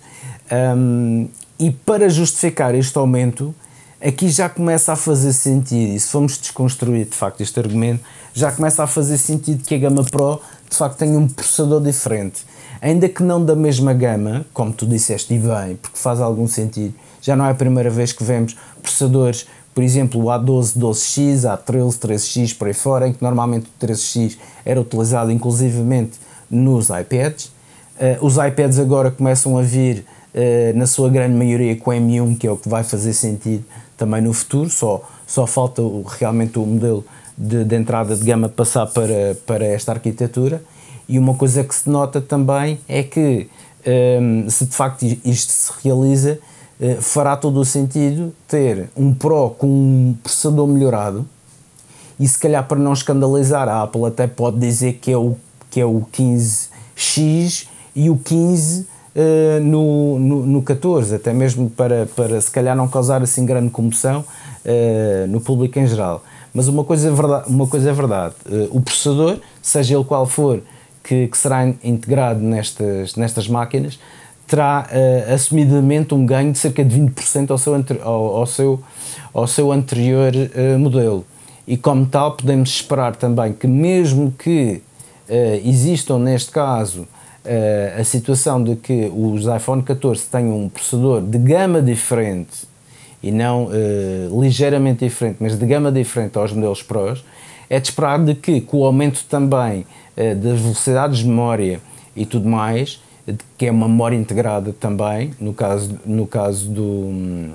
Um, 0.51 1.29
e 1.59 1.71
para 1.71 2.09
justificar 2.09 2.75
este 2.75 2.97
aumento, 2.99 3.55
aqui 4.01 4.29
já 4.29 4.49
começa 4.49 4.93
a 4.93 4.97
fazer 4.97 5.33
sentido, 5.33 5.95
e 5.95 6.01
se 6.01 6.09
formos 6.09 6.39
desconstruir 6.39 7.07
de 7.07 7.15
facto 7.17 7.41
este 7.41 7.59
argumento, 7.59 8.03
já 8.33 8.51
começa 8.51 8.83
a 8.83 8.87
fazer 8.87 9.19
sentido 9.19 9.65
que 9.65 9.75
a 9.75 9.79
gama 9.79 10.05
Pro 10.05 10.41
de 10.69 10.77
facto 10.77 10.99
tenha 10.99 11.19
um 11.19 11.29
processador 11.29 11.81
diferente. 11.81 12.45
Ainda 12.81 13.09
que 13.09 13.23
não 13.23 13.43
da 13.43 13.55
mesma 13.55 13.95
gama, 13.95 14.45
como 14.53 14.73
tu 14.73 14.87
disseste 14.87 15.33
e 15.35 15.39
bem, 15.39 15.77
porque 15.81 15.97
faz 15.97 16.21
algum 16.21 16.47
sentido, 16.47 16.95
já 17.23 17.35
não 17.35 17.47
é 17.47 17.51
a 17.51 17.55
primeira 17.55 17.89
vez 17.89 18.13
que 18.13 18.23
vemos 18.23 18.57
processadores 18.83 19.47
por 19.75 19.83
exemplo, 19.83 20.23
o 20.23 20.27
A12, 20.27 20.79
12X, 20.79 21.41
A13, 21.41 21.99
13X, 21.99 22.57
por 22.57 22.69
aí 22.69 22.75
fora, 22.75 23.09
em 23.09 23.13
que 23.13 23.23
normalmente 23.23 23.67
o 23.67 23.87
13X 23.87 24.39
era 24.65 24.81
utilizado 24.81 25.33
inclusivamente 25.33 26.13
nos 26.49 26.91
iPads. 26.91 27.47
Uh, 27.97 28.25
os 28.25 28.37
iPads 28.37 28.79
agora 28.79 29.11
começam 29.11 29.59
a 29.59 29.63
vir, 29.63 30.07
na 30.75 30.87
sua 30.87 31.09
grande 31.09 31.37
maioria, 31.37 31.77
com 31.77 31.91
M1, 31.91 32.39
que 32.39 32.47
é 32.47 32.51
o 32.51 32.57
que 32.57 32.69
vai 32.69 32.83
fazer 32.83 33.13
sentido 33.13 33.65
também 33.97 34.21
no 34.21 34.33
futuro, 34.33 34.69
só, 34.69 35.03
só 35.27 35.47
falta 35.47 35.83
realmente 36.19 36.59
o 36.59 36.67
modelo 36.67 37.05
de, 37.37 37.65
de, 37.65 37.77
entrada 37.77 38.17
de 38.17 38.25
gama 38.25 38.49
passar 38.49 38.87
para, 38.87 39.37
para 39.47 39.65
esta 39.65 39.93
arquitetura. 39.93 40.63
E 41.09 41.19
uma 41.19 41.35
coisa 41.35 41.63
que 41.63 41.75
se 41.75 41.89
nota 41.89 42.21
também 42.21 42.79
é 42.89 43.03
que, 43.03 43.49
um, 43.87 44.47
eh, 44.47 44.51
se 44.51 44.65
de 44.67 44.75
facto 44.75 45.03
isto 45.25 45.53
se 45.53 45.73
realiza, 45.83 46.39
eh, 46.81 46.97
fará 47.01 47.37
todo 47.37 47.61
o 47.61 47.65
sentido 47.65 48.35
ter 48.49 48.89
um 48.97 49.13
Pro 49.15 49.51
com 49.51 49.67
um 49.67 50.17
processador 50.23 50.67
melhorado 50.67 51.27
e 52.19 52.27
se 52.27 52.39
calhar 52.39 52.67
para 52.67 52.79
não 52.79 52.93
escandalizar 52.93 53.69
a 53.69 53.83
Apple 53.83 54.07
até 54.07 54.27
pode 54.27 54.59
dizer 54.59 54.95
que 54.95 55.13
é 55.13 55.17
o, 55.17 55.37
que 55.71 55.81
é 55.81 55.85
o 55.85 56.03
15X 56.13 57.67
e 57.95 58.09
o 58.09 58.17
15 58.17 58.87
eh, 59.17 59.61
no, 59.61 60.19
no, 60.19 60.45
no 60.45 60.63
14, 60.63 61.15
até 61.15 61.33
mesmo 61.33 61.71
para, 61.71 62.07
para 62.17 62.41
se 62.41 62.51
calhar 62.51 62.75
não 62.75 62.89
causar 62.89 63.23
assim 63.23 63.47
grande 63.47 63.71
comoção 63.71 64.25
uh, 64.65 65.27
no 65.29 65.41
público 65.41 65.79
em 65.79 65.87
geral. 65.87 66.25
Mas 66.53 66.67
uma 66.67 66.83
coisa 66.83 67.09
é 67.09 67.13
verdade, 67.13 67.45
uma 67.49 67.67
coisa 67.69 67.91
é 67.91 67.93
verdade 67.93 68.35
uh, 68.47 68.77
o 68.77 68.81
processador, 68.81 69.39
seja 69.63 69.95
ele 69.95 70.05
qual 70.05 70.27
for, 70.27 70.61
que, 71.05 71.29
que 71.29 71.39
será 71.39 71.65
integrado 71.85 72.41
nestas, 72.41 73.15
nestas 73.15 73.47
máquinas, 73.47 74.01
terá 74.49 74.89
uh, 74.91 75.33
assumidamente 75.33 76.13
um 76.13 76.27
ganho 76.27 76.51
de 76.51 76.59
cerca 76.59 76.85
de 76.85 76.99
20% 77.01 77.53
ao 77.53 77.59
seu, 77.59 77.75
ao, 78.03 78.37
ao, 78.37 78.47
seu, 78.47 78.81
ao 79.33 79.47
seu 79.47 79.71
anterior 79.71 80.33
uh, 80.35 80.77
modelo. 80.77 81.25
E 81.69 81.77
como 81.77 82.05
tal, 82.05 82.33
podemos 82.33 82.71
esperar 82.71 83.15
também 83.15 83.53
que, 83.53 83.69
mesmo 83.69 84.33
que 84.37 84.83
uh, 85.29 85.69
existam 85.69 86.19
neste 86.19 86.51
caso 86.51 87.07
a 87.99 88.05
situação 88.05 88.63
de 88.63 88.77
que 88.77 89.13
os 89.15 89.45
iPhone 89.47 89.83
14 89.83 90.27
tenham 90.27 90.65
um 90.65 90.69
processador 90.69 91.21
de 91.21 91.39
gama 91.39 91.83
diferente 91.83 92.67
e 93.23 93.31
não 93.31 93.69
ligeiramente 94.41 95.05
diferente, 95.05 95.37
mas 95.41 95.59
de 95.59 95.67
gama 95.67 95.93
diferente 95.93 96.39
aos 96.39 96.53
modelos 96.53 96.83
Pros, 96.83 97.25
é 97.69 97.79
de 97.79 97.89
esperar 97.89 98.19
de 98.25 98.35
que, 98.35 98.61
com 98.61 98.79
o 98.79 98.85
aumento 98.87 99.25
também 99.29 99.87
das 100.17 100.61
velocidades 100.61 101.19
de 101.19 101.27
memória 101.27 101.81
e 102.17 102.25
tudo 102.25 102.49
mais, 102.49 103.01
que 103.57 103.67
é 103.67 103.71
uma 103.71 103.89
memória 103.89 104.17
integrada 104.17 104.73
também, 104.73 105.33
no 105.41 105.55
caso, 105.55 105.99
no 106.05 106.27
caso 106.27 106.69
do, 106.69 107.53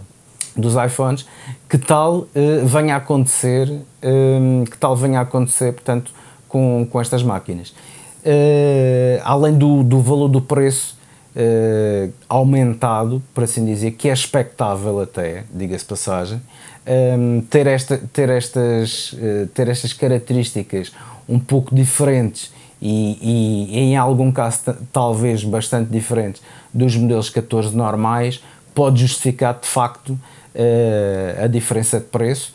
dos 0.55 0.73
iPhones, 0.75 1.25
que 1.69 1.77
tal 1.77 2.19
uh, 2.19 2.27
venha 2.65 2.95
a 2.95 2.97
acontecer, 2.97 3.69
uh, 3.69 4.65
que 4.69 4.77
tal 4.77 4.95
venha 4.95 5.19
a 5.19 5.21
acontecer, 5.21 5.73
portanto, 5.73 6.11
com, 6.47 6.87
com 6.89 6.99
estas 6.99 7.21
máquinas. 7.21 7.73
Uh, 8.25 9.21
além 9.23 9.57
do, 9.57 9.83
do 9.83 10.01
valor 10.01 10.27
do 10.27 10.41
preço 10.41 10.97
aumentado, 12.27 13.23
por 13.33 13.45
assim 13.45 13.63
dizer, 13.63 13.91
que 13.91 14.09
é 14.09 14.13
expectável 14.13 14.99
até, 14.99 15.45
diga-se 15.53 15.85
passagem, 15.85 16.41
um, 17.17 17.41
ter, 17.41 17.65
esta, 17.65 17.97
ter, 18.11 18.27
estas, 18.29 19.15
ter 19.53 19.69
estas 19.69 19.93
características 19.93 20.91
um 21.29 21.39
pouco 21.39 21.73
diferentes 21.73 22.51
e, 22.81 23.69
e, 23.71 23.79
em 23.79 23.97
algum 23.97 24.31
caso 24.31 24.75
talvez 24.91 25.43
bastante 25.43 25.91
diferentes 25.91 26.41
dos 26.73 26.95
modelos 26.95 27.29
14 27.29 27.75
normais, 27.75 28.43
pode 28.73 29.01
justificar 29.01 29.59
de 29.59 29.67
facto 29.67 30.09
uh, 30.09 31.43
a 31.43 31.47
diferença 31.47 31.99
de 31.99 32.05
preço. 32.05 32.53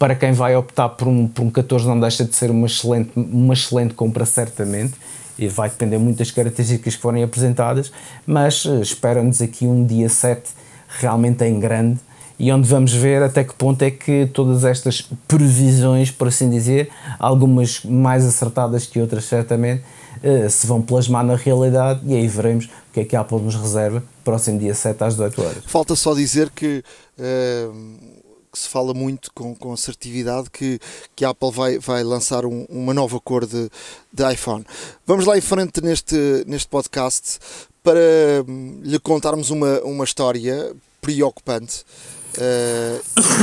Para 0.00 0.14
quem 0.14 0.32
vai 0.32 0.56
optar 0.56 0.88
por 0.88 1.06
um, 1.06 1.28
por 1.28 1.42
um 1.42 1.50
14 1.50 1.86
não 1.86 2.00
deixa 2.00 2.24
de 2.24 2.34
ser 2.34 2.50
uma 2.50 2.66
excelente, 2.66 3.10
uma 3.14 3.52
excelente 3.52 3.92
compra 3.92 4.24
certamente 4.24 4.94
e 5.38 5.46
vai 5.46 5.68
depender 5.68 5.98
muito 5.98 6.16
das 6.16 6.30
características 6.30 6.96
que 6.96 7.02
forem 7.02 7.22
apresentadas, 7.22 7.92
mas 8.26 8.64
uh, 8.64 8.80
espera-nos 8.80 9.42
aqui 9.42 9.66
um 9.66 9.84
dia 9.84 10.08
7 10.08 10.52
realmente 10.88 11.44
em 11.44 11.60
grande 11.60 12.00
e 12.38 12.50
onde 12.50 12.66
vamos 12.66 12.94
ver 12.94 13.22
até 13.22 13.44
que 13.44 13.52
ponto 13.52 13.82
é 13.82 13.90
que 13.90 14.26
todas 14.32 14.64
estas 14.64 15.06
previsões, 15.28 16.10
por 16.10 16.28
assim 16.28 16.48
dizer, 16.48 16.88
algumas 17.18 17.84
mais 17.84 18.24
acertadas 18.24 18.86
que 18.86 18.98
outras 18.98 19.26
certamente, 19.26 19.82
eh, 20.22 20.48
se 20.48 20.66
vão 20.66 20.80
plasmar 20.80 21.22
na 21.22 21.36
realidade 21.36 22.00
e 22.06 22.14
aí 22.14 22.26
veremos 22.26 22.64
o 22.64 22.94
que 22.94 23.00
é 23.00 23.04
que 23.04 23.14
a 23.14 23.20
Apple 23.20 23.42
nos 23.42 23.54
reserva 23.54 24.02
próximo 24.24 24.58
dia 24.58 24.74
7 24.74 25.04
às 25.04 25.14
18 25.16 25.42
horas. 25.42 25.64
Falta 25.66 25.94
só 25.94 26.14
dizer 26.14 26.48
que, 26.48 26.82
uh, 27.18 28.29
que 28.52 28.58
se 28.58 28.68
fala 28.68 28.92
muito 28.92 29.30
com, 29.32 29.54
com 29.54 29.72
assertividade 29.72 30.50
que, 30.50 30.78
que 31.14 31.24
a 31.24 31.30
Apple 31.30 31.50
vai, 31.50 31.78
vai 31.78 32.02
lançar 32.02 32.44
um, 32.44 32.66
uma 32.68 32.92
nova 32.92 33.20
cor 33.20 33.46
de, 33.46 33.70
de 34.12 34.32
iPhone. 34.32 34.64
Vamos 35.06 35.26
lá 35.26 35.38
em 35.38 35.40
frente 35.40 35.80
neste, 35.80 36.44
neste 36.46 36.68
podcast 36.68 37.38
para 37.82 38.00
hum, 38.46 38.80
lhe 38.82 38.98
contarmos 38.98 39.50
uma, 39.50 39.80
uma 39.80 40.04
história 40.04 40.74
preocupante 41.00 41.84
Uh, 42.30 43.02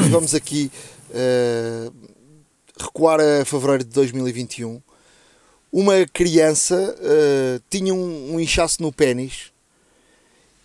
vamos 0.10 0.34
aqui 0.34 0.72
uh, 1.10 1.94
recuar 2.80 3.20
a 3.20 3.44
fevereiro 3.44 3.84
de 3.84 3.90
2021. 3.90 4.82
Uma 5.72 6.06
criança 6.06 6.76
uh, 6.76 7.62
tinha 7.70 7.94
um, 7.94 8.36
um, 8.36 8.40
inchaço 8.40 8.82
no 8.82 8.92
pênis 8.92 9.52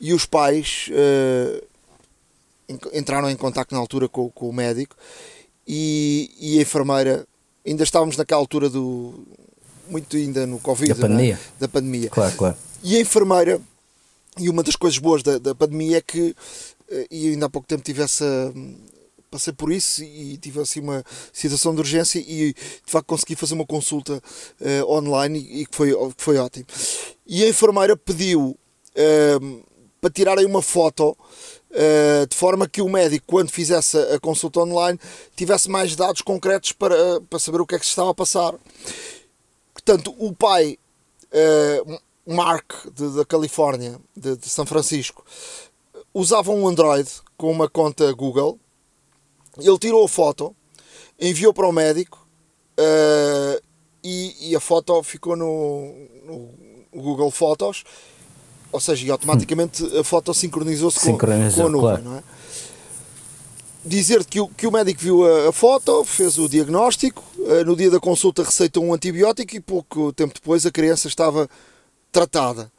e 0.01 0.13
os 0.13 0.25
pais 0.27 0.89
entraram 2.93 3.31
em 3.31 3.37
contato 3.37 3.73
na 3.73 3.79
altura 3.79 4.09
com, 4.09 4.31
com 4.31 4.49
o 4.49 4.53
médico 4.53 4.97
e, 5.67 6.31
e, 6.41 6.59
a 6.59 6.63
enfermeira, 6.63 7.27
ainda 7.67 7.85
estávamos 7.85 8.17
naquela 8.17 8.41
altura 8.41 8.69
do 8.69 9.27
muito 9.89 10.17
ainda 10.17 10.47
no 10.47 10.59
Covid, 10.59 10.95
Da 10.95 11.01
pandemia. 11.09 11.35
né? 11.35 11.41
da 11.61 11.69
pandemia. 11.69 12.11
Claro, 12.11 12.35
claro. 12.37 12.57
E 12.83 12.97
a 12.97 13.01
enfermeira, 13.01 13.61
e 14.39 14.49
uma 14.49 14.63
das 14.63 14.77
coisas 14.77 14.99
boas 14.99 15.23
da, 15.23 15.39
da 15.39 15.55
pandemia 15.55 15.99
é 15.99 16.01
que, 16.01 16.35
eh, 16.91 17.07
e 17.11 17.29
ainda 17.29 17.47
há 17.47 17.51
pouco 17.51 17.69
tempo 17.69 17.83
tive 17.83 18.03
essa. 18.03 18.53
Passei 19.31 19.53
por 19.53 19.73
isso 19.73 20.05
e 20.05 20.37
tive 20.37 20.61
assim 20.61 20.81
uma 20.81 21.03
situação 21.33 21.75
de 21.75 21.81
urgência 21.81 22.19
e 22.19 22.53
de 22.53 22.57
facto 22.87 23.07
consegui 23.07 23.35
fazer 23.35 23.55
uma 23.55 23.65
consulta 23.65 24.21
eh, 24.61 24.85
online 24.85 25.39
e, 25.39 25.65
que, 25.65 25.75
foi, 25.75 25.91
foi 26.19 26.37
ótimo. 26.37 26.67
E 27.27 27.43
a 27.43 27.49
enfermeira 27.49 27.97
pediu 27.97 28.59
eh, 28.95 29.39
para 30.03 30.11
tirarem 30.11 30.45
uma 30.45 30.61
foto 30.61 31.17
de 32.29 32.37
forma 32.37 32.69
que 32.69 32.83
o 32.83 32.89
médico, 32.89 33.25
quando 33.27 33.51
fizesse 33.51 33.97
a 33.97 34.21
consulta 34.21 34.61
online, 34.61 34.99
tivesse 35.35 35.71
mais 35.71 35.97
dados 35.97 36.21
concretos 36.21 36.73
para, 36.73 37.21
para 37.31 37.39
saber 37.39 37.61
o 37.61 37.67
que 37.67 37.75
é 37.75 37.79
que 37.79 37.87
se 37.87 37.91
estava 37.93 38.11
a 38.11 38.15
passar. 38.15 38.55
Portanto, 39.73 40.15
o 40.19 40.33
pai, 40.35 40.79
eh, 41.33 41.83
Mark, 42.27 42.73
de- 42.95 43.17
da 43.17 43.25
Califórnia, 43.25 43.99
de, 44.17 44.37
de 44.37 44.49
São 44.49 44.67
Francisco, 44.67 45.25
usava 46.15 46.53
um 46.53 46.69
Android 46.69 47.09
com 47.37 47.51
uma 47.51 47.69
conta 47.69 48.13
Google. 48.13 48.59
Ele 49.59 49.79
tirou 49.79 50.05
a 50.05 50.09
foto, 50.09 50.55
enviou 51.19 51.53
para 51.53 51.67
o 51.67 51.73
médico 51.73 52.27
eh, 52.77 53.63
e, 54.05 54.51
e 54.51 54.57
a 54.57 54.61
foto 54.61 55.03
ficou 55.03 55.37
no, 55.37 55.93
no 56.25 57.01
Google 57.01 57.31
Fotos. 57.31 57.83
Ou 58.73 58.81
seja, 58.81 59.07
e 59.07 59.11
automaticamente 59.11 59.85
a 59.99 60.03
foto 60.03 60.33
sincronizou-se 60.33 60.99
com, 60.99 61.19
com 61.19 61.27
a 61.27 61.69
nuvem, 61.69 61.81
claro. 61.81 62.03
não 62.03 62.17
é? 62.17 62.23
dizer 63.85 64.25
que 64.25 64.41
o, 64.41 64.49
que 64.49 64.67
o 64.67 64.71
médico 64.73 65.01
viu 65.01 65.25
a, 65.27 65.49
a 65.49 65.53
foto, 65.53 66.05
fez 66.05 66.39
o 66.39 66.49
diagnóstico, 66.49 67.23
eh, 67.47 67.65
no 67.65 67.75
dia 67.75 67.91
da 67.91 67.99
consulta 67.99 68.45
receitou 68.45 68.85
um 68.85 68.95
antibiótico 68.95 69.57
e 69.57 69.61
pouco 69.61 70.13
tempo 70.13 70.33
depois 70.35 70.65
a 70.65 70.71
criança 70.71 71.09
estava 71.09 71.49
tratada. 72.13 72.71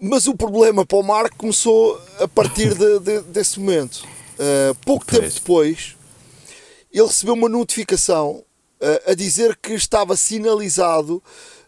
Mas 0.00 0.26
o 0.26 0.34
problema 0.34 0.86
para 0.86 0.96
o 0.98 1.02
Marco 1.02 1.36
começou 1.36 2.00
a 2.18 2.26
partir 2.26 2.74
de- 2.74 2.98
de- 3.00 3.20
desse 3.22 3.60
momento. 3.60 4.02
Eh, 4.38 4.72
pouco 4.84 5.04
tempo 5.04 5.20
Pois. 5.20 5.34
depois, 5.34 5.96
ele 6.90 7.06
recebeu 7.06 7.34
uma 7.34 7.48
notificação 7.48 8.42
eh, 8.80 9.02
a 9.08 9.14
dizer 9.14 9.56
que 9.60 9.74
estava 9.74 10.16
sinalizado 10.16 11.22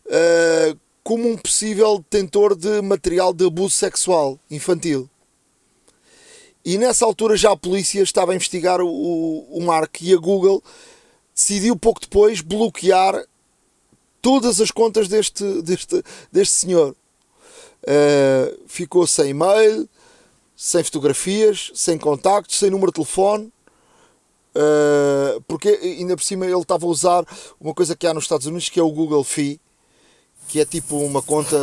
eh, 0.09 0.75
como 1.05 1.29
um 1.29 1.37
possível 1.37 1.99
detentor 1.99 2.57
de 2.57 2.81
material 2.81 3.35
de 3.35 3.47
abuso 3.47 3.77
sexual 3.77 4.41
infantil. 4.51 5.09
E 6.65 6.79
nessa 6.79 7.05
altura 7.05 7.37
já 7.37 7.53
a 7.53 7.57
polícia 7.57 8.03
estava 8.03 8.33
a 8.33 8.35
investigar 8.35 8.81
o, 8.81 9.47
o, 9.51 9.61
Mark 9.63 10.01
e 10.01 10.15
a 10.15 10.17
Google 10.17 10.65
decidiu 11.35 11.77
pouco 11.77 12.01
depois 12.01 12.41
bloquear 12.41 13.23
todas 14.23 14.63
as 14.63 14.71
contas 14.71 15.07
deste, 15.07 15.45
deste, 15.61 16.03
deste 16.33 16.55
senhor. 16.55 16.97
Uh, 17.83 18.59
ficou 18.67 19.07
sem 19.07 19.29
e-mail, 19.29 19.87
sem 20.57 20.83
fotografias, 20.83 21.71
sem 21.75 21.99
contactos, 21.99 22.59
sem 22.59 22.71
número 22.71 22.91
de 22.91 22.95
telefone. 22.95 23.53
Uh, 24.57 25.39
porque 25.47 25.69
ainda 25.69 26.17
por 26.17 26.23
cima 26.23 26.47
ele 26.47 26.57
estava 26.57 26.87
a 26.87 26.89
usar 26.89 27.27
uma 27.61 27.75
coisa 27.75 27.95
que 27.95 28.07
há 28.07 28.15
nos 28.15 28.25
Estados 28.25 28.47
Unidos 28.47 28.71
que 28.71 28.81
é 28.81 28.83
o 28.83 28.91
Google 28.91 29.25
Fee, 29.25 29.61
que 30.49 30.61
é 30.61 30.65
tipo 30.65 30.99
uma 30.99 31.23
conta. 31.23 31.57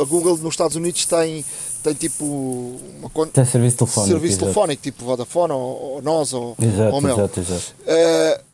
A 0.00 0.04
Google 0.04 0.36
nos 0.38 0.54
Estados 0.54 0.76
Unidos 0.76 1.04
tem, 1.04 1.44
tem 1.82 1.94
tipo 1.94 2.24
uma 2.98 3.10
conta. 3.10 3.32
Tem 3.32 3.44
serviço 3.44 3.78
telefónico. 3.78 4.12
Serviço 4.12 4.32
exato. 4.34 4.44
telefónico, 4.44 4.82
tipo 4.82 5.04
Vodafone 5.04 5.52
ou, 5.52 5.80
ou 5.94 6.02
nós 6.02 6.32
ou, 6.32 6.56
Exato, 6.60 6.94
ou 6.94 7.00
Mel. 7.00 7.16
exato, 7.16 7.40
exato. 7.40 7.74
Eh, 7.86 8.44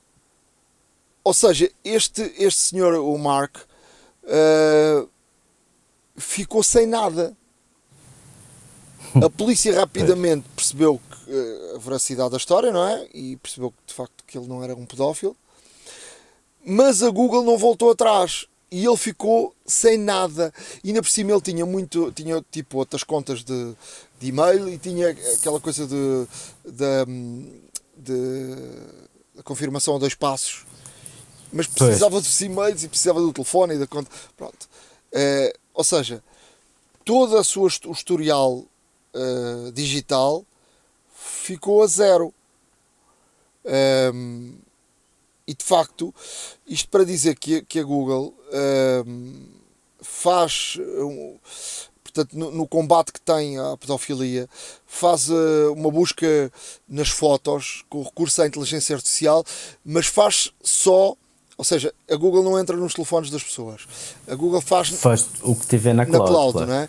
ou 1.23 1.35
seja, 1.35 1.71
este, 1.85 2.23
este 2.39 2.61
senhor, 2.61 2.95
o 2.95 3.19
Mark, 3.19 3.57
eh, 4.25 5.05
ficou 6.17 6.63
sem 6.63 6.87
nada. 6.87 7.37
A 9.23 9.31
polícia 9.31 9.75
rapidamente 9.75 10.47
percebeu 10.55 11.01
que, 11.11 11.33
eh, 11.33 11.73
a 11.77 11.79
veracidade 11.79 12.31
da 12.31 12.37
história, 12.37 12.71
não 12.71 12.87
é? 12.87 13.09
E 13.15 13.37
percebeu 13.37 13.71
que 13.71 13.79
de 13.87 13.95
facto 13.95 14.25
que 14.27 14.37
ele 14.37 14.47
não 14.47 14.63
era 14.63 14.75
um 14.75 14.85
pedófilo. 14.85 15.37
Mas 16.65 17.03
a 17.03 17.11
Google 17.11 17.43
não 17.45 17.57
voltou 17.57 17.91
atrás 17.91 18.47
e 18.71 18.85
ele 18.85 18.97
ficou 18.97 19.55
sem 19.65 19.97
nada. 19.99 20.53
E 20.83 20.89
ainda 20.89 21.03
por 21.03 21.09
cima 21.09 21.33
ele 21.33 21.41
tinha 21.41 21.65
muito, 21.65 22.11
tinha 22.13 22.45
tipo 22.51 22.79
outras 22.79 23.05
contas 23.05 23.45
de, 23.45 23.75
de 24.19 24.29
e-mail 24.29 24.69
e 24.69 24.79
tinha 24.79 25.11
aquela 25.11 25.61
coisa 25.61 25.87
de, 25.87 26.27
de, 26.65 27.03
de, 27.97 29.43
confirmação 29.43 29.97
a 29.97 29.99
dois 29.99 30.15
passos. 30.15 30.67
Mas 31.53 31.67
precisava 31.67 32.21
dos 32.21 32.41
e-mails 32.41 32.83
e 32.83 32.89
precisava 32.89 33.21
do 33.21 33.33
telefone 33.33 33.75
e 33.75 33.79
da 33.79 33.87
conta. 33.87 34.11
Pronto. 34.37 34.69
Eh, 35.13 35.55
ou 35.73 35.85
seja, 35.85 36.23
todo 37.05 37.37
a 37.39 37.45
sua, 37.45 37.71
o 37.87 37.93
historial 37.93 38.65
eh, 39.15 39.71
digital 39.73 40.45
ficou 41.15 41.83
a 41.83 41.87
zero. 41.87 42.35
Ehm, 43.65 44.55
e 45.47 45.55
de 45.55 45.65
facto, 45.65 46.15
isto 46.67 46.89
para 46.89 47.05
dizer 47.05 47.37
que, 47.39 47.57
a- 47.57 47.63
que 47.63 47.79
a 47.79 47.83
Google 47.85 48.35
ehm, 48.53 49.45
faz, 50.01 50.79
um, 50.99 51.37
portanto, 52.03 52.37
no, 52.37 52.51
no 52.51 52.67
combate 52.67 53.13
que 53.13 53.21
tem 53.21 53.59
à 53.59 53.77
pedofilia, 53.77 54.49
faz 54.87 55.29
eh, 55.31 55.69
uma 55.71 55.91
busca 55.91 56.51
nas 56.89 57.09
fotos 57.09 57.85
com 57.89 58.03
recurso 58.03 58.43
à 58.43 58.47
inteligência 58.47 58.95
artificial, 58.97 59.45
mas 59.85 60.07
faz 60.07 60.53
só, 60.63 61.15
ou 61.59 61.65
seja, 61.65 61.93
a 62.11 62.17
Google 62.17 62.43
não 62.43 62.59
entra 62.59 62.77
nos 62.77 62.95
telefones 62.95 63.31
das 63.31 63.43
pessoas. 63.43 63.87
A 64.29 64.35
Google 64.35 64.61
faz 64.61 64.89
Faz 64.91 65.27
o 65.43 65.55
que 65.55 65.67
tiver 65.67 65.95
na 65.95 66.05
na 66.05 66.11
cloud. 66.19 66.29
cloud, 66.31 66.53
claro. 66.53 66.67
não 66.69 66.75
é? 66.77 66.89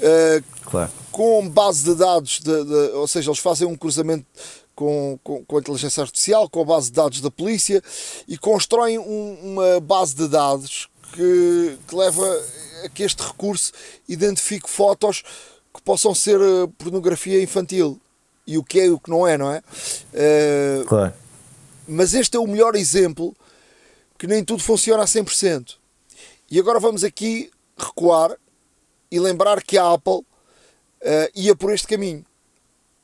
Eh, 0.00 0.42
Claro. 0.64 0.90
com 1.10 1.48
base 1.48 1.82
de 1.84 1.94
dados, 1.94 2.40
de, 2.40 2.64
de- 2.64 2.92
ou 2.92 3.08
seja, 3.08 3.30
eles 3.30 3.38
fazem 3.40 3.66
um 3.66 3.74
cruzamento 3.76 4.26
com, 4.78 5.18
com, 5.24 5.44
com 5.44 5.56
a 5.56 5.60
inteligência 5.60 6.00
artificial, 6.04 6.48
com 6.48 6.60
a 6.62 6.64
base 6.64 6.86
de 6.90 6.92
dados 6.96 7.20
da 7.20 7.32
polícia 7.32 7.82
e 8.28 8.38
constroem 8.38 8.96
um- 8.96 9.38
uma 9.42 9.80
base 9.80 10.14
de 10.14 10.28
dados 10.28 10.88
que, 11.12 11.76
que 11.88 11.96
leva 11.96 12.24
a 12.84 12.88
que 12.88 13.02
este 13.02 13.20
recurso 13.24 13.72
identifique 14.08 14.70
fotos 14.70 15.22
que 15.74 15.82
possam 15.82 16.14
ser 16.14 16.38
eh, 16.40 16.68
pornografia 16.78 17.42
infantil. 17.42 18.00
E 18.46 18.56
o 18.56 18.62
que 18.62 18.78
é 18.78 18.86
e 18.86 18.90
o 18.90 19.00
que 19.00 19.10
não 19.10 19.26
é, 19.26 19.36
não 19.36 19.50
é? 19.50 19.60
Eh, 20.14 20.84
Claro. 20.86 21.12
mas 21.88 22.14
este 22.14 22.36
é 22.36 22.40
o 22.40 22.46
melhor 22.46 22.76
exemplo 22.76 23.34
que 24.16 24.28
nem 24.28 24.44
tudo 24.44 24.62
funciona 24.62 25.02
a 25.02 25.06
100%. 25.06 25.74
E 26.48 26.58
agora 26.60 26.78
vamos 26.78 27.02
aqui 27.02 27.50
recuar 27.76 28.36
e 29.10 29.18
lembrar 29.18 29.60
que 29.60 29.76
a 29.76 29.92
Apple 29.92 30.20
eh, 31.00 31.30
ia 31.34 31.56
por 31.56 31.72
este 31.72 31.88
caminho 31.88 32.24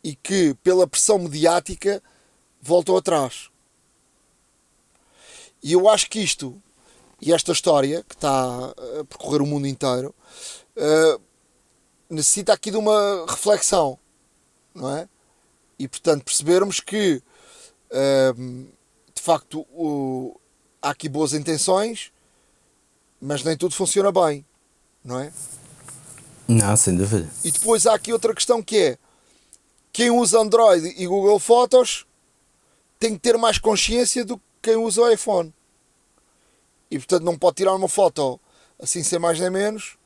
e 0.05 0.15
que, 0.15 0.55
pela 0.63 0.87
pressão 0.87 1.19
mediática, 1.19 2.01
voltou 2.61 2.97
atrás. 2.97 3.49
E 5.63 5.73
eu 5.73 5.89
acho 5.89 6.09
que 6.11 6.21
isto 6.21 6.61
e 7.21 7.33
esta 7.33 7.53
história, 7.53 8.05
que 8.07 8.15
está 8.15 8.29
a 9.01 9.05
percorrer 9.07 9.41
o 9.41 9.47
mundo 9.47 9.67
inteiro, 9.67 10.15
eh, 10.77 11.19
necessita 12.11 12.53
aqui 12.53 12.71
de 12.71 12.77
uma 12.77 13.25
reflexão, 13.27 13.99
não 14.75 14.95
é? 14.95 15.09
E 15.79 15.89
portanto 15.89 16.23
percebermos 16.25 16.81
que 16.81 17.23
Ahm, 17.97 18.67
de 19.15 19.23
facto 19.23 19.61
o- 19.73 20.37
há 20.83 20.91
aqui 20.91 21.09
boas 21.09 21.33
intenções, 21.33 22.11
mas 23.21 23.45
nem 23.45 23.57
tudo 23.57 23.73
funciona 23.73 24.11
bem, 24.11 24.45
não 25.05 25.21
é? 25.21 25.33
Não, 26.49 26.77
sem 26.77 26.97
dúvida. 26.97 27.31
E 27.45 27.53
depois 27.53 27.87
há 27.87 27.95
aqui 27.95 28.13
outra 28.13 28.35
questão 28.35 28.61
que 28.61 28.77
é 28.77 28.99
quem 29.95 30.11
usa 30.11 30.41
Android 30.41 30.93
e 30.99 31.07
Google 31.07 31.39
Fotos 31.39 32.05
tem 32.99 33.13
que 33.15 33.21
ter 33.21 33.39
mais 33.39 33.59
consciência 33.59 34.25
do 34.25 34.37
que 34.37 34.43
quem 34.61 34.77
usa 34.77 35.01
o 35.03 35.09
iPhone. 35.11 35.55
E 36.91 36.99
portanto 36.99 37.23
não 37.23 37.39
pode 37.39 37.57
tirar 37.57 37.73
uma 37.75 37.89
foto 37.89 38.39
assim 38.83 39.03
sem 39.05 39.19
mais 39.21 39.39
nem 39.39 39.51
menos. 39.51 39.97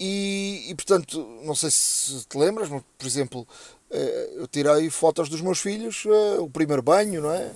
E, 0.00 0.66
e 0.68 0.74
portanto, 0.74 1.26
não 1.44 1.54
sei 1.54 1.70
se 1.70 2.24
te 2.26 2.38
lembras, 2.38 2.68
mas 2.68 2.82
por 2.96 3.06
exemplo, 3.06 3.46
eh, 3.90 4.30
eu 4.36 4.46
tirei 4.46 4.88
fotos 4.90 5.28
dos 5.28 5.40
meus 5.40 5.58
filhos, 5.58 6.04
eh, 6.06 6.38
o 6.38 6.48
primeiro 6.48 6.82
banho, 6.82 7.20
não 7.20 7.32
é? 7.32 7.50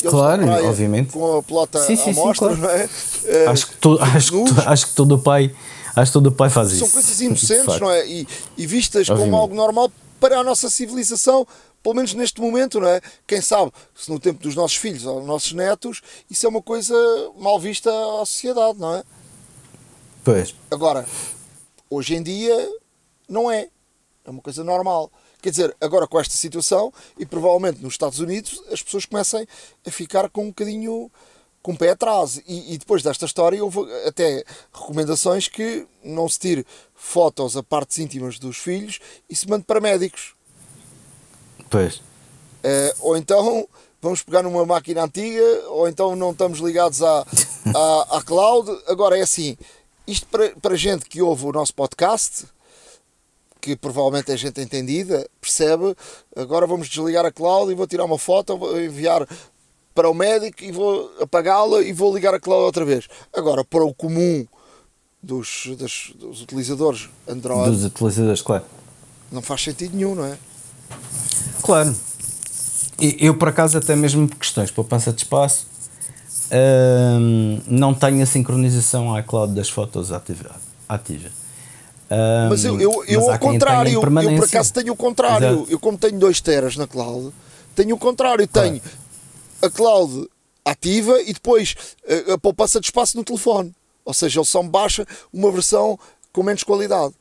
Eles 0.00 0.10
Claro, 0.10 0.42
praia, 0.42 0.64
obviamente. 0.68 1.12
Com 1.12 1.38
a 1.38 1.42
pelota 1.42 1.78
Sim, 1.80 1.96
sim, 1.96 2.10
à 2.10 2.14
sim, 2.14 2.20
mostra, 2.20 2.48
claro. 2.48 2.62
não 2.62 2.70
é? 2.70 2.88
Eh, 3.24 3.46
Acho 3.46 3.66
que, 3.68 3.76
to, 3.76 3.98
acho, 4.00 4.30
que, 4.32 4.44
to- 4.54 4.60
acho 4.68 4.86
que 4.88 4.94
todo 4.94 5.18
pai 5.18 5.54
acho 5.96 6.10
que 6.10 6.12
todo 6.12 6.32
pai 6.32 6.48
faz 6.50 6.70
isso. 6.72 6.80
são 6.80 6.90
coisas 6.90 7.20
inocentes, 7.20 7.76
não 7.80 7.90
é? 7.90 8.06
E, 8.06 8.28
e 8.58 8.66
vistas 8.66 9.06
como 9.08 9.20
Obviamente. 9.20 9.40
algo 9.40 9.54
normal 9.54 9.90
para 10.22 10.38
a 10.38 10.44
nossa 10.44 10.70
civilização, 10.70 11.44
pelo 11.82 11.96
menos 11.96 12.14
neste 12.14 12.40
momento, 12.40 12.78
não 12.78 12.86
é? 12.86 13.00
Quem 13.26 13.40
sabe 13.40 13.72
se 13.92 14.08
no 14.08 14.20
tempo 14.20 14.40
dos 14.40 14.54
nossos 14.54 14.76
filhos 14.76 15.04
ou 15.04 15.18
dos 15.18 15.26
nossos 15.26 15.52
netos 15.52 16.00
isso 16.30 16.46
é 16.46 16.48
uma 16.48 16.62
coisa 16.62 16.94
mal 17.36 17.58
vista 17.58 17.90
à 17.90 18.24
sociedade, 18.24 18.78
não 18.78 18.94
é? 18.94 19.02
Pois. 20.22 20.54
Agora, 20.70 21.04
hoje 21.90 22.14
em 22.14 22.22
dia 22.22 22.70
não 23.28 23.50
é. 23.50 23.68
É 24.24 24.30
uma 24.30 24.40
coisa 24.40 24.62
normal. 24.62 25.10
Quer 25.42 25.50
dizer, 25.50 25.76
agora 25.80 26.06
com 26.06 26.20
esta 26.20 26.34
situação, 26.34 26.92
e 27.18 27.26
provavelmente 27.26 27.82
nos 27.82 27.94
Estados 27.94 28.20
Unidos, 28.20 28.62
as 28.70 28.80
pessoas 28.80 29.04
comecem 29.04 29.44
a 29.84 29.90
ficar 29.90 30.30
com 30.30 30.44
um 30.44 30.48
bocadinho 30.50 31.10
com 31.62 31.72
o 31.72 31.76
pé 31.76 31.90
atrás. 31.90 32.42
E, 32.46 32.74
e, 32.74 32.78
depois 32.78 33.02
desta 33.02 33.24
história 33.24 33.62
houve 33.62 33.80
até 34.06 34.44
recomendações 34.72 35.48
que 35.48 35.86
não 36.02 36.28
se 36.28 36.38
tire 36.38 36.66
fotos 36.94 37.56
a 37.56 37.62
partes 37.62 37.98
íntimas 37.98 38.38
dos 38.38 38.58
filhos 38.58 38.98
e 39.30 39.36
se 39.36 39.48
mande 39.48 39.64
para 39.64 39.80
médicos. 39.80 40.34
Pois. 41.70 41.96
Uh, 41.96 42.94
ou 43.00 43.16
então 43.16 43.66
vamos 44.00 44.22
pegar 44.22 44.42
numa 44.42 44.66
máquina 44.66 45.04
antiga, 45.04 45.68
ou 45.68 45.88
então 45.88 46.16
não 46.16 46.32
estamos 46.32 46.58
ligados 46.58 47.02
à, 47.02 47.24
à, 47.74 48.16
à 48.18 48.22
cloud. 48.22 48.68
Agora 48.88 49.16
é 49.16 49.22
assim, 49.22 49.56
isto 50.06 50.26
para, 50.26 50.50
para 50.56 50.74
gente 50.74 51.06
que 51.06 51.22
ouve 51.22 51.46
o 51.46 51.52
nosso 51.52 51.72
podcast, 51.72 52.46
que 53.60 53.76
provavelmente 53.76 54.32
é 54.32 54.36
gente 54.36 54.60
entendida, 54.60 55.28
percebe, 55.40 55.96
agora 56.34 56.66
vamos 56.66 56.88
desligar 56.88 57.24
a 57.24 57.30
cloud 57.30 57.70
e 57.70 57.76
vou 57.76 57.86
tirar 57.86 58.04
uma 58.04 58.18
foto, 58.18 58.58
vou 58.58 58.80
enviar 58.80 59.24
para 59.94 60.08
o 60.08 60.14
médico 60.14 60.62
e 60.62 60.72
vou 60.72 61.10
apagá-la 61.20 61.82
e 61.82 61.92
vou 61.92 62.14
ligar 62.14 62.34
a 62.34 62.40
cloud 62.40 62.64
outra 62.64 62.84
vez. 62.84 63.08
Agora, 63.32 63.64
para 63.64 63.84
o 63.84 63.94
comum 63.94 64.46
dos, 65.22 65.68
dos, 65.78 66.12
dos 66.18 66.42
utilizadores 66.42 67.08
Android. 67.28 67.70
Dos 67.70 67.84
utilizadores, 67.84 68.42
claro. 68.42 68.64
Não 69.30 69.40
faz 69.40 69.62
sentido 69.62 69.96
nenhum, 69.96 70.14
não 70.14 70.24
é? 70.24 70.36
Claro. 71.62 71.94
Eu, 73.18 73.36
por 73.36 73.48
acaso, 73.48 73.78
até 73.78 73.96
mesmo 73.96 74.28
por 74.28 74.36
questões 74.36 74.70
para 74.70 74.76
poupança 74.76 75.12
de 75.12 75.22
espaço, 75.22 75.66
hum, 76.52 77.60
não 77.66 77.94
tenho 77.94 78.22
a 78.22 78.26
sincronização 78.26 79.18
iCloud 79.18 79.54
das 79.54 79.68
fotos 79.68 80.12
ativa. 80.12 80.54
ativa. 80.88 81.28
Hum, 82.10 82.48
mas 82.50 82.64
eu, 82.64 82.80
eu, 82.80 83.04
eu 83.06 83.30
ao 83.30 83.38
contrário, 83.38 83.92
eu 83.92 84.00
por 84.00 84.44
acaso 84.44 84.72
tenho 84.72 84.92
o 84.92 84.96
contrário. 84.96 85.48
Exato. 85.48 85.66
Eu, 85.70 85.78
como 85.78 85.96
tenho 85.96 86.18
2 86.18 86.40
teras 86.40 86.76
na 86.76 86.86
cloud, 86.86 87.32
tenho 87.74 87.94
o 87.94 87.98
contrário. 87.98 88.46
Tenho 88.46 88.80
a 89.62 89.70
cloud 89.70 90.28
ativa 90.64 91.20
e 91.22 91.32
depois 91.32 91.74
a, 92.28 92.34
a 92.34 92.38
poupança 92.38 92.80
de 92.80 92.86
espaço 92.86 93.16
no 93.16 93.24
telefone. 93.24 93.74
Ou 94.04 94.14
seja, 94.14 94.40
ele 94.40 94.46
só 94.46 94.62
me 94.62 94.68
baixa 94.68 95.06
uma 95.32 95.50
versão 95.50 95.98
com 96.32 96.42
menos 96.42 96.62
qualidade. 96.62 97.14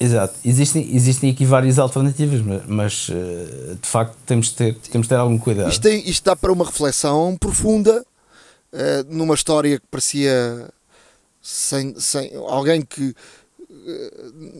Exato. 0.00 0.34
Existem, 0.44 0.94
existem 0.94 1.30
aqui 1.30 1.44
várias 1.44 1.78
alternativas, 1.78 2.40
mas, 2.40 2.66
mas 2.66 3.08
eh, 3.10 3.76
de 3.80 3.88
facto 3.88 4.16
temos 4.26 4.48
de, 4.48 4.54
ter, 4.54 4.74
temos 4.90 5.06
de 5.06 5.10
ter 5.10 5.16
algum 5.16 5.38
cuidado. 5.38 5.70
Isto, 5.70 5.82
tem, 5.82 6.08
isto 6.08 6.24
dá 6.24 6.34
para 6.34 6.52
uma 6.52 6.64
reflexão 6.64 7.36
profunda 7.38 8.04
uh, 8.72 8.78
numa 9.08 9.34
história 9.34 9.78
que 9.78 9.86
parecia 9.90 10.70
sem, 11.40 11.98
sem 12.00 12.32
alguém 12.48 12.82
que, 12.82 13.14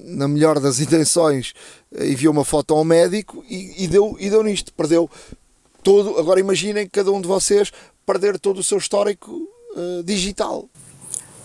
na 0.04 0.28
melhor 0.28 0.60
das 0.60 0.80
intenções, 0.80 1.54
enviou 1.98 2.32
uma 2.32 2.44
foto 2.44 2.74
ao 2.74 2.84
médico 2.84 3.44
e, 3.48 3.84
e, 3.84 3.88
deu, 3.88 4.16
e 4.18 4.28
deu 4.28 4.42
nisto. 4.42 4.72
Perdeu 4.72 5.08
todo. 5.82 6.18
Agora 6.18 6.40
imaginem 6.40 6.88
cada 6.88 7.10
um 7.12 7.20
de 7.20 7.28
vocês 7.28 7.72
perder 8.06 8.38
todo 8.38 8.58
o 8.58 8.62
seu 8.62 8.78
histórico 8.78 9.48
digital. 10.04 10.68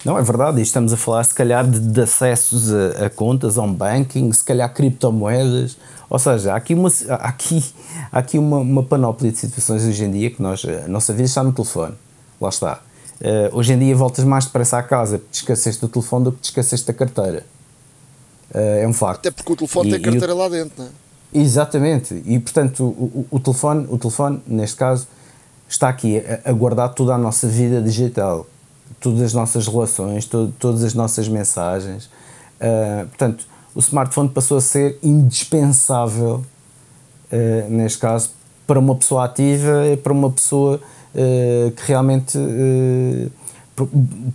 Não, 0.08 0.18
é 0.18 0.22
verdade, 0.22 0.60
e 0.60 0.62
estamos 0.62 0.94
a 0.94 0.98
falar 0.98 1.24
se 1.24 1.34
calhar 1.34 1.70
de, 1.70 1.80
de 1.80 2.02
acessos 2.02 2.74
a, 2.74 3.08
a, 3.08 3.10
contas, 3.10 3.58
um 3.58 3.74
banking, 3.74 4.32
se 4.32 4.44
calhar 4.44 4.72
criptomoedas, 4.74 5.76
ou 6.10 6.20
seja, 6.20 6.54
há 6.54 6.56
aqui 6.56 6.74
uma, 6.74 6.90
há 7.10 7.28
aqui, 7.28 7.64
há 8.12 8.20
aqui 8.20 8.38
uma, 8.38 8.60
uma 8.60 8.84
panóplia 8.84 9.32
de 9.32 9.38
situações 9.38 9.84
hoje 9.84 10.06
em 10.06 10.12
dia 10.12 10.32
que 10.32 10.42
nós, 10.42 10.64
a 10.64 10.88
nossa 10.88 11.12
vida 11.12 11.26
está 11.26 11.44
no 11.44 11.52
telefone, 11.52 11.94
lá 12.40 12.50
está. 12.50 12.80
Uh, 13.20 13.58
hoje 13.58 13.74
em 13.74 13.80
dia 13.80 13.96
voltas 13.96 14.24
mais 14.24 14.46
depressa 14.46 14.78
à 14.78 14.84
casa 14.84 15.18
porque 15.18 15.32
te 15.32 15.42
esqueceste 15.42 15.82
do 15.82 15.88
telefone 15.88 16.26
do 16.26 16.32
que 16.32 16.40
te 16.40 16.46
esqueceste 16.46 16.88
da 16.88 16.94
carteira. 16.94 17.44
Uh, 18.52 18.84
é 18.84 18.88
um 18.88 18.94
facto. 18.94 19.28
Até 19.28 19.32
porque 19.32 19.52
o 19.52 19.56
telefone 19.58 19.90
e, 19.90 19.92
tem 19.94 20.02
carteira 20.02 20.36
o, 20.36 20.38
lá 20.38 20.48
dentro, 20.48 20.84
não 20.84 20.86
é? 20.86 21.07
Exatamente, 21.34 22.24
e 22.26 22.40
portanto 22.40 22.84
o, 22.84 23.26
o, 23.30 23.40
telefone, 23.40 23.86
o 23.90 23.98
telefone, 23.98 24.42
neste 24.48 24.78
caso, 24.78 25.08
está 25.68 25.90
aqui 25.90 26.20
a, 26.20 26.50
a 26.50 26.54
guardar 26.54 26.94
toda 26.94 27.14
a 27.14 27.18
nossa 27.18 27.48
vida 27.48 27.82
digital 27.82 28.46
todas 29.00 29.22
as 29.22 29.34
nossas 29.34 29.68
relações, 29.68 30.26
to, 30.26 30.54
todas 30.60 30.84
as 30.84 30.94
nossas 30.94 31.28
mensagens. 31.28 32.06
Uh, 32.06 33.08
portanto, 33.08 33.46
o 33.76 33.80
smartphone 33.80 34.30
passou 34.30 34.58
a 34.58 34.62
ser 34.62 34.98
indispensável, 35.04 36.44
uh, 37.32 37.70
neste 37.70 38.00
caso, 38.00 38.32
para 38.66 38.80
uma 38.80 38.96
pessoa 38.96 39.26
ativa 39.26 39.88
e 39.88 39.98
para 39.98 40.12
uma 40.12 40.32
pessoa 40.32 40.80
uh, 41.14 41.72
que 41.72 41.84
realmente. 41.86 42.38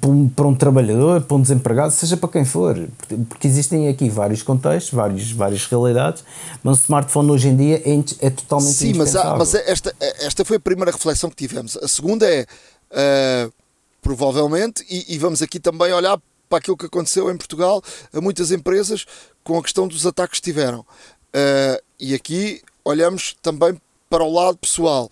Para 0.00 0.10
um, 0.10 0.28
para 0.28 0.46
um, 0.46 0.54
trabalhador, 0.54 1.22
para 1.22 1.36
um 1.36 1.42
desempregado, 1.42 1.92
seja 1.92 2.16
para 2.16 2.28
quem 2.28 2.44
for, 2.44 2.88
porque 3.28 3.48
existem 3.48 3.88
aqui 3.88 4.08
vários 4.08 4.40
contextos, 4.40 4.94
vários, 4.94 5.32
várias 5.32 5.66
realidades, 5.66 6.22
mas 6.62 6.78
o 6.78 6.82
smartphone 6.82 7.28
hoje 7.28 7.48
em 7.48 7.56
dia 7.56 7.82
é, 7.84 8.26
é 8.26 8.30
totalmente 8.30 8.74
Sim, 8.74 8.94
mas, 8.94 9.16
há, 9.16 9.36
mas 9.36 9.52
esta, 9.52 9.92
esta 10.20 10.44
foi 10.44 10.58
a 10.58 10.60
primeira 10.60 10.92
reflexão 10.92 11.28
que 11.28 11.34
tivemos. 11.34 11.76
A 11.76 11.88
segunda 11.88 12.24
é 12.24 12.42
uh, 12.42 13.52
provavelmente, 14.00 14.84
e, 14.88 15.12
e 15.12 15.18
vamos 15.18 15.42
aqui 15.42 15.58
também 15.58 15.92
olhar 15.92 16.20
para 16.48 16.58
aquilo 16.58 16.76
que 16.76 16.86
aconteceu 16.86 17.30
em 17.30 17.36
Portugal 17.36 17.82
a 18.12 18.20
muitas 18.20 18.52
empresas 18.52 19.06
com 19.42 19.58
a 19.58 19.62
questão 19.62 19.88
dos 19.88 20.06
ataques 20.06 20.38
que 20.38 20.44
tiveram. 20.44 20.80
Uh, 20.80 21.82
e 21.98 22.14
aqui 22.14 22.60
olhamos 22.84 23.34
também 23.40 23.80
para 24.10 24.22
o 24.22 24.32
lado 24.32 24.58
pessoal. 24.58 25.08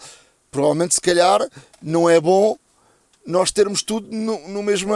Provavelmente, 0.51 0.95
se 0.95 1.01
calhar, 1.01 1.41
não 1.83 2.11
é 2.11 2.21
bom 2.21 2.57
nós 3.27 3.51
termos 3.51 3.83
tudo 3.83 4.15
no, 4.15 4.49
no 4.49 4.63
mesmo. 4.63 4.95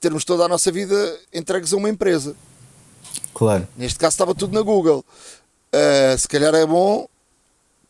termos 0.00 0.24
toda 0.24 0.44
a 0.44 0.48
nossa 0.48 0.70
vida 0.70 1.20
entregues 1.32 1.72
a 1.72 1.76
uma 1.76 1.88
empresa. 1.88 2.34
Claro. 3.32 3.66
Neste 3.76 3.98
caso 3.98 4.14
estava 4.14 4.34
tudo 4.34 4.54
na 4.54 4.62
Google. 4.62 5.04
Uh, 5.74 6.16
se 6.16 6.28
calhar 6.28 6.54
é 6.54 6.64
bom 6.64 7.08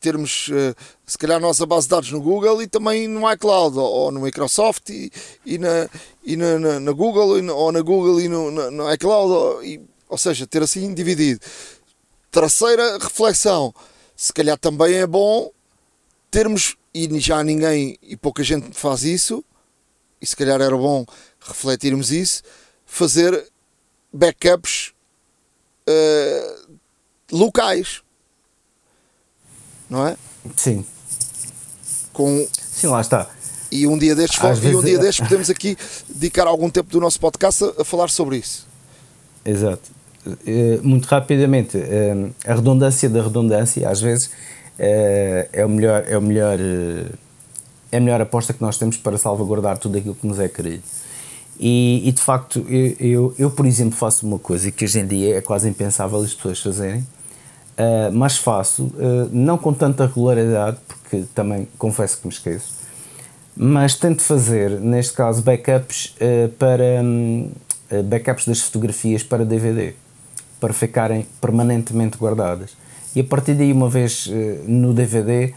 termos, 0.04 0.48
uh, 0.48 0.76
se 1.06 1.16
calhar, 1.16 1.38
a 1.38 1.40
nossa 1.40 1.64
base 1.64 1.86
de 1.86 1.90
dados 1.90 2.10
no 2.12 2.20
Google 2.20 2.62
e 2.62 2.66
também 2.66 3.08
no 3.08 3.30
iCloud 3.32 3.78
ou, 3.78 4.10
no 4.10 4.20
Microsoft 4.20 4.90
e, 4.90 5.10
e, 5.46 5.56
na, 5.56 5.88
e 6.22 6.36
na, 6.36 6.58
na, 6.58 6.80
na 6.80 6.92
Google 6.92 7.42
ou 7.54 7.72
na 7.72 7.80
Google 7.80 8.20
e 8.20 8.28
no, 8.28 8.50
no, 8.50 8.70
no 8.70 8.92
iCloud, 8.92 9.32
ou, 9.32 9.64
e, 9.64 9.80
ou 10.08 10.18
seja, 10.18 10.46
ter 10.46 10.62
assim 10.62 10.92
dividido. 10.92 11.40
Terceira 12.30 12.98
reflexão, 12.98 13.74
se 14.14 14.32
calhar 14.32 14.58
também 14.58 14.94
é 14.96 15.06
bom 15.06 15.50
termos, 16.30 16.76
e 16.94 17.20
já 17.20 17.42
ninguém 17.42 17.98
e 18.02 18.16
pouca 18.16 18.42
gente 18.42 18.72
faz 18.72 19.02
isso, 19.02 19.44
e 20.20 20.26
se 20.26 20.36
calhar 20.36 20.60
era 20.60 20.76
bom 20.76 21.04
refletirmos 21.40 22.12
isso, 22.12 22.42
fazer 22.86 23.48
backups 24.12 24.92
uh, 25.88 26.78
locais 27.32 28.04
não 29.88 30.06
é? 30.06 30.16
Sim. 30.56 30.84
Com... 32.12 32.46
Sim, 32.50 32.88
lá 32.88 33.00
está. 33.00 33.28
E 33.70 33.86
um 33.86 33.98
dia 33.98 34.14
destes, 34.14 34.42
Às 34.42 34.62
e 34.62 34.74
um 34.74 34.82
dia 34.82 34.96
é- 34.96 35.00
destes 35.00 35.26
podemos 35.26 35.50
aqui 35.50 35.76
dedicar 36.08 36.46
algum 36.46 36.70
tempo 36.70 36.90
do 36.90 37.00
nosso 37.00 37.18
podcast 37.18 37.64
a, 37.64 37.82
a 37.82 37.84
falar 37.84 38.10
sobre 38.10 38.36
isso. 38.36 38.66
Exato. 39.44 39.90
Eh, 40.46 40.78
muito 40.82 41.06
rapidamente, 41.06 41.76
eh, 41.76 42.30
a 42.46 42.54
redundância 42.54 43.08
da 43.10 43.22
redundância, 43.22 43.88
às 43.88 44.00
vezes, 44.00 44.30
eh, 44.78 45.48
é 45.52 45.64
o 45.64 45.68
melhor, 45.68 46.04
é 46.08 46.18
o 46.18 46.22
melhor, 46.22 46.58
é 47.90 47.96
a 47.96 48.00
melhor 48.00 48.20
aposta 48.20 48.52
que 48.52 48.62
nós 48.62 48.76
temos 48.76 48.96
para 48.96 49.16
salvaguardar 49.18 49.78
tudo 49.78 49.98
aquilo 49.98 50.14
que 50.14 50.26
nos 50.26 50.38
é 50.38 50.48
querido. 50.48 50.82
E, 51.58 52.02
e 52.04 52.12
de 52.12 52.20
facto, 52.20 52.66
eu, 52.68 52.96
eu, 52.98 53.34
eu, 53.38 53.50
por 53.50 53.66
exemplo, 53.66 53.96
faço 53.96 54.26
uma 54.26 54.38
coisa 54.38 54.70
que 54.70 54.84
hoje 54.84 54.98
em 54.98 55.06
dia 55.06 55.38
é 55.38 55.40
quase 55.40 55.68
impensável 55.68 56.20
as 56.20 56.34
pessoas 56.34 56.60
fazerem, 56.60 57.00
uh, 57.00 58.12
mas 58.12 58.36
faço, 58.36 58.84
uh, 58.84 59.28
não 59.30 59.56
com 59.56 59.72
tanta 59.72 60.06
regularidade, 60.06 60.78
porque 60.88 61.24
também 61.34 61.68
confesso 61.78 62.18
que 62.18 62.26
me 62.26 62.32
esqueço, 62.32 62.72
mas 63.56 63.94
tento 63.94 64.22
fazer, 64.22 64.80
neste 64.80 65.12
caso, 65.12 65.42
backups 65.42 66.16
uh, 66.16 66.48
para 66.58 67.00
um, 67.02 67.52
backups 68.04 68.46
das 68.46 68.60
fotografias 68.60 69.22
para 69.22 69.44
DVD, 69.44 69.94
para 70.58 70.72
ficarem 70.72 71.24
permanentemente 71.40 72.18
guardadas. 72.18 72.76
E 73.14 73.20
a 73.20 73.24
partir 73.24 73.54
daí, 73.54 73.72
uma 73.72 73.88
vez 73.88 74.28
no 74.66 74.92
DVD, 74.92 75.54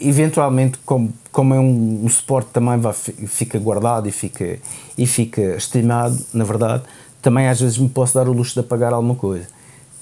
eventualmente, 0.00 0.78
como, 0.84 1.12
como 1.30 1.54
é 1.54 1.60
um, 1.60 2.04
um 2.04 2.08
suporte 2.08 2.50
também 2.50 2.78
vai, 2.78 2.92
fica 2.92 3.58
guardado 3.58 4.08
e 4.08 4.12
fica, 4.12 4.58
e 4.96 5.06
fica 5.06 5.56
estimado, 5.56 6.18
na 6.32 6.44
verdade, 6.44 6.84
também 7.20 7.48
às 7.48 7.60
vezes 7.60 7.78
me 7.78 7.88
posso 7.88 8.14
dar 8.14 8.28
o 8.28 8.32
luxo 8.32 8.54
de 8.54 8.60
apagar 8.60 8.92
alguma 8.92 9.14
coisa. 9.14 9.46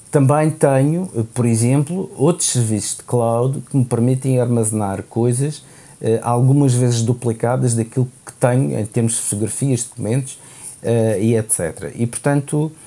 Também 0.09 0.49
tenho, 0.49 1.07
por 1.33 1.45
exemplo, 1.45 2.09
outros 2.15 2.49
serviços 2.49 2.97
de 2.97 3.03
cloud 3.03 3.61
que 3.69 3.75
me 3.75 3.83
permitem 3.83 4.39
armazenar 4.39 5.03
coisas, 5.03 5.63
eh, 5.99 6.19
algumas 6.23 6.73
vezes 6.73 7.01
duplicadas 7.01 7.73
daquilo 7.73 8.07
que 8.25 8.33
tenho 8.33 8.79
em 8.79 8.85
termos 8.85 9.13
de 9.13 9.19
fotografias, 9.19 9.83
documentos 9.83 10.39
eh, 10.81 11.19
e 11.21 11.35
etc. 11.35 11.91
E 11.95 12.07
portanto, 12.07 12.71
eh, 12.71 12.86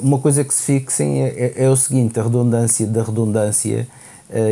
uma 0.00 0.18
coisa 0.18 0.44
que 0.44 0.52
se 0.52 0.62
fixem 0.62 1.22
é, 1.22 1.28
é, 1.56 1.64
é 1.64 1.70
o 1.70 1.76
seguinte: 1.76 2.18
a 2.18 2.22
redundância 2.22 2.86
da 2.86 3.02
redundância, 3.02 3.86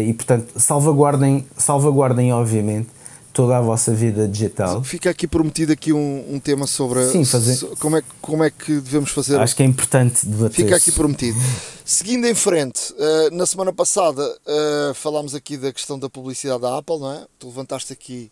e 0.07 0.13
portanto, 0.13 0.59
salvaguardem, 0.59 1.47
salvaguardem 1.57 2.33
obviamente 2.33 2.89
toda 3.35 3.59
a 3.59 3.61
vossa 3.61 3.93
vida 3.93 4.29
digital. 4.29 4.83
Fica 4.85 5.11
aqui 5.11 5.27
prometido 5.27 5.73
aqui 5.73 5.93
um, 5.93 6.35
um 6.35 6.39
tema 6.39 6.69
sobre 6.69 7.05
Sim, 7.09 7.25
fazer... 7.25 7.57
So, 7.57 7.77
como, 7.81 7.97
é, 7.97 8.03
como 8.23 8.45
é 8.45 8.51
que 8.51 8.81
devemos 8.81 9.11
fazer. 9.11 9.39
Acho 9.41 9.57
que 9.57 9.63
é 9.65 9.67
importante 9.67 10.25
debater. 10.25 10.65
Fica 10.65 10.77
aqui 10.77 10.93
prometido. 10.93 11.37
Seguindo 11.85 12.27
em 12.27 12.35
frente, 12.35 12.93
uh, 12.93 13.35
na 13.35 13.45
semana 13.45 13.73
passada 13.73 14.23
uh, 14.25 14.95
falámos 14.95 15.35
aqui 15.35 15.57
da 15.57 15.73
questão 15.73 15.99
da 15.99 16.09
publicidade 16.09 16.63
da 16.63 16.79
Apple, 16.79 17.01
não 17.01 17.13
é? 17.13 17.27
Tu 17.39 17.49
levantaste 17.49 17.93
aqui 17.93 18.31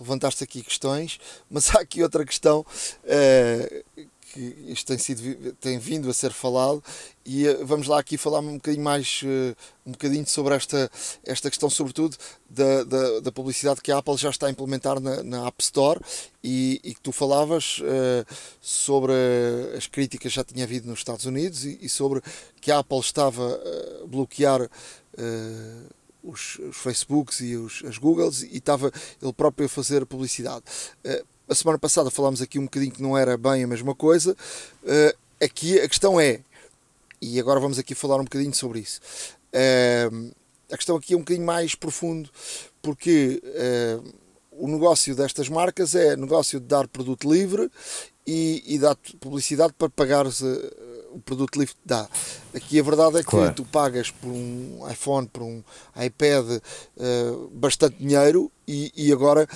levantaste 0.00 0.42
aqui 0.42 0.60
questões, 0.62 1.20
mas 1.48 1.70
há 1.74 1.80
aqui 1.80 2.02
outra 2.02 2.24
questão 2.24 2.60
uh, 3.04 4.04
que 4.34 4.40
isto 4.66 4.88
tem, 4.88 4.98
sido, 4.98 5.52
tem 5.60 5.78
vindo 5.78 6.10
a 6.10 6.12
ser 6.12 6.32
falado 6.32 6.82
e 7.24 7.46
uh, 7.46 7.64
vamos 7.64 7.86
lá 7.86 8.00
aqui 8.00 8.18
falar 8.18 8.40
um 8.40 8.54
bocadinho 8.54 8.82
mais 8.82 9.20
uh, 9.22 9.56
um 9.86 9.92
bocadinho 9.92 10.26
sobre 10.26 10.54
esta, 10.56 10.90
esta 11.24 11.48
questão 11.48 11.70
sobretudo 11.70 12.16
da, 12.50 12.82
da, 12.82 13.20
da 13.20 13.32
publicidade 13.32 13.80
que 13.80 13.92
a 13.92 13.98
Apple 13.98 14.16
já 14.16 14.30
está 14.30 14.48
a 14.48 14.50
implementar 14.50 14.98
na, 14.98 15.22
na 15.22 15.46
App 15.46 15.62
Store 15.62 16.00
e, 16.42 16.80
e 16.82 16.94
que 16.94 17.00
tu 17.00 17.12
falavas 17.12 17.80
sobre 18.60 19.12
as 19.76 19.86
críticas 19.86 20.32
que 20.32 20.36
já 20.36 20.44
tinha 20.44 20.64
havido 20.64 20.88
nos 20.88 20.98
Estados 20.98 21.26
Unidos 21.26 21.64
e, 21.64 21.78
e 21.80 21.88
sobre 21.88 22.20
que 22.60 22.70
a 22.70 22.78
Apple 22.78 23.00
estava 23.00 23.60
a 24.02 24.06
bloquear 24.06 24.68
os, 26.22 26.58
os 26.58 26.76
Facebooks 26.76 27.40
e 27.40 27.56
os, 27.56 27.82
as 27.84 27.98
Googles 27.98 28.42
e 28.42 28.56
estava 28.56 28.90
ele 29.22 29.32
próprio 29.32 29.66
a 29.66 29.68
fazer 29.68 30.06
publicidade. 30.06 30.64
Uh, 31.04 31.33
a 31.48 31.54
semana 31.54 31.78
passada 31.78 32.10
falámos 32.10 32.40
aqui 32.40 32.58
um 32.58 32.64
bocadinho 32.64 32.92
que 32.92 33.02
não 33.02 33.16
era 33.16 33.36
bem 33.36 33.64
a 33.64 33.66
mesma 33.66 33.94
coisa. 33.94 34.36
Uh, 34.82 35.16
aqui 35.42 35.78
a 35.78 35.88
questão 35.88 36.20
é, 36.20 36.40
e 37.20 37.38
agora 37.38 37.60
vamos 37.60 37.78
aqui 37.78 37.94
falar 37.94 38.16
um 38.16 38.24
bocadinho 38.24 38.54
sobre 38.54 38.80
isso. 38.80 39.00
Uh, 39.52 40.32
a 40.72 40.76
questão 40.76 40.96
aqui 40.96 41.14
é 41.14 41.16
um 41.16 41.20
bocadinho 41.20 41.46
mais 41.46 41.74
profundo, 41.74 42.30
porque 42.80 43.42
o 44.50 44.66
negócio 44.66 45.14
destas 45.14 45.48
marcas 45.48 45.94
é 45.94 46.16
negócio 46.16 46.58
de 46.58 46.66
dar 46.66 46.88
produto 46.88 47.30
livre 47.30 47.70
e, 48.26 48.62
e 48.66 48.78
dar 48.78 48.96
publicidade 49.20 49.74
para 49.74 49.90
pagar 49.90 50.26
o 50.26 51.20
produto 51.20 51.60
livre 51.60 51.74
dá. 51.84 52.08
Aqui 52.54 52.80
a 52.80 52.82
verdade 52.82 53.18
é 53.18 53.22
que 53.22 53.30
claro. 53.30 53.54
tu 53.54 53.64
pagas 53.64 54.10
por 54.10 54.28
um 54.28 54.80
iPhone, 54.90 55.28
por 55.28 55.42
um 55.42 55.62
iPad 56.02 56.46
uh, 56.50 57.48
bastante 57.50 57.96
dinheiro 57.98 58.50
e, 58.66 58.90
e 58.96 59.12
agora 59.12 59.46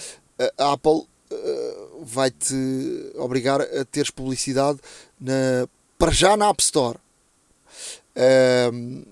a 0.56 0.72
Apple 0.72 1.06
uh, 1.30 2.04
vai-te 2.04 3.12
obrigar 3.16 3.60
a 3.60 3.84
teres 3.84 4.10
publicidade 4.10 4.78
na, 5.20 5.68
para 5.98 6.12
já 6.12 6.36
na 6.36 6.48
App 6.48 6.62
Store. 6.62 6.98
Uh, 8.16 9.06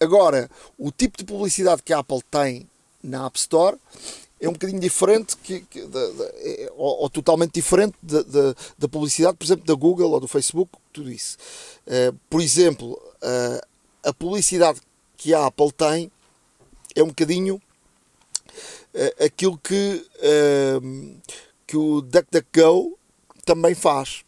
agora, 0.00 0.50
o 0.78 0.90
tipo 0.90 1.18
de 1.18 1.24
publicidade 1.24 1.82
que 1.82 1.92
a 1.92 1.98
Apple 1.98 2.22
tem 2.30 2.68
na 3.02 3.26
App 3.26 3.38
Store 3.38 3.76
é 4.40 4.48
um 4.48 4.52
bocadinho 4.52 4.80
diferente 4.80 5.36
que, 5.36 5.60
que 5.60 5.82
da, 5.86 6.06
da, 6.10 6.24
é, 6.36 6.72
ou, 6.76 7.02
ou, 7.02 7.10
totalmente 7.10 7.52
diferente 7.52 7.94
da, 8.02 8.88
publicidade, 8.88 9.36
por 9.36 9.44
exemplo, 9.44 9.66
da 9.66 9.74
Google 9.74 10.12
ou 10.12 10.20
do 10.20 10.28
Facebook, 10.28 10.70
tudo 10.92 11.10
isso. 11.10 11.36
Uh, 11.86 12.16
por 12.30 12.40
exemplo, 12.40 12.92
uh, 13.22 13.66
a 14.04 14.12
publicidade 14.12 14.80
que 15.16 15.34
a 15.34 15.46
Apple 15.46 15.72
tem 15.72 16.10
é 16.94 17.02
um 17.02 17.08
bocadinho 17.08 17.60
uh, 18.98 19.24
aquilo 19.24 19.56
que, 19.58 20.04
que 21.66 21.76
o 21.76 22.00
DuckDuckGo 22.02 22.98
também 23.44 23.74
faz. 23.74 24.24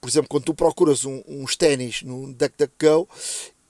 Por 0.00 0.08
exemplo, 0.08 0.28
quando 0.28 0.44
tu 0.44 0.54
procuras 0.54 1.04
um, 1.04 1.22
uns 1.26 1.56
ténis 1.56 2.02
no 2.02 2.32
DuckDuckGo, 2.32 3.08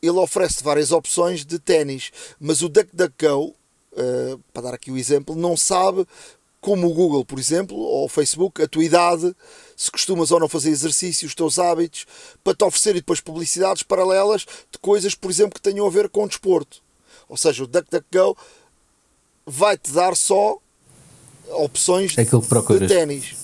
ele 0.01 0.19
oferece 0.19 0.63
várias 0.63 0.93
opções 0.93 1.45
de 1.45 1.59
ténis, 1.59 2.11
mas 2.41 2.63
o 2.63 2.69
DuckDuckGo 2.69 3.55
uh, 3.99 4.39
para 4.53 4.63
dar 4.63 4.75
aqui 4.75 4.91
o 4.91 4.97
exemplo, 4.97 5.35
não 5.35 5.57
sabe 5.57 6.07
como 6.61 6.89
o 6.89 6.95
Google, 6.95 7.25
por 7.25 7.39
exemplo, 7.39 7.77
ou 7.77 8.07
o 8.07 8.09
Facebook, 8.09 8.61
a 8.61 8.69
tua 8.69 8.85
idade, 8.85 9.35
se 9.77 9.91
costumas 9.91 10.33
ou 10.33 10.41
não 10.41 10.49
fazer 10.49 10.71
exercício, 10.71 11.27
os 11.27 11.35
teus 11.35 11.59
hábitos, 11.59 12.05
para 12.43 12.55
te 12.55 12.65
oferecer 12.65 12.95
depois 12.95 13.21
publicidades 13.21 13.85
paralelas 13.85 14.45
de 14.71 14.79
coisas, 14.81 15.15
por 15.15 15.31
exemplo, 15.31 15.55
que 15.55 15.63
tenham 15.63 15.87
a 15.87 15.91
ver 15.91 16.09
com 16.09 16.25
o 16.25 16.29
desporto. 16.29 16.83
Ou 17.29 17.37
seja, 17.37 17.63
o 17.63 17.67
DuckDuckGo 17.67 18.37
vai-te 19.49 19.91
dar 19.91 20.15
só 20.15 20.59
opções 21.49 22.17
é 22.19 22.25
de 22.25 22.89
ténis. 22.89 23.37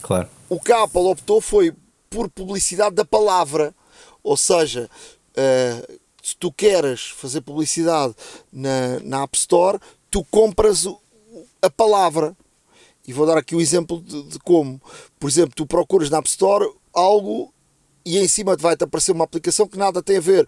Claro. 0.00 0.28
O 0.48 0.60
que 0.60 0.72
a 0.72 0.84
Apple 0.84 1.02
optou 1.02 1.40
foi 1.40 1.74
por 2.08 2.28
publicidade 2.28 2.94
da 2.94 3.04
palavra. 3.04 3.74
Ou 4.22 4.36
seja, 4.36 4.88
uh, 5.32 6.00
se 6.22 6.36
tu 6.36 6.52
queres 6.52 7.08
fazer 7.10 7.40
publicidade 7.40 8.14
na, 8.52 9.00
na 9.02 9.22
App 9.22 9.36
Store, 9.36 9.78
tu 10.10 10.24
compras 10.30 10.86
a 11.60 11.70
palavra. 11.70 12.36
E 13.06 13.12
vou 13.12 13.26
dar 13.26 13.38
aqui 13.38 13.54
o 13.54 13.58
um 13.58 13.60
exemplo 13.60 14.00
de, 14.00 14.22
de, 14.24 14.38
como. 14.40 14.80
Por 15.18 15.28
exemplo, 15.28 15.54
tu 15.54 15.66
procuras 15.66 16.10
na 16.10 16.18
App 16.18 16.28
Store 16.28 16.70
algo 16.92 17.52
e 18.04 18.18
em 18.18 18.28
cima 18.28 18.56
vai-te 18.56 18.84
aparecer 18.84 19.12
uma 19.12 19.24
aplicação 19.24 19.66
que 19.66 19.78
nada 19.78 20.02
tem 20.02 20.16
a 20.16 20.20
ver 20.20 20.46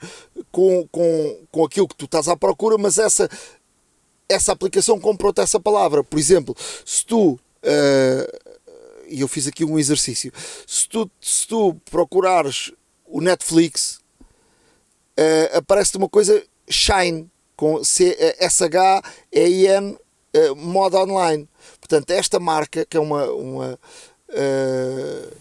com, 0.50 0.86
com, 0.90 1.38
com 1.50 1.64
aquilo 1.64 1.88
que 1.88 1.96
tu 1.96 2.06
estás 2.06 2.28
à 2.28 2.36
procura, 2.36 2.78
mas 2.78 2.98
essa, 2.98 3.28
essa 4.28 4.52
aplicação 4.52 5.00
comprou-te 5.00 5.40
essa 5.40 5.60
palavra. 5.60 6.02
Por 6.04 6.18
exemplo, 6.18 6.56
se 6.84 7.04
tu. 7.04 7.32
Uh, 7.32 8.52
e 9.08 9.20
eu 9.20 9.28
fiz 9.28 9.46
aqui 9.46 9.64
um 9.64 9.78
exercício. 9.78 10.32
Se 10.66 10.88
tu, 10.88 11.10
se 11.20 11.46
tu 11.46 11.74
procurares 11.90 12.72
o 13.06 13.20
Netflix, 13.20 14.00
uh, 15.18 15.58
aparece-te 15.58 15.98
uma 15.98 16.08
coisa 16.08 16.42
Shine, 16.68 17.30
com 17.54 17.84
C-S-H-E-I-N, 17.84 18.22
uh, 19.92 19.98
eh, 20.32 20.54
modo 20.54 20.96
online. 20.96 21.46
Portanto, 21.78 22.10
esta 22.10 22.40
marca, 22.40 22.86
que 22.86 22.96
é 22.96 23.00
uma. 23.00 23.26
uma 23.26 23.78
uh, 24.30 25.32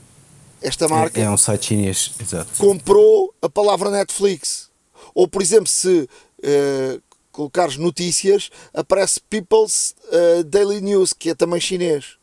esta 0.62 0.88
marca. 0.88 1.20
É, 1.20 1.24
é, 1.24 1.30
um 1.30 1.38
site 1.38 1.68
chinês, 1.68 2.12
exato. 2.20 2.52
Comprou 2.58 3.34
a 3.42 3.50
palavra 3.50 3.90
Netflix. 3.90 4.70
Ou, 5.16 5.28
por 5.28 5.42
exemplo, 5.42 5.68
se 5.68 6.08
uh, 6.40 7.02
colocares 7.32 7.78
notícias, 7.78 8.50
aparece 8.74 9.20
People's 9.30 9.96
uh, 10.08 10.44
Daily 10.44 10.82
News, 10.82 11.14
que 11.14 11.30
é 11.30 11.36
também 11.36 11.60
chinês. 11.60 12.18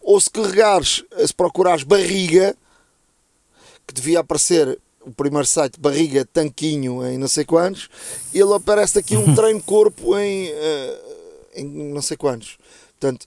Ou 0.00 0.20
se 0.20 0.30
carregares, 0.30 1.04
se 1.26 1.34
procurares 1.34 1.82
barriga, 1.82 2.56
que 3.86 3.94
devia 3.94 4.20
aparecer 4.20 4.78
o 5.00 5.10
primeiro 5.10 5.46
site 5.46 5.80
Barriga 5.80 6.24
Tanquinho 6.26 7.06
em 7.06 7.16
não 7.16 7.28
sei 7.28 7.44
quantos, 7.44 7.88
ele 8.32 8.52
aparece 8.54 8.98
aqui 8.98 9.16
um 9.16 9.32
treino 9.34 9.62
corpo 9.62 10.16
em, 10.18 10.50
uh, 10.50 10.98
em 11.54 11.64
não 11.64 12.02
sei 12.02 12.16
quantos. 12.16 12.58
Portanto, 13.00 13.26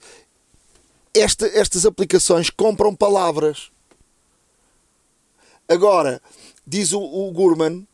esta, 1.12 1.46
estas 1.46 1.84
aplicações 1.84 2.48
compram 2.50 2.94
palavras. 2.94 3.70
Agora, 5.68 6.22
diz 6.66 6.92
o, 6.92 7.00
o 7.00 7.32
Gurman, 7.32 7.86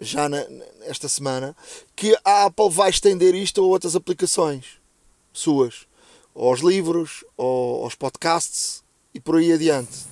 já 0.00 0.28
na, 0.28 0.44
esta 0.82 1.08
semana, 1.08 1.54
que 1.94 2.16
a 2.24 2.46
Apple 2.46 2.70
vai 2.70 2.90
estender 2.90 3.34
isto 3.34 3.60
a 3.60 3.64
outras 3.64 3.94
aplicações 3.94 4.80
suas, 5.32 5.86
aos 6.34 6.60
livros, 6.60 7.24
aos 7.38 7.94
podcasts 7.94 8.82
e 9.14 9.20
por 9.20 9.36
aí 9.36 9.52
adiante. 9.52 10.10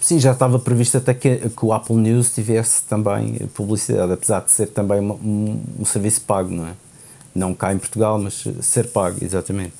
Sim, 0.00 0.20
já 0.20 0.32
estava 0.32 0.58
previsto 0.58 0.98
até 0.98 1.14
que, 1.14 1.48
que, 1.48 1.64
o 1.64 1.72
Apple 1.72 1.96
News 1.96 2.34
tivesse 2.34 2.82
também 2.82 3.38
publicidade, 3.54 4.12
apesar 4.12 4.40
de 4.40 4.50
ser 4.50 4.66
também 4.66 5.00
um, 5.00 5.62
um, 5.80 5.84
serviço 5.84 6.20
pago, 6.22 6.50
não 6.50 6.66
é? 6.66 6.76
Não 7.34 7.54
cá 7.54 7.72
em 7.72 7.78
Portugal, 7.78 8.18
mas 8.18 8.44
ser 8.60 8.88
pago, 8.88 9.24
exatamente. 9.24 9.72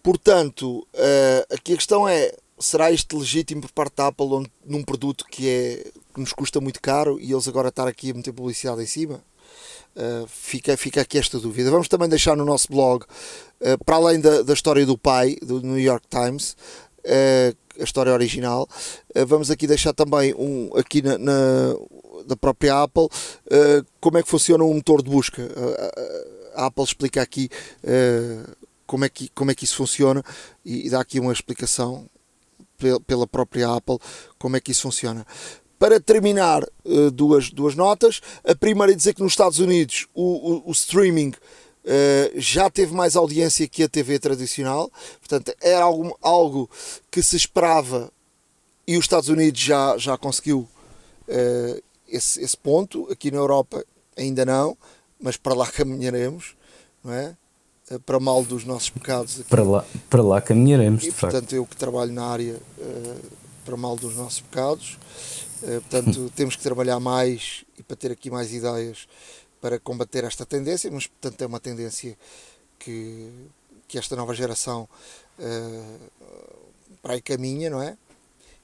Portanto, 0.00 0.86
uh, 0.94 1.54
aqui 1.54 1.72
a 1.72 1.76
questão 1.76 2.08
é: 2.08 2.32
será 2.56 2.92
isto 2.92 3.18
legítimo 3.18 3.62
por 3.62 3.72
parte 3.72 3.96
da 3.96 4.06
Apple 4.06 4.48
num 4.64 4.84
produto 4.84 5.24
que, 5.28 5.48
é, 5.48 5.90
que 6.16 6.20
nos 6.20 6.32
custa 6.32 6.62
muito 6.62 6.80
caro 6.80 7.20
e 7.20 7.30
eles 7.30 7.46
agora 7.46 7.68
estar 7.68 7.86
aqui 7.86 8.10
a 8.10 8.14
meter 8.14 8.32
publicidade 8.32 8.82
em 8.82 8.86
cima? 8.86 9.22
Uh, 9.94 10.26
fica, 10.26 10.74
fica 10.76 11.02
aqui 11.02 11.18
esta 11.18 11.38
dúvida. 11.38 11.70
Vamos 11.70 11.88
também 11.88 12.08
deixar 12.08 12.34
no 12.36 12.44
nosso 12.44 12.68
blog, 12.68 13.04
uh, 13.04 13.84
para 13.84 13.96
além 13.96 14.18
da, 14.18 14.40
da 14.40 14.54
história 14.54 14.84
do 14.86 14.96
pai, 14.96 15.36
do 15.42 15.60
New 15.60 15.78
York 15.78 16.06
Times, 16.08 16.56
uh, 17.04 17.56
a 17.78 17.84
história 17.84 18.12
original. 18.12 18.66
Vamos 19.26 19.50
aqui 19.50 19.66
deixar 19.66 19.92
também 19.92 20.34
um 20.34 20.70
aqui 20.74 21.02
na, 21.02 21.18
na 21.18 21.76
da 22.26 22.34
própria 22.34 22.82
Apple 22.82 23.08
como 24.00 24.16
é 24.16 24.22
que 24.22 24.28
funciona 24.30 24.64
um 24.64 24.72
motor 24.72 25.02
de 25.02 25.10
busca. 25.10 25.46
A 26.54 26.66
Apple 26.66 26.84
explica 26.84 27.20
aqui 27.20 27.50
como 28.86 29.04
é 29.04 29.10
que, 29.10 29.28
como 29.34 29.50
é 29.50 29.54
que 29.54 29.64
isso 29.64 29.76
funciona 29.76 30.24
e 30.64 30.88
dá 30.88 31.02
aqui 31.02 31.20
uma 31.20 31.34
explicação 31.34 32.08
pela 33.06 33.26
própria 33.26 33.68
Apple 33.68 33.98
como 34.38 34.56
é 34.56 34.60
que 34.60 34.72
isso 34.72 34.82
funciona. 34.82 35.26
Para 35.78 36.00
terminar, 36.00 36.66
duas, 37.12 37.50
duas 37.50 37.74
notas. 37.74 38.20
A 38.44 38.54
primeira 38.54 38.92
é 38.92 38.96
dizer 38.96 39.12
que 39.12 39.22
nos 39.22 39.32
Estados 39.32 39.58
Unidos 39.58 40.06
o, 40.14 40.22
o, 40.22 40.70
o 40.70 40.72
streaming 40.72 41.32
Uh, 41.86 42.34
já 42.34 42.68
teve 42.68 42.92
mais 42.92 43.14
audiência 43.14 43.68
que 43.68 43.84
a 43.84 43.88
TV 43.88 44.18
tradicional, 44.18 44.90
portanto 45.20 45.54
era 45.60 45.84
algo, 45.84 46.18
algo 46.20 46.68
que 47.12 47.22
se 47.22 47.36
esperava 47.36 48.10
e 48.84 48.96
os 48.96 49.04
Estados 49.04 49.28
Unidos 49.28 49.60
já, 49.60 49.96
já 49.96 50.18
conseguiu 50.18 50.68
uh, 51.28 51.82
esse, 52.08 52.42
esse 52.42 52.56
ponto, 52.56 53.06
aqui 53.08 53.30
na 53.30 53.38
Europa 53.38 53.84
ainda 54.16 54.44
não, 54.44 54.76
mas 55.20 55.36
para 55.36 55.54
lá 55.54 55.66
caminharemos, 55.70 56.56
não 57.04 57.12
é? 57.12 57.36
Uh, 57.88 58.00
para 58.00 58.18
mal 58.18 58.42
dos 58.42 58.64
nossos 58.64 58.90
pecados. 58.90 59.38
Aqui. 59.38 59.48
Para, 59.48 59.62
lá, 59.62 59.84
para 60.10 60.22
lá 60.22 60.40
caminharemos, 60.40 61.04
e, 61.04 61.12
portanto, 61.12 61.42
facto. 61.42 61.52
eu 61.52 61.64
que 61.64 61.76
trabalho 61.76 62.12
na 62.12 62.26
área, 62.26 62.56
para 63.64 63.76
mal 63.76 63.94
dos 63.94 64.16
nossos 64.16 64.40
pecados, 64.40 64.98
portanto, 65.60 66.30
temos 66.36 66.56
que 66.56 66.62
trabalhar 66.62 67.00
mais 67.00 67.64
e 67.78 67.82
para 67.82 67.96
ter 67.96 68.12
aqui 68.12 68.30
mais 68.30 68.52
ideias 68.52 69.06
para 69.60 69.78
combater 69.78 70.24
esta 70.24 70.44
tendência, 70.44 70.90
mas 70.90 71.06
portanto 71.06 71.42
é 71.42 71.46
uma 71.46 71.60
tendência 71.60 72.16
que, 72.78 73.30
que 73.88 73.98
esta 73.98 74.14
nova 74.14 74.34
geração 74.34 74.88
uh, 75.38 76.10
para 77.02 77.14
aí 77.14 77.20
caminha, 77.20 77.70
não 77.70 77.82
é? 77.82 77.96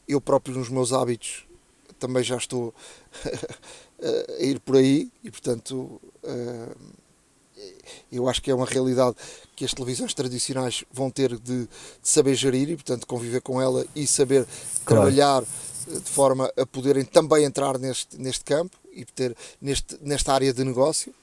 Eu 0.07 0.21
próprio 0.21 0.55
nos 0.55 0.69
meus 0.69 0.93
hábitos 0.93 1.45
também 1.99 2.23
já 2.23 2.37
estou 2.37 2.75
a 4.39 4.43
ir 4.43 4.59
por 4.61 4.77
aí 4.77 5.11
e 5.23 5.31
portanto 5.31 6.01
uh, 6.25 6.77
eu 8.11 8.29
acho 8.29 8.43
que 8.43 8.51
é 8.51 8.55
uma 8.55 8.67
realidade 8.67 9.17
que 9.55 9.65
as 9.65 9.73
televisões 9.73 10.13
tradicionais 10.13 10.85
vão 10.93 11.11
ter 11.11 11.39
de, 11.39 11.63
de 11.63 11.69
saber 12.03 12.35
gerir 12.35 12.71
e 12.71 12.75
portanto 12.75 13.07
conviver 13.07 13.41
com 13.41 13.61
ela 13.61 13.87
e 13.95 14.07
saber 14.07 14.47
claro. 14.85 15.03
trabalhar 15.03 15.45
de 15.87 16.11
forma 16.11 16.53
a 16.57 16.67
poderem 16.67 17.05
também 17.05 17.45
entrar 17.45 17.79
neste, 17.79 18.21
neste 18.21 18.45
campo 18.45 18.77
e 18.93 19.05
ter 19.05 19.37
neste, 19.61 19.99
nesta 20.01 20.33
área 20.33 20.53
de 20.53 20.65
negócio. 20.65 21.15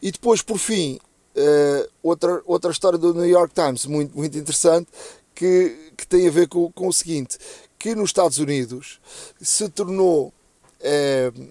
E 0.00 0.12
depois, 0.12 0.42
por 0.42 0.58
fim, 0.58 0.98
uh, 1.36 1.90
outra, 2.02 2.42
outra 2.46 2.70
história 2.70 2.98
do 2.98 3.12
New 3.12 3.26
York 3.26 3.52
Times 3.54 3.86
muito, 3.86 4.16
muito 4.16 4.38
interessante 4.38 4.88
que, 5.34 5.92
que 5.96 6.06
tem 6.06 6.26
a 6.26 6.30
ver 6.30 6.48
com, 6.48 6.70
com 6.72 6.88
o 6.88 6.92
seguinte, 6.92 7.38
que 7.78 7.94
nos 7.94 8.10
Estados 8.10 8.38
Unidos 8.38 9.00
se 9.40 9.68
tornou, 9.68 10.32
uh, 10.80 11.48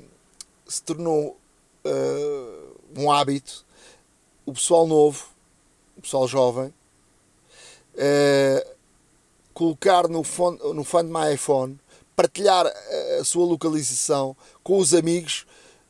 se 0.68 0.82
tornou 0.84 1.38
uh, 1.86 2.78
um 2.96 3.12
hábito 3.12 3.66
o 4.46 4.54
pessoal 4.54 4.88
novo, 4.88 5.26
o 5.98 6.02
pessoal 6.02 6.26
jovem, 6.26 6.74
colocar 9.58 10.08
no, 10.08 10.24
phone, 10.24 10.60
no 10.76 10.84
Find 10.84 11.06
My 11.06 11.34
iPhone, 11.34 11.80
partilhar 12.16 12.72
a 13.20 13.24
sua 13.24 13.44
localização 13.44 14.38
com 14.62 14.78
os 14.78 14.94
amigos 14.94 15.48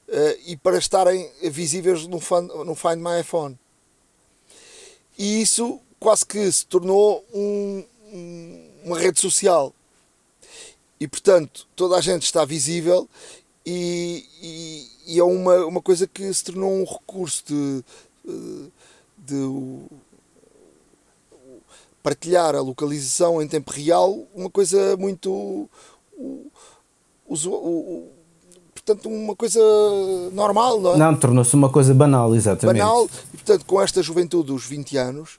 uh, 0.08 0.40
e 0.46 0.56
para 0.56 0.78
estarem 0.78 1.30
visíveis 1.52 2.08
no, 2.08 2.22
no 2.64 2.76
Find 2.76 2.96
My 2.96 3.20
iPhone. 3.20 3.60
E 5.18 5.42
isso 5.42 5.82
quase 6.00 6.26
que 6.26 6.50
se 6.50 6.66
tornou 6.66 7.26
um, 7.34 7.84
um, 8.14 8.70
uma 8.86 8.98
rede 8.98 9.20
social. 9.20 9.74
E 10.98 11.06
portanto, 11.06 11.68
toda 11.76 11.98
a 11.98 12.02
gente 12.02 12.24
está 12.24 12.46
visível 12.46 13.06
e, 13.66 14.26
e, 14.42 14.92
e, 15.08 15.20
é 15.20 15.24
uma, 15.26 15.66
uma 15.66 15.82
coisa 15.82 16.08
que 16.08 16.34
se 16.34 16.46
tornou 16.46 16.72
um 16.72 16.86
recurso 16.86 17.44
de, 17.46 17.84
de, 18.24 18.72
de 19.18 19.86
partilhar 22.08 22.56
a 22.56 22.62
localização 22.62 23.42
em 23.42 23.48
tempo 23.50 23.70
real, 23.70 24.26
uma 24.34 24.50
coisa 24.50 24.96
muito. 24.96 25.30
O, 26.18 26.50
o, 27.28 27.36
o, 27.36 28.10
portanto, 28.74 29.10
uma 29.10 29.36
coisa 29.36 29.60
normal, 30.32 30.80
não 30.80 30.94
é? 30.94 30.98
Não, 30.98 31.18
tornou-se 31.18 31.54
uma 31.54 31.70
coisa 31.70 31.94
banal, 31.94 32.34
exatamente. 32.34 32.80
Banal, 32.80 33.10
e 33.34 33.38
portanto, 33.38 33.66
com 33.66 33.82
esta 33.82 34.02
juventude 34.02 34.48
dos 34.48 34.66
20 34.66 34.96
anos, 34.96 35.38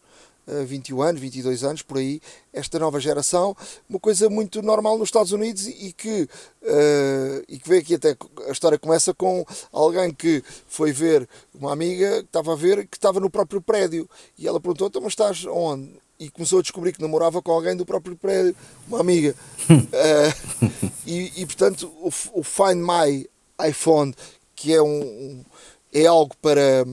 21 0.66 1.02
eh, 1.02 1.08
anos, 1.08 1.20
22 1.22 1.64
anos, 1.64 1.80
por 1.80 1.96
aí, 1.96 2.20
esta 2.52 2.78
nova 2.78 3.00
geração, 3.00 3.56
uma 3.88 3.98
coisa 3.98 4.28
muito 4.28 4.60
normal 4.60 4.98
nos 4.98 5.08
Estados 5.08 5.32
Unidos 5.32 5.66
e 5.66 5.94
que, 5.96 6.28
uh, 6.62 7.44
e 7.48 7.58
que 7.58 7.66
vê 7.66 7.78
aqui 7.78 7.94
até 7.94 8.14
a 8.46 8.52
história 8.52 8.78
começa 8.78 9.14
com 9.14 9.42
alguém 9.72 10.12
que 10.12 10.44
foi 10.66 10.92
ver 10.92 11.26
uma 11.54 11.72
amiga 11.72 12.18
que 12.18 12.26
estava 12.26 12.52
a 12.52 12.56
ver 12.56 12.86
que 12.86 12.98
estava 12.98 13.20
no 13.20 13.30
próprio 13.30 13.62
prédio 13.62 14.06
e 14.38 14.46
ela 14.46 14.60
perguntou: 14.60 14.88
então, 14.88 15.00
mas 15.00 15.12
estás 15.12 15.46
onde? 15.46 15.92
E 16.18 16.28
começou 16.28 16.58
a 16.58 16.62
descobrir 16.62 16.92
que 16.92 17.00
namorava 17.00 17.40
com 17.40 17.52
alguém 17.52 17.76
do 17.76 17.86
próprio 17.86 18.16
prédio, 18.16 18.54
uma 18.88 19.00
amiga. 19.00 19.34
uh, 19.70 20.90
e, 21.06 21.42
e, 21.42 21.46
portanto, 21.46 21.92
o, 22.00 22.10
o, 22.32 22.42
Find 22.42 22.76
My 22.76 23.28
iPhone, 23.68 24.14
que 24.54 24.72
é, 24.74 24.82
um, 24.82 25.44
é 25.92 26.06
algo 26.06 26.34
para. 26.42 26.84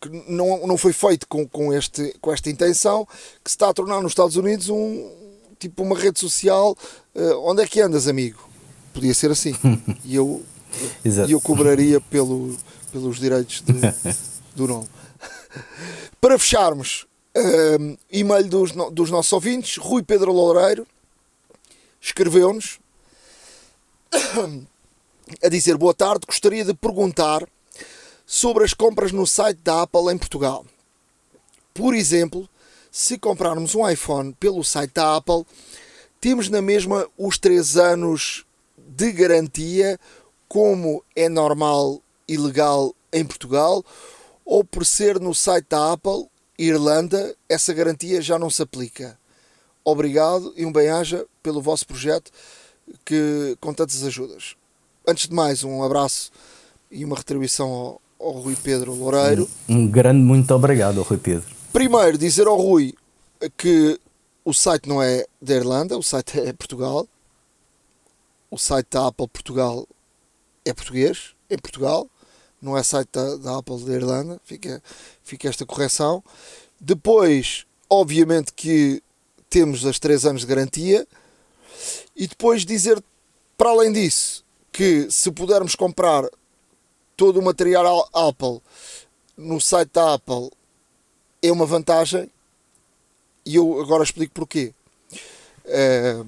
que 0.00 0.08
não, 0.28 0.66
não 0.66 0.76
foi 0.76 0.92
feito 0.92 1.26
com, 1.26 1.46
com, 1.48 1.72
este, 1.72 2.14
com 2.20 2.32
esta 2.32 2.48
intenção, 2.48 3.06
que 3.42 3.50
se 3.50 3.56
está 3.56 3.68
a 3.68 3.74
tornar 3.74 4.00
nos 4.00 4.12
Estados 4.12 4.36
Unidos 4.36 4.68
um 4.68 5.10
tipo 5.58 5.82
uma 5.82 5.98
rede 5.98 6.18
social. 6.18 6.76
Uh, 7.14 7.38
onde 7.42 7.62
é 7.62 7.66
que 7.66 7.80
andas, 7.80 8.06
amigo? 8.06 8.48
Podia 8.94 9.14
ser 9.14 9.30
assim. 9.30 9.54
E 10.04 10.14
eu, 10.14 10.42
e 11.04 11.32
eu 11.32 11.40
cobraria 11.40 12.00
pelo, 12.00 12.56
pelos 12.92 13.18
direitos 13.18 13.60
de, 13.62 13.72
do 14.54 14.68
nome. 14.68 14.88
Para 16.20 16.38
fecharmos, 16.38 17.06
um, 17.36 17.96
e-mail 18.10 18.48
dos, 18.48 18.72
dos 18.92 19.10
nossos 19.10 19.32
ouvintes, 19.32 19.76
Rui 19.76 20.02
Pedro 20.02 20.32
Loureiro 20.32 20.86
escreveu-nos 22.00 22.78
a 25.42 25.48
dizer 25.48 25.76
boa 25.76 25.94
tarde, 25.94 26.26
gostaria 26.26 26.64
de 26.64 26.74
perguntar 26.74 27.46
sobre 28.26 28.64
as 28.64 28.72
compras 28.72 29.12
no 29.12 29.26
site 29.26 29.60
da 29.62 29.82
Apple 29.82 30.12
em 30.12 30.18
Portugal. 30.18 30.64
Por 31.74 31.94
exemplo, 31.94 32.48
se 32.90 33.18
comprarmos 33.18 33.74
um 33.74 33.88
iPhone 33.88 34.32
pelo 34.38 34.64
site 34.64 34.92
da 34.94 35.16
Apple, 35.16 35.44
temos 36.20 36.48
na 36.48 36.60
mesma 36.60 37.06
os 37.16 37.38
3 37.38 37.76
anos 37.76 38.44
de 38.76 39.12
garantia, 39.12 39.98
como 40.48 41.04
é 41.14 41.28
normal 41.28 42.02
e 42.26 42.36
legal 42.36 42.94
em 43.12 43.24
Portugal, 43.24 43.84
ou 44.44 44.64
por 44.64 44.84
ser 44.84 45.20
no 45.20 45.34
site 45.34 45.66
da 45.68 45.92
Apple, 45.92 46.28
Irlanda, 46.68 47.34
essa 47.48 47.72
garantia 47.72 48.20
já 48.20 48.38
não 48.38 48.50
se 48.50 48.62
aplica. 48.62 49.18
Obrigado 49.84 50.52
e 50.56 50.66
um 50.66 50.72
bem-aja 50.72 51.26
pelo 51.42 51.62
vosso 51.62 51.86
projeto 51.86 52.30
que 53.04 53.56
com 53.60 53.72
tantas 53.72 54.04
ajudas. 54.04 54.56
Antes 55.06 55.28
de 55.28 55.34
mais, 55.34 55.64
um 55.64 55.82
abraço 55.82 56.30
e 56.90 57.04
uma 57.04 57.16
retribuição 57.16 57.70
ao, 57.70 58.02
ao 58.18 58.32
Rui 58.32 58.56
Pedro 58.62 58.92
Loureiro. 58.92 59.48
Um, 59.68 59.76
um 59.78 59.88
grande 59.88 60.20
muito 60.20 60.52
obrigado 60.54 60.98
ao 60.98 61.04
Rui 61.04 61.18
Pedro. 61.18 61.48
Primeiro, 61.72 62.18
dizer 62.18 62.46
ao 62.46 62.60
Rui 62.60 62.94
que 63.56 63.98
o 64.44 64.52
site 64.52 64.88
não 64.88 65.02
é 65.02 65.24
da 65.40 65.54
Irlanda, 65.54 65.96
o 65.96 66.02
site 66.02 66.40
é 66.40 66.52
Portugal. 66.52 67.08
O 68.50 68.58
site 68.58 68.88
da 68.90 69.06
Apple 69.06 69.28
Portugal 69.28 69.86
é 70.64 70.74
português, 70.74 71.34
em 71.48 71.56
Portugal 71.56 72.06
não 72.60 72.76
é 72.76 72.82
site 72.82 73.08
da, 73.12 73.36
da 73.36 73.58
Apple 73.58 73.84
da 73.84 73.92
Irlanda, 73.92 74.40
fica, 74.44 74.82
fica 75.22 75.48
esta 75.48 75.64
correção. 75.64 76.22
Depois, 76.80 77.66
obviamente 77.88 78.52
que 78.52 79.02
temos 79.50 79.84
as 79.84 79.98
3 79.98 80.26
anos 80.26 80.42
de 80.42 80.46
garantia. 80.46 81.06
E 82.16 82.26
depois 82.26 82.64
dizer, 82.64 83.02
para 83.58 83.70
além 83.70 83.92
disso, 83.92 84.44
que 84.70 85.10
se 85.10 85.30
pudermos 85.32 85.74
comprar 85.74 86.24
todo 87.16 87.40
o 87.40 87.42
material 87.42 88.08
Apple 88.14 88.62
no 89.36 89.60
site 89.60 89.90
da 89.92 90.14
Apple 90.14 90.50
é 91.42 91.50
uma 91.50 91.66
vantagem. 91.66 92.30
E 93.44 93.56
eu 93.56 93.80
agora 93.80 94.04
explico 94.04 94.32
porquê. 94.32 94.72
Eh, 95.64 96.22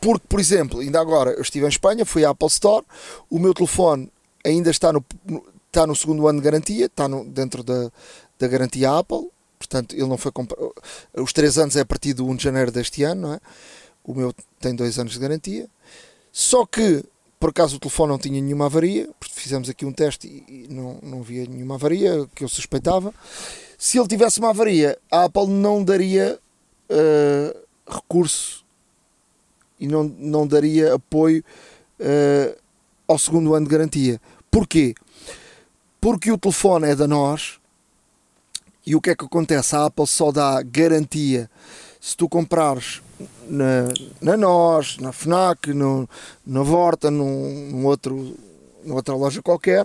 porque, 0.00 0.26
por 0.28 0.38
exemplo, 0.38 0.80
ainda 0.80 1.00
agora 1.00 1.30
eu 1.30 1.42
estive 1.42 1.64
em 1.64 1.68
Espanha, 1.68 2.04
fui 2.04 2.24
à 2.24 2.30
Apple 2.30 2.48
Store, 2.48 2.84
o 3.30 3.38
meu 3.38 3.54
telefone 3.54 4.10
ainda 4.44 4.70
está 4.70 4.92
no, 4.92 5.04
está 5.66 5.86
no 5.86 5.96
segundo 5.96 6.26
ano 6.28 6.40
de 6.40 6.44
garantia, 6.44 6.86
está 6.86 7.08
no, 7.08 7.24
dentro 7.24 7.62
da, 7.62 7.90
da 8.38 8.48
garantia 8.48 8.98
Apple, 8.98 9.28
portanto 9.58 9.94
ele 9.94 10.06
não 10.06 10.18
foi 10.18 10.30
comprado. 10.30 10.72
Os 11.16 11.32
3 11.32 11.58
anos 11.58 11.76
é 11.76 11.80
a 11.80 11.86
partir 11.86 12.12
do 12.14 12.26
1 12.26 12.36
de 12.36 12.44
janeiro 12.44 12.70
deste 12.70 13.02
ano, 13.02 13.22
não 13.22 13.34
é? 13.34 13.40
O 14.04 14.14
meu 14.14 14.34
tem 14.60 14.74
2 14.74 14.98
anos 14.98 15.14
de 15.14 15.18
garantia. 15.18 15.68
Só 16.30 16.66
que, 16.66 17.04
por 17.40 17.50
acaso, 17.50 17.76
o 17.76 17.78
telefone 17.78 18.12
não 18.12 18.18
tinha 18.18 18.40
nenhuma 18.40 18.66
avaria, 18.66 19.08
fizemos 19.20 19.68
aqui 19.68 19.86
um 19.86 19.92
teste 19.92 20.26
e 20.26 20.66
não, 20.68 20.98
não 21.02 21.20
havia 21.20 21.46
nenhuma 21.46 21.76
avaria 21.76 22.26
que 22.34 22.44
eu 22.44 22.48
suspeitava. 22.48 23.14
Se 23.78 23.98
ele 23.98 24.08
tivesse 24.08 24.38
uma 24.40 24.50
avaria, 24.50 24.98
a 25.10 25.24
Apple 25.24 25.46
não 25.46 25.82
daria 25.82 26.38
uh, 26.90 27.58
recurso 27.86 28.64
e 29.78 29.86
não, 29.86 30.04
não 30.04 30.46
daria 30.46 30.94
apoio 30.94 31.44
uh, 32.00 32.56
ao 33.06 33.18
segundo 33.18 33.54
ano 33.54 33.66
de 33.66 33.70
garantia. 33.72 34.20
Porquê? 34.54 34.94
Porque 36.00 36.30
o 36.30 36.38
telefone 36.38 36.90
é 36.90 36.94
da 36.94 37.08
nós 37.08 37.58
e 38.86 38.94
o 38.94 39.00
que 39.00 39.10
é 39.10 39.16
que 39.16 39.24
acontece? 39.24 39.74
A 39.74 39.86
Apple 39.86 40.06
só 40.06 40.30
dá 40.30 40.62
garantia 40.62 41.50
se 42.00 42.16
tu 42.16 42.28
comprares 42.28 43.02
na, 43.48 43.92
na 44.20 44.36
nós, 44.36 44.96
na 44.98 45.10
FNAC, 45.10 45.74
no, 45.74 46.08
na 46.46 46.62
Vorta, 46.62 47.10
num, 47.10 47.68
num 47.72 47.84
outro, 47.84 48.36
numa 48.84 48.94
outra 48.94 49.16
loja 49.16 49.42
qualquer, 49.42 49.84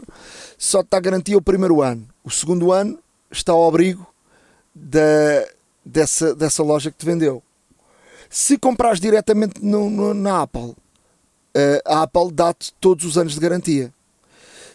só 0.56 0.84
te 0.84 0.90
dá 0.92 1.00
garantia 1.00 1.36
o 1.36 1.42
primeiro 1.42 1.82
ano. 1.82 2.08
O 2.24 2.30
segundo 2.30 2.72
ano 2.72 3.00
está 3.32 3.54
ao 3.54 3.68
abrigo 3.68 4.06
da, 4.76 5.48
dessa, 5.84 6.36
dessa 6.36 6.62
loja 6.62 6.92
que 6.92 6.98
te 6.98 7.08
vendeu. 7.08 7.42
Se 8.30 8.56
comprares 8.56 9.00
diretamente 9.00 9.66
no, 9.66 9.90
no, 9.90 10.14
na 10.14 10.44
Apple, 10.44 10.76
eh, 11.56 11.82
a 11.84 12.04
Apple 12.04 12.32
dá-te 12.32 12.72
todos 12.80 13.04
os 13.04 13.18
anos 13.18 13.34
de 13.34 13.40
garantia. 13.40 13.92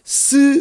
Se 0.04 0.58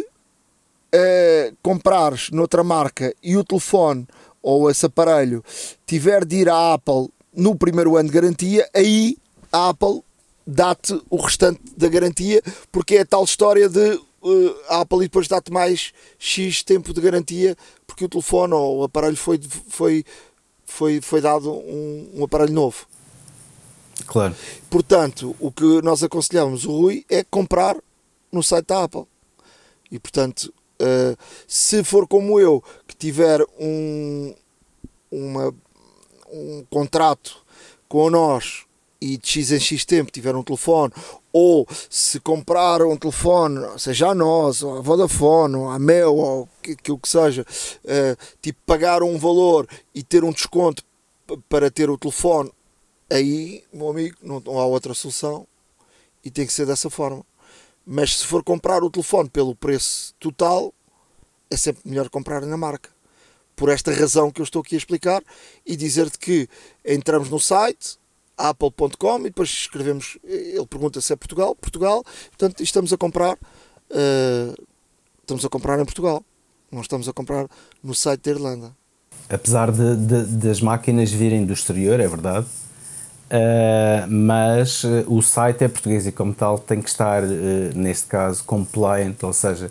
uh, 0.94 1.56
comprares 1.62 2.30
noutra 2.30 2.64
marca 2.64 3.14
e 3.22 3.36
o 3.36 3.44
telefone 3.44 4.08
ou 4.42 4.70
esse 4.70 4.86
aparelho 4.86 5.44
tiver 5.86 6.24
de 6.24 6.36
ir 6.36 6.48
à 6.48 6.72
Apple 6.72 7.08
no 7.34 7.54
primeiro 7.54 7.96
ano 7.96 8.08
de 8.08 8.14
garantia, 8.14 8.68
aí 8.74 9.18
a 9.52 9.68
Apple 9.68 10.02
dá-te 10.46 10.98
o 11.10 11.16
restante 11.16 11.60
da 11.76 11.88
garantia, 11.88 12.42
porque 12.72 12.96
é 12.96 13.00
a 13.02 13.06
tal 13.06 13.24
história 13.24 13.68
de 13.68 14.00
uh, 14.22 14.56
a 14.68 14.80
Apple 14.80 15.00
depois 15.00 15.28
dá-te 15.28 15.52
mais 15.52 15.92
X 16.18 16.62
tempo 16.62 16.94
de 16.94 17.00
garantia 17.00 17.56
porque 17.86 18.06
o 18.06 18.08
telefone 18.08 18.54
ou 18.54 18.78
o 18.78 18.84
aparelho 18.84 19.16
foi, 19.16 19.40
foi, 19.68 20.04
foi, 20.64 21.00
foi 21.00 21.20
dado 21.20 21.52
um, 21.52 22.10
um 22.14 22.24
aparelho 22.24 22.52
novo. 22.52 22.86
Claro. 24.06 24.34
Portanto, 24.68 25.36
o 25.38 25.52
que 25.52 25.82
nós 25.82 26.02
aconselhamos 26.02 26.64
o 26.64 26.72
Rui 26.72 27.04
é 27.08 27.22
comprar 27.22 27.76
no 28.32 28.42
site 28.42 28.66
da 28.66 28.84
Apple. 28.84 29.06
E 29.94 29.98
portanto, 30.00 30.52
uh, 30.82 31.16
se 31.46 31.84
for 31.84 32.08
como 32.08 32.40
eu, 32.40 32.60
que 32.84 32.96
tiver 32.96 33.40
um, 33.60 34.34
uma, 35.08 35.54
um 36.32 36.64
contrato 36.68 37.36
com 37.88 38.10
nós 38.10 38.64
e 39.00 39.16
de 39.16 39.28
X 39.28 39.52
em 39.52 39.60
X 39.60 39.84
tempo 39.84 40.10
tiver 40.10 40.34
um 40.34 40.42
telefone, 40.42 40.92
ou 41.32 41.64
se 41.88 42.18
comprar 42.18 42.82
um 42.82 42.96
telefone, 42.96 43.60
seja 43.78 44.08
a 44.08 44.14
nós, 44.16 44.64
ou 44.64 44.78
a 44.78 44.80
Vodafone, 44.80 45.54
ou 45.54 45.68
a 45.68 45.78
Mel, 45.78 46.16
ou 46.16 46.48
aquilo 46.60 46.98
que 46.98 47.08
seja, 47.08 47.46
uh, 47.84 48.34
tipo 48.42 48.58
pagar 48.66 49.00
um 49.04 49.16
valor 49.16 49.68
e 49.94 50.02
ter 50.02 50.24
um 50.24 50.32
desconto 50.32 50.82
para 51.48 51.70
ter 51.70 51.88
o 51.88 51.96
telefone, 51.96 52.50
aí, 53.08 53.62
meu 53.72 53.90
amigo, 53.90 54.16
não 54.20 54.58
há 54.58 54.66
outra 54.66 54.92
solução 54.92 55.46
e 56.24 56.32
tem 56.32 56.44
que 56.44 56.52
ser 56.52 56.66
dessa 56.66 56.90
forma. 56.90 57.24
Mas 57.86 58.18
se 58.18 58.26
for 58.26 58.42
comprar 58.42 58.82
o 58.82 58.90
telefone 58.90 59.28
pelo 59.28 59.54
preço 59.54 60.14
total, 60.18 60.72
é 61.50 61.56
sempre 61.56 61.82
melhor 61.84 62.08
comprar 62.08 62.42
na 62.42 62.56
marca. 62.56 62.90
Por 63.54 63.68
esta 63.68 63.92
razão 63.92 64.30
que 64.30 64.40
eu 64.40 64.44
estou 64.44 64.62
aqui 64.62 64.74
a 64.74 64.78
explicar 64.78 65.22
e 65.64 65.76
dizer-te 65.76 66.18
que 66.18 66.48
entramos 66.84 67.28
no 67.28 67.38
site 67.38 67.98
apple.com 68.36 69.20
e 69.20 69.24
depois 69.24 69.48
escrevemos, 69.48 70.18
ele 70.24 70.66
pergunta 70.66 71.00
se 71.00 71.12
é 71.12 71.16
Portugal, 71.16 71.54
Portugal, 71.54 72.04
portanto 72.30 72.62
estamos 72.62 72.92
a 72.92 72.96
comprar, 72.96 73.34
uh, 73.34 74.66
estamos 75.20 75.44
a 75.44 75.48
comprar 75.48 75.78
em 75.80 75.84
Portugal, 75.84 76.24
não 76.70 76.80
estamos 76.80 77.08
a 77.08 77.12
comprar 77.12 77.46
no 77.82 77.94
site 77.94 78.22
da 78.22 78.30
Irlanda. 78.32 78.76
Apesar 79.28 79.70
de, 79.70 79.96
de, 79.96 80.24
das 80.36 80.60
máquinas 80.60 81.10
virem 81.10 81.46
do 81.46 81.52
exterior, 81.52 82.00
é 82.00 82.08
verdade, 82.08 82.46
Uh, 83.24 84.06
mas 84.08 84.84
uh, 84.84 85.04
o 85.08 85.22
site 85.22 85.64
é 85.64 85.68
português 85.68 86.06
e, 86.06 86.12
como 86.12 86.34
tal, 86.34 86.58
tem 86.58 86.80
que 86.82 86.88
estar, 86.88 87.22
uh, 87.22 87.26
neste 87.74 88.06
caso, 88.06 88.44
compliant, 88.44 89.16
ou 89.22 89.32
seja, 89.32 89.70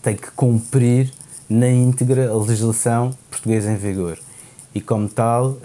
tem 0.00 0.16
que 0.16 0.30
cumprir 0.30 1.12
na 1.48 1.68
íntegra 1.68 2.30
a 2.30 2.36
legislação 2.36 3.10
portuguesa 3.30 3.70
em 3.70 3.76
vigor. 3.76 4.18
E, 4.74 4.80
como 4.80 5.06
tal, 5.06 5.58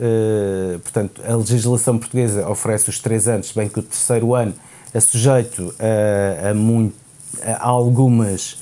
portanto, 0.84 1.22
a 1.26 1.34
legislação 1.34 1.98
portuguesa 1.98 2.46
oferece 2.50 2.90
os 2.90 3.00
três 3.00 3.26
anos, 3.26 3.54
bem 3.54 3.70
que 3.70 3.80
o 3.80 3.82
terceiro 3.82 4.36
ano 4.36 4.54
é 4.94 5.00
sujeito 5.00 5.74
a, 5.80 6.50
a, 6.50 6.54
muito, 6.54 6.94
a 7.42 7.66
algumas, 7.66 8.58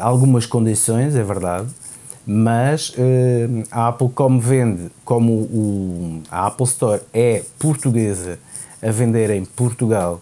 algumas 0.00 0.46
condições, 0.46 1.16
é 1.16 1.24
verdade, 1.24 1.66
mas 2.26 2.90
uh, 2.90 3.64
a 3.70 3.88
Apple 3.88 4.08
como 4.10 4.40
vende, 4.40 4.90
como 5.04 5.32
o, 5.32 6.22
a 6.30 6.46
Apple 6.46 6.66
Store 6.66 7.00
é 7.12 7.42
portuguesa 7.58 8.38
a 8.80 8.90
vender 8.90 9.30
em 9.30 9.44
Portugal 9.44 10.20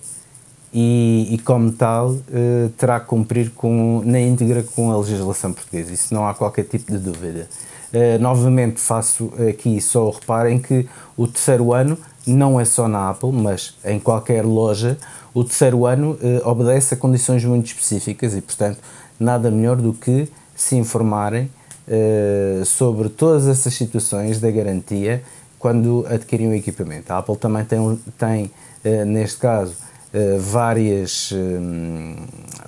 e, 0.72 1.28
e 1.30 1.38
como 1.38 1.72
tal 1.72 2.12
uh, 2.12 2.68
terá 2.76 3.00
que 3.00 3.06
cumprir 3.06 3.50
com, 3.50 4.02
na 4.04 4.20
íntegra 4.20 4.62
com 4.62 4.90
a 4.90 4.98
legislação 4.98 5.52
portuguesa, 5.52 5.92
isso 5.92 6.14
não 6.14 6.26
há 6.26 6.34
qualquer 6.34 6.64
tipo 6.64 6.90
de 6.90 6.98
dúvida. 6.98 7.48
Uh, 7.92 8.20
novamente 8.20 8.80
faço 8.80 9.32
aqui 9.48 9.80
só 9.80 10.06
o 10.06 10.10
reparo 10.10 10.48
em 10.48 10.58
que 10.58 10.88
o 11.16 11.26
terceiro 11.26 11.72
ano 11.72 11.98
não 12.26 12.60
é 12.60 12.64
só 12.64 12.86
na 12.86 13.10
Apple, 13.10 13.32
mas 13.32 13.74
em 13.84 13.98
qualquer 13.98 14.44
loja, 14.44 14.96
o 15.34 15.42
terceiro 15.42 15.86
ano 15.86 16.18
obedece 16.44 16.94
a 16.94 16.96
condições 16.96 17.44
muito 17.44 17.66
específicas 17.66 18.36
e, 18.36 18.40
portanto, 18.40 18.78
nada 19.18 19.50
melhor 19.50 19.76
do 19.76 19.92
que 19.92 20.28
se 20.54 20.76
informarem 20.76 21.50
uh, 21.90 22.64
sobre 22.64 23.08
todas 23.08 23.48
essas 23.48 23.74
situações 23.74 24.40
da 24.40 24.50
garantia 24.50 25.22
quando 25.58 26.06
adquirem 26.08 26.48
o 26.48 26.54
equipamento. 26.54 27.12
A 27.12 27.18
Apple 27.18 27.36
também 27.36 27.64
tem, 27.64 28.00
tem 28.16 28.44
uh, 28.44 29.04
neste 29.04 29.38
caso, 29.38 29.74
uh, 30.14 30.40
várias, 30.40 31.32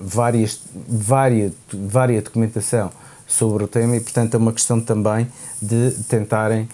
várias, 0.01 0.61
várias, 0.89 1.53
várias 1.73 2.25
documentação 2.25 2.91
sobre 3.27 3.65
o 3.65 3.69
tema 3.69 3.97
e, 3.97 4.01
portanto, 4.01 4.35
é 4.35 4.39
uma 4.39 4.53
questão 4.53 4.79
também 4.81 5.27
de 5.61 5.93
tentarem, 6.07 6.69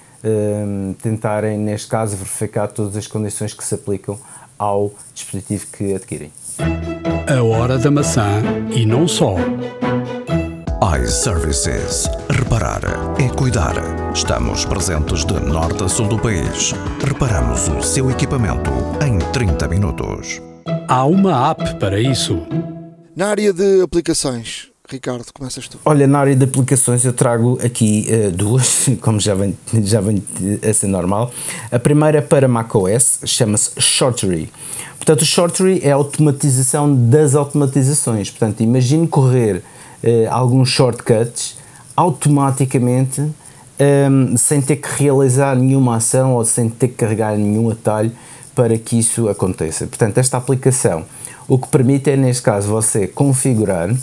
tentarem, 1.00 1.56
neste 1.56 1.86
caso, 1.86 2.16
verificar 2.16 2.66
todas 2.66 2.96
as 2.96 3.06
condições 3.06 3.54
que 3.54 3.62
se 3.62 3.76
aplicam 3.76 4.18
ao 4.58 4.92
dispositivo 5.14 5.66
que 5.72 5.94
adquirem. 5.94 6.32
A 7.28 7.42
hora 7.44 7.78
da 7.78 7.92
maçã 7.92 8.42
e 8.74 8.84
não 8.84 9.06
só 9.06 9.36
iServices. 10.80 12.08
Reparar 12.30 12.80
é 13.20 13.28
cuidar. 13.30 13.74
Estamos 14.14 14.64
presentes 14.64 15.24
de 15.24 15.34
norte 15.40 15.82
a 15.82 15.88
sul 15.88 16.06
do 16.06 16.16
país. 16.16 16.72
Reparamos 17.04 17.66
o 17.66 17.82
seu 17.82 18.08
equipamento 18.08 18.70
em 19.04 19.18
30 19.32 19.66
minutos. 19.66 20.40
Há 20.86 21.04
uma 21.04 21.50
app 21.50 21.80
para 21.80 22.00
isso. 22.00 22.46
Na 23.16 23.26
área 23.26 23.52
de 23.52 23.82
aplicações, 23.82 24.68
Ricardo, 24.88 25.24
começas 25.34 25.66
tu. 25.66 25.80
Olha, 25.84 26.06
na 26.06 26.20
área 26.20 26.36
de 26.36 26.44
aplicações 26.44 27.04
eu 27.04 27.12
trago 27.12 27.58
aqui 27.60 28.06
uh, 28.08 28.30
duas, 28.30 28.86
como 29.02 29.18
já 29.18 29.34
vem, 29.34 29.58
já 29.82 30.00
vem 30.00 30.22
a 30.62 30.72
ser 30.72 30.86
normal. 30.86 31.32
A 31.72 31.78
primeira 31.80 32.22
para 32.22 32.46
macOS, 32.46 33.18
chama-se 33.24 33.72
Shortery. 33.80 34.48
Portanto, 34.96 35.22
o 35.22 35.26
Shortery 35.26 35.80
é 35.82 35.90
a 35.90 35.96
automatização 35.96 36.94
das 36.94 37.34
automatizações. 37.34 38.30
Portanto, 38.30 38.62
imagine 38.62 39.08
correr 39.08 39.56
uh, 39.56 39.77
alguns 40.30 40.68
shortcuts 40.68 41.56
automaticamente 41.96 43.20
um, 43.20 43.32
ehm, 43.78 44.36
sem 44.36 44.60
ter 44.60 44.76
que 44.76 44.88
realizar 45.02 45.56
nenhuma 45.56 45.96
ação 45.96 46.34
ou 46.34 46.44
sem 46.44 46.68
ter 46.68 46.88
que 46.88 46.94
carregar 46.94 47.36
nenhum 47.36 47.70
atalho 47.70 48.12
para 48.54 48.76
que 48.78 48.98
isso 48.98 49.28
aconteça. 49.28 49.86
Portanto, 49.86 50.18
esta 50.18 50.36
aplicação 50.36 51.04
o 51.48 51.58
que 51.58 51.66
permite 51.68 52.10
é, 52.10 52.16
neste 52.16 52.42
caso, 52.42 52.68
você 52.68 53.06
configurar 53.06 53.88
um, 53.90 53.96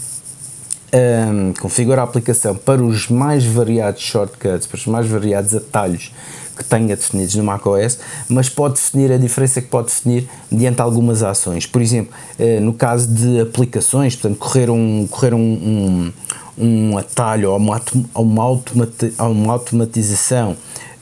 ehm, 0.92 1.54
configurar 1.60 2.00
a 2.00 2.04
aplicação 2.04 2.56
para 2.56 2.82
os 2.82 3.08
mais 3.08 3.46
variados 3.46 4.02
shortcuts, 4.02 4.66
para 4.66 4.78
os 4.78 4.88
mais 4.88 5.08
variados 5.08 5.54
atalhos 5.54 6.12
que 6.56 6.64
tenha 6.64 6.96
definidos 6.96 7.36
no 7.36 7.44
macOS, 7.44 8.00
mas 8.30 8.50
pode 8.50 8.76
definir 8.76 9.12
a 9.12 9.18
diferença 9.18 9.62
que 9.62 9.68
pode 9.68 9.88
definir 9.88 10.28
mediante 10.52 10.82
algumas 10.82 11.22
ações. 11.22 11.66
Por 11.66 11.82
exemplo, 11.82 12.14
eh, 12.40 12.60
no 12.60 12.74
caso 12.74 13.08
de 13.08 13.42
aplicações, 13.42 14.16
portanto, 14.16 14.38
correr 14.38 14.70
um, 14.70 15.08
correr 15.08 15.34
um, 15.34 15.40
um, 15.40 16.14
um 16.58 16.98
atalho 16.98 17.52
ou 17.52 17.58
uma, 17.58 17.82
uma, 18.16 18.44
automati, 18.44 19.14
uma 19.20 19.54
automatização 19.54 20.56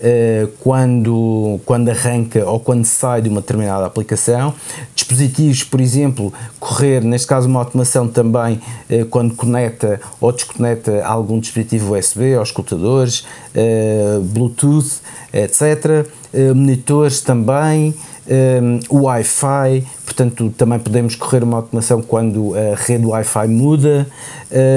eh, 0.05 0.49
quando, 0.59 1.61
quando 1.65 1.87
arranca 1.87 2.43
ou 2.45 2.59
quando 2.59 2.83
sai 2.83 3.21
de 3.21 3.29
uma 3.29 3.39
determinada 3.39 3.85
aplicação. 3.85 4.53
Dispositivos, 4.93 5.63
por 5.63 5.79
exemplo, 5.79 6.33
correr, 6.59 7.01
neste 7.01 7.25
caso, 7.25 7.47
uma 7.47 7.61
automação 7.61 8.09
também 8.09 8.59
eh, 8.89 9.05
quando 9.09 9.33
conecta 9.33 10.01
ou 10.19 10.33
desconecta 10.33 11.05
algum 11.05 11.39
dispositivo 11.39 11.97
USB, 11.97 12.35
aos 12.35 12.49
escutadores, 12.49 13.25
eh, 13.55 14.19
Bluetooth, 14.21 14.99
etc. 15.31 16.05
Monitores 16.53 17.21
também. 17.21 17.95
Wi-Fi, 18.89 19.85
portanto, 20.13 20.53
também 20.57 20.79
podemos 20.79 21.15
correr 21.15 21.43
uma 21.43 21.57
automação 21.57 22.01
quando 22.01 22.53
a 22.55 22.75
rede 22.75 23.05
Wi-Fi 23.05 23.47
muda, 23.47 24.07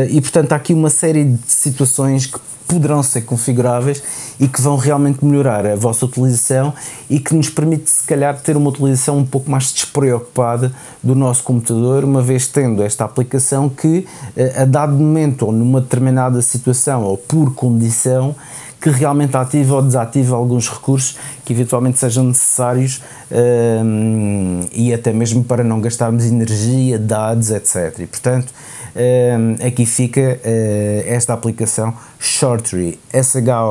e 0.08 0.20
portanto, 0.20 0.52
há 0.52 0.56
aqui 0.56 0.72
uma 0.72 0.88
série 0.88 1.24
de 1.24 1.38
situações 1.46 2.26
que 2.26 2.38
poderão 2.66 3.02
ser 3.02 3.22
configuráveis 3.22 4.02
e 4.38 4.48
que 4.48 4.60
vão 4.60 4.76
realmente 4.76 5.24
melhorar 5.24 5.64
a 5.66 5.76
vossa 5.76 6.04
utilização 6.04 6.74
e 7.08 7.18
que 7.18 7.34
nos 7.34 7.48
permite, 7.48 7.90
se 7.90 8.04
calhar, 8.04 8.38
ter 8.40 8.56
uma 8.56 8.70
utilização 8.70 9.18
um 9.18 9.24
pouco 9.24 9.50
mais 9.50 9.72
despreocupada 9.72 10.72
do 11.02 11.14
nosso 11.14 11.42
computador, 11.42 12.04
uma 12.04 12.22
vez 12.22 12.46
tendo 12.46 12.82
esta 12.82 13.04
aplicação 13.04 13.68
que, 13.68 14.06
eh, 14.36 14.62
a 14.62 14.64
dado 14.64 14.92
momento 14.94 15.46
ou 15.46 15.52
numa 15.52 15.80
determinada 15.80 16.42
situação 16.42 17.04
ou 17.04 17.16
por 17.16 17.54
condição, 17.54 18.34
que 18.80 18.90
realmente 18.90 19.36
ativa 19.36 19.76
ou 19.76 19.82
desativa 19.82 20.36
alguns 20.36 20.68
recursos 20.68 21.16
que 21.44 21.52
eventualmente 21.52 21.98
sejam 21.98 22.24
necessários 22.24 23.02
um, 23.30 24.60
e 24.72 24.92
até 24.92 25.12
mesmo 25.12 25.42
para 25.44 25.64
não 25.64 25.80
gastarmos 25.80 26.24
energia, 26.24 26.98
dados, 26.98 27.50
etc. 27.50 27.98
E, 28.00 28.06
portanto, 28.06 28.52
aqui 29.66 29.84
fica 29.84 30.20
uh, 30.20 31.04
esta 31.06 31.34
aplicação 31.34 31.94
Shortry, 32.18 32.98
S-H-O-R-T-E-R-Y. 33.12 33.62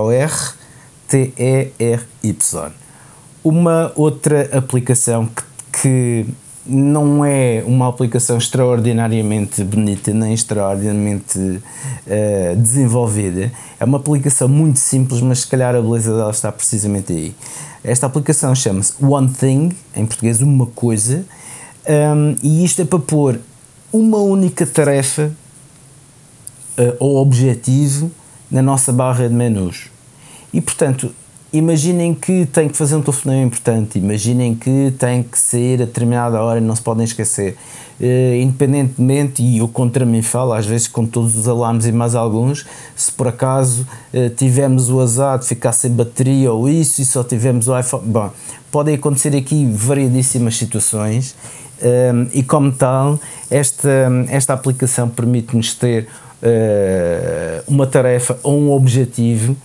Uma 3.43 3.91
outra 3.95 4.49
aplicação 4.57 5.27
que, 5.27 5.43
que 5.81 6.25
não 6.65 7.23
é 7.23 7.63
uma 7.65 7.87
aplicação 7.87 8.37
extraordinariamente 8.37 9.63
bonita 9.63 10.13
nem 10.13 10.33
extraordinariamente 10.33 11.37
uh, 11.37 12.55
desenvolvida. 12.57 13.51
É 13.79 13.85
uma 13.85 13.97
aplicação 13.97 14.47
muito 14.47 14.79
simples, 14.79 15.21
mas 15.21 15.39
se 15.41 15.47
calhar 15.47 15.75
a 15.75 15.81
beleza 15.81 16.15
dela 16.15 16.31
está 16.31 16.51
precisamente 16.51 17.13
aí. 17.13 17.35
Esta 17.83 18.07
aplicação 18.07 18.55
chama-se 18.55 18.93
One 18.99 19.29
Thing, 19.29 19.71
em 19.95 20.05
português, 20.05 20.41
uma 20.41 20.65
coisa, 20.65 21.23
um, 21.87 22.35
e 22.41 22.65
isto 22.65 22.81
é 22.81 22.85
para 22.85 22.97
pôr 22.97 23.39
uma 23.93 24.17
única 24.17 24.65
tarefa 24.65 25.31
uh, 26.79 27.03
ao 27.03 27.15
objetivo 27.17 28.11
na 28.49 28.61
nossa 28.61 28.91
barra 28.91 29.27
de 29.27 29.35
menus. 29.35 29.91
E 30.51 30.59
portanto, 30.61 31.13
imaginem 31.57 32.13
que 32.13 32.45
tem 32.45 32.67
que 32.67 32.77
fazer 32.77 32.95
um 32.95 33.01
telefonema 33.01 33.43
importante, 33.43 33.97
imaginem 33.97 34.55
que 34.55 34.93
tem 34.97 35.23
que 35.23 35.37
sair 35.39 35.81
a 35.81 35.85
determinada 35.85 36.41
hora 36.41 36.59
e 36.59 36.61
não 36.61 36.75
se 36.75 36.81
podem 36.81 37.03
esquecer. 37.03 37.55
Uh, 37.99 38.35
independentemente, 38.41 39.41
e 39.41 39.59
eu 39.59 39.69
contra 39.69 40.05
mim 40.05 40.21
falo, 40.21 40.51
às 40.51 40.65
vezes 40.65 40.85
com 40.85 41.05
todos 41.05 41.37
os 41.37 41.47
alarmes 41.47 41.85
e 41.85 41.93
mais 41.93 42.13
alguns, 42.13 42.65
se 42.93 43.09
por 43.09 43.25
acaso 43.25 43.87
uh, 44.13 44.29
tivemos 44.31 44.89
o 44.89 44.99
azar 44.99 45.39
de 45.39 45.45
ficar 45.45 45.71
sem 45.71 45.91
bateria 45.91 46.51
ou 46.51 46.67
isso 46.67 47.01
e 47.01 47.05
só 47.05 47.23
tivemos 47.23 47.69
o 47.69 47.79
iPhone, 47.79 48.03
bom, 48.05 48.29
podem 48.69 48.95
acontecer 48.95 49.33
aqui 49.33 49.65
variedíssimas 49.65 50.57
situações 50.57 51.37
uh, 51.79 52.29
e 52.33 52.43
como 52.43 52.69
tal, 52.69 53.17
esta, 53.49 53.89
esta 54.27 54.53
aplicação 54.53 55.07
permite-nos 55.07 55.73
ter 55.73 56.07
uma 57.67 57.87
tarefa 57.87 58.37
ou 58.43 58.59
um 58.59 58.71
objetivo 58.71 59.57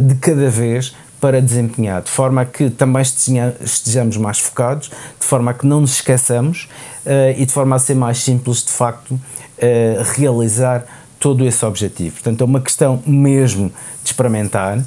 de 0.00 0.14
cada 0.16 0.50
vez 0.50 0.94
para 1.20 1.40
desempenhar, 1.42 2.00
de 2.00 2.10
forma 2.10 2.40
a 2.40 2.44
que 2.46 2.70
também 2.70 3.02
estejamos 3.02 4.16
mais 4.16 4.38
focados, 4.38 4.90
de 5.18 5.26
forma 5.26 5.50
a 5.50 5.54
que 5.54 5.66
não 5.66 5.82
nos 5.82 5.96
esqueçamos 5.96 6.66
uh, 7.04 7.38
e 7.38 7.44
de 7.44 7.52
forma 7.52 7.76
a 7.76 7.78
ser 7.78 7.94
mais 7.94 8.18
simples, 8.18 8.64
de 8.64 8.70
facto, 8.70 9.12
uh, 9.12 9.20
realizar 10.16 10.86
todo 11.18 11.46
esse 11.46 11.62
objetivo. 11.66 12.14
Portanto, 12.14 12.40
é 12.40 12.44
uma 12.44 12.60
questão 12.60 13.02
mesmo 13.06 13.68
de 14.02 14.10
experimentar. 14.10 14.82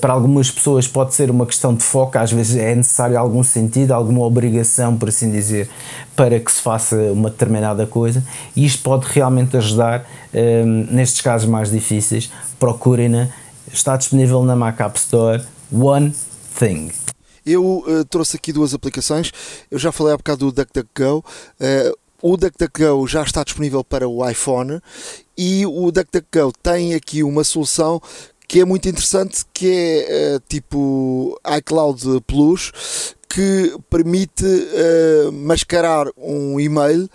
Para 0.00 0.14
algumas 0.14 0.50
pessoas 0.50 0.88
pode 0.88 1.12
ser 1.14 1.30
uma 1.30 1.44
questão 1.44 1.74
de 1.74 1.82
foco, 1.82 2.16
às 2.16 2.32
vezes 2.32 2.56
é 2.56 2.74
necessário 2.74 3.18
algum 3.18 3.42
sentido, 3.42 3.92
alguma 3.92 4.22
obrigação, 4.22 4.96
por 4.96 5.10
assim 5.10 5.30
dizer, 5.30 5.68
para 6.14 6.40
que 6.40 6.50
se 6.50 6.62
faça 6.62 6.96
uma 7.12 7.28
determinada 7.28 7.84
coisa, 7.84 8.24
e 8.56 8.64
isto 8.64 8.82
pode 8.82 9.04
realmente 9.06 9.54
ajudar, 9.54 10.08
nestes 10.88 11.20
casos 11.20 11.46
mais 11.46 11.70
difíceis, 11.70 12.32
procurem-na, 12.58 13.28
está 13.72 13.96
disponível 13.96 14.42
na 14.44 14.56
Mac 14.56 14.80
App 14.80 14.98
Store, 14.98 15.42
One 15.72 16.14
Thing. 16.58 16.90
Eu 17.44 17.84
uh, 17.86 18.04
trouxe 18.04 18.36
aqui 18.36 18.52
duas 18.52 18.74
aplicações. 18.74 19.32
Eu 19.70 19.78
já 19.78 19.92
falei 19.92 20.14
há 20.14 20.16
bocado 20.16 20.50
do 20.50 20.52
DuckDuckGo. 20.52 21.24
Uh, 21.60 21.96
o 22.20 22.36
DuckDuckGo 22.36 23.06
já 23.06 23.22
está 23.22 23.44
disponível 23.44 23.84
para 23.84 24.08
o 24.08 24.28
iPhone 24.28 24.80
e 25.36 25.64
o 25.66 25.92
DuckDuckGo 25.92 26.52
tem 26.62 26.94
aqui 26.94 27.22
uma 27.22 27.44
solução 27.44 28.00
que 28.48 28.60
é 28.60 28.64
muito 28.64 28.88
interessante, 28.88 29.44
que 29.52 29.68
é 29.68 30.36
uh, 30.36 30.42
tipo 30.48 31.38
iCloud 31.58 32.20
Plus, 32.26 32.72
que 33.28 33.76
permite 33.90 34.44
uh, 34.44 35.32
mascarar 35.32 36.06
um 36.16 36.58
e-mail 36.58 37.08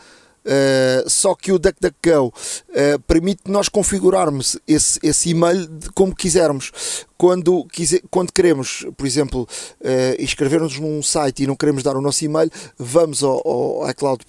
Uh, 0.43 1.07
só 1.07 1.35
que 1.35 1.51
o 1.51 1.59
DuckDuckGo 1.59 2.27
uh, 2.27 2.99
permite 3.05 3.43
nós 3.45 3.69
configurarmos 3.69 4.57
esse, 4.67 4.99
esse 5.03 5.29
e-mail 5.29 5.69
como 5.93 6.15
quisermos. 6.15 6.71
Quando, 7.17 7.63
quiser, 7.65 8.01
quando 8.09 8.31
queremos, 8.31 8.85
por 8.97 9.05
exemplo, 9.05 9.47
uh, 9.79 10.21
inscrever-nos 10.21 10.79
num 10.79 11.03
site 11.03 11.43
e 11.43 11.47
não 11.47 11.55
queremos 11.55 11.83
dar 11.83 11.95
o 11.95 12.01
nosso 12.01 12.25
e-mail, 12.25 12.49
vamos 12.77 13.23
ao, 13.23 13.47
ao 13.47 13.89
iCloud 13.89 14.25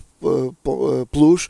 Plus 1.11 1.49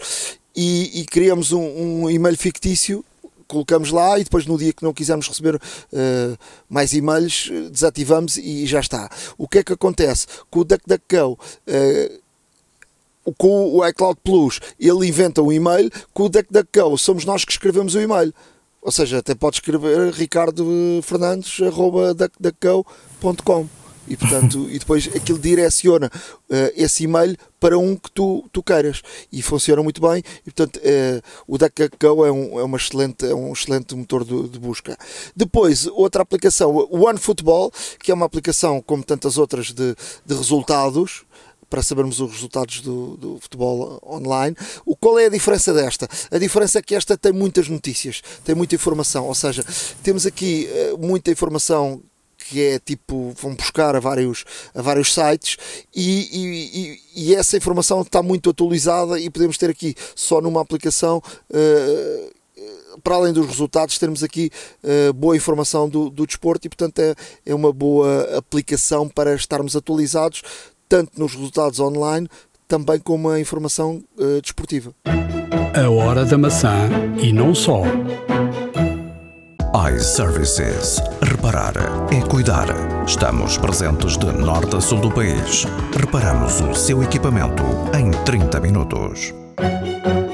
e, 0.56 1.00
e 1.00 1.04
criamos 1.04 1.52
um, 1.52 2.04
um 2.04 2.10
e-mail 2.10 2.36
fictício 2.38 3.04
colocamos 3.52 3.90
lá 3.90 4.18
e 4.18 4.24
depois 4.24 4.46
no 4.46 4.56
dia 4.56 4.72
que 4.72 4.82
não 4.82 4.94
quisermos 4.94 5.28
receber 5.28 5.56
uh, 5.56 6.38
mais 6.70 6.94
e-mails, 6.94 7.50
desativamos 7.70 8.38
e 8.38 8.66
já 8.66 8.80
está. 8.80 9.10
O 9.36 9.46
que 9.46 9.58
é 9.58 9.62
que 9.62 9.74
acontece? 9.74 10.26
Com 10.50 10.60
o 10.60 10.64
DuckDuckGo, 10.64 11.32
uh, 11.32 12.21
com 13.38 13.76
o 13.76 13.86
iCloud 13.86 14.18
Plus, 14.22 14.60
ele 14.78 15.06
inventa 15.06 15.40
um 15.42 15.50
e-mail, 15.52 15.90
com 16.12 16.24
o 16.24 16.28
DuckDuckGo. 16.28 16.98
Somos 16.98 17.24
nós 17.24 17.44
que 17.44 17.52
escrevemos 17.52 17.94
o 17.94 18.00
e-mail. 18.00 18.34
Ou 18.80 18.90
seja, 18.90 19.18
até 19.18 19.32
pode 19.34 19.56
escrever 19.56 20.12
ricardo 20.12 20.66
fernandes.duckduckgo.com 21.02 23.68
e 24.08 24.16
portanto 24.16 24.66
e 24.70 24.78
depois 24.78 25.08
aquilo 25.14 25.38
direciona 25.38 26.08
uh, 26.08 26.72
esse 26.74 27.04
e-mail 27.04 27.36
para 27.60 27.78
um 27.78 27.94
que 27.94 28.10
tu, 28.10 28.48
tu 28.52 28.60
queiras. 28.62 29.02
E 29.32 29.40
funciona 29.40 29.82
muito 29.82 30.00
bem. 30.00 30.22
E 30.46 30.50
portanto 30.50 30.78
uh, 30.78 31.22
o 31.46 31.56
DuckDuckGo 31.56 32.26
é 32.26 32.32
um, 32.32 32.58
é, 32.58 32.64
uma 32.64 32.76
excelente, 32.76 33.24
é 33.24 33.34
um 33.34 33.52
excelente 33.52 33.94
motor 33.94 34.24
de, 34.24 34.48
de, 34.48 34.58
busca. 34.58 34.98
Depois 35.36 35.86
outra 35.86 36.22
aplicação 36.22 36.74
o 36.74 37.06
OneFootball 37.06 37.72
que 38.00 38.10
é 38.10 38.14
uma 38.14 38.26
aplicação 38.26 38.82
como 38.82 39.04
tantas 39.04 39.38
outras 39.38 39.72
de, 39.72 39.94
de 40.26 40.34
resultados 40.34 41.24
para 41.72 41.82
sabermos 41.82 42.20
os 42.20 42.30
resultados 42.30 42.82
do, 42.82 43.16
do, 43.16 43.38
futebol 43.40 43.98
online. 44.06 44.54
O, 44.84 44.94
qual 44.94 45.18
é 45.18 45.24
a 45.24 45.30
diferença 45.30 45.72
desta? 45.72 46.06
A 46.30 46.36
diferença 46.36 46.78
é 46.78 46.82
que 46.82 46.94
esta 46.94 47.16
tem 47.16 47.32
muitas 47.32 47.66
notícias, 47.66 48.20
tem 48.44 48.54
muita 48.54 48.74
informação, 48.74 49.24
ou 49.24 49.34
seja, 49.34 49.64
temos 50.02 50.26
aqui 50.26 50.68
uh, 50.92 50.98
muita 50.98 51.30
informação 51.30 52.02
que 52.36 52.60
é 52.60 52.78
tipo, 52.78 53.32
vão 53.40 53.54
buscar 53.54 53.96
a 53.96 54.00
vários, 54.00 54.44
a 54.74 54.82
vários 54.82 55.14
sites 55.14 55.56
e, 55.94 56.98
e, 57.14 57.22
e, 57.22 57.34
essa 57.34 57.56
informação 57.56 58.02
está 58.02 58.22
muito 58.22 58.50
atualizada 58.50 59.18
e 59.18 59.30
podemos 59.30 59.56
ter 59.56 59.70
aqui 59.70 59.94
só 60.14 60.42
numa 60.42 60.60
aplicação. 60.60 61.22
Uh, 61.48 62.32
para 63.02 63.14
além 63.14 63.32
dos 63.32 63.46
resultados, 63.46 63.98
termos 63.98 64.22
aqui 64.22 64.50
uh, 64.84 65.12
boa 65.14 65.34
informação 65.34 65.88
do, 65.88 66.10
do 66.10 66.26
desporto 66.26 66.66
e, 66.66 66.68
portanto, 66.68 66.98
é, 66.98 67.14
é 67.46 67.54
uma 67.54 67.72
boa 67.72 68.36
aplicação 68.36 69.08
para 69.08 69.34
estarmos 69.34 69.74
atualizados 69.74 70.42
tanto 70.92 71.18
nos 71.18 71.32
resultados 71.32 71.80
online, 71.80 72.28
também 72.68 72.98
como 72.98 73.30
a 73.30 73.40
informação 73.40 74.04
uh, 74.18 74.42
desportiva. 74.42 74.94
A 75.74 75.88
hora 75.88 76.22
da 76.26 76.36
maçã 76.36 76.86
e 77.18 77.32
não 77.32 77.54
só. 77.54 77.80
iServices. 79.90 81.00
Reparar 81.22 81.72
é 82.12 82.20
cuidar. 82.28 82.66
Estamos 83.06 83.56
presentes 83.56 84.18
de 84.18 84.26
norte 84.32 84.76
a 84.76 84.82
sul 84.82 85.00
do 85.00 85.10
país. 85.10 85.64
Reparamos 85.98 86.60
o 86.60 86.74
seu 86.74 87.02
equipamento 87.02 87.62
em 87.98 88.10
30 88.26 88.60
minutos. 88.60 89.32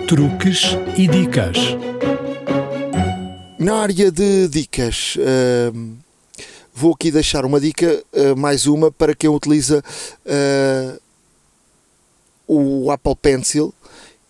Truques 0.08 0.76
e 0.96 1.06
dicas. 1.06 1.56
Na 3.60 3.76
área 3.82 4.10
de 4.10 4.48
dicas. 4.48 5.14
Uh 5.16 6.07
vou 6.78 6.92
aqui 6.92 7.10
deixar 7.10 7.44
uma 7.44 7.58
dica, 7.58 8.04
uh, 8.12 8.36
mais 8.36 8.66
uma, 8.66 8.92
para 8.92 9.12
quem 9.12 9.28
utiliza 9.28 9.82
uh, 10.24 11.00
o 12.46 12.90
Apple 12.92 13.16
Pencil 13.16 13.74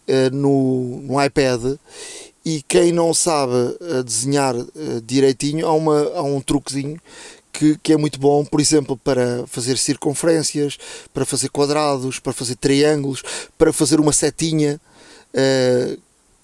uh, 0.08 0.34
no, 0.34 1.02
no 1.02 1.22
iPad 1.22 1.76
e 2.42 2.62
quem 2.66 2.90
não 2.90 3.12
sabe 3.12 3.52
desenhar 4.06 4.54
direitinho, 5.04 5.66
há, 5.66 5.74
uma, 5.74 6.02
há 6.14 6.22
um 6.22 6.40
truquezinho 6.40 6.98
que, 7.52 7.76
que, 7.82 7.92
é 7.92 7.96
muito 7.98 8.18
bom, 8.18 8.42
por 8.42 8.58
exemplo, 8.58 8.96
para 8.96 9.46
fazer 9.46 9.76
circunferências, 9.76 10.78
para 11.12 11.26
fazer 11.26 11.50
quadrados, 11.50 12.18
para 12.18 12.32
fazer 12.32 12.56
triângulos, 12.56 13.22
para 13.58 13.70
fazer 13.70 14.00
uma 14.00 14.12
setinha. 14.14 14.80
Uh, 15.34 15.98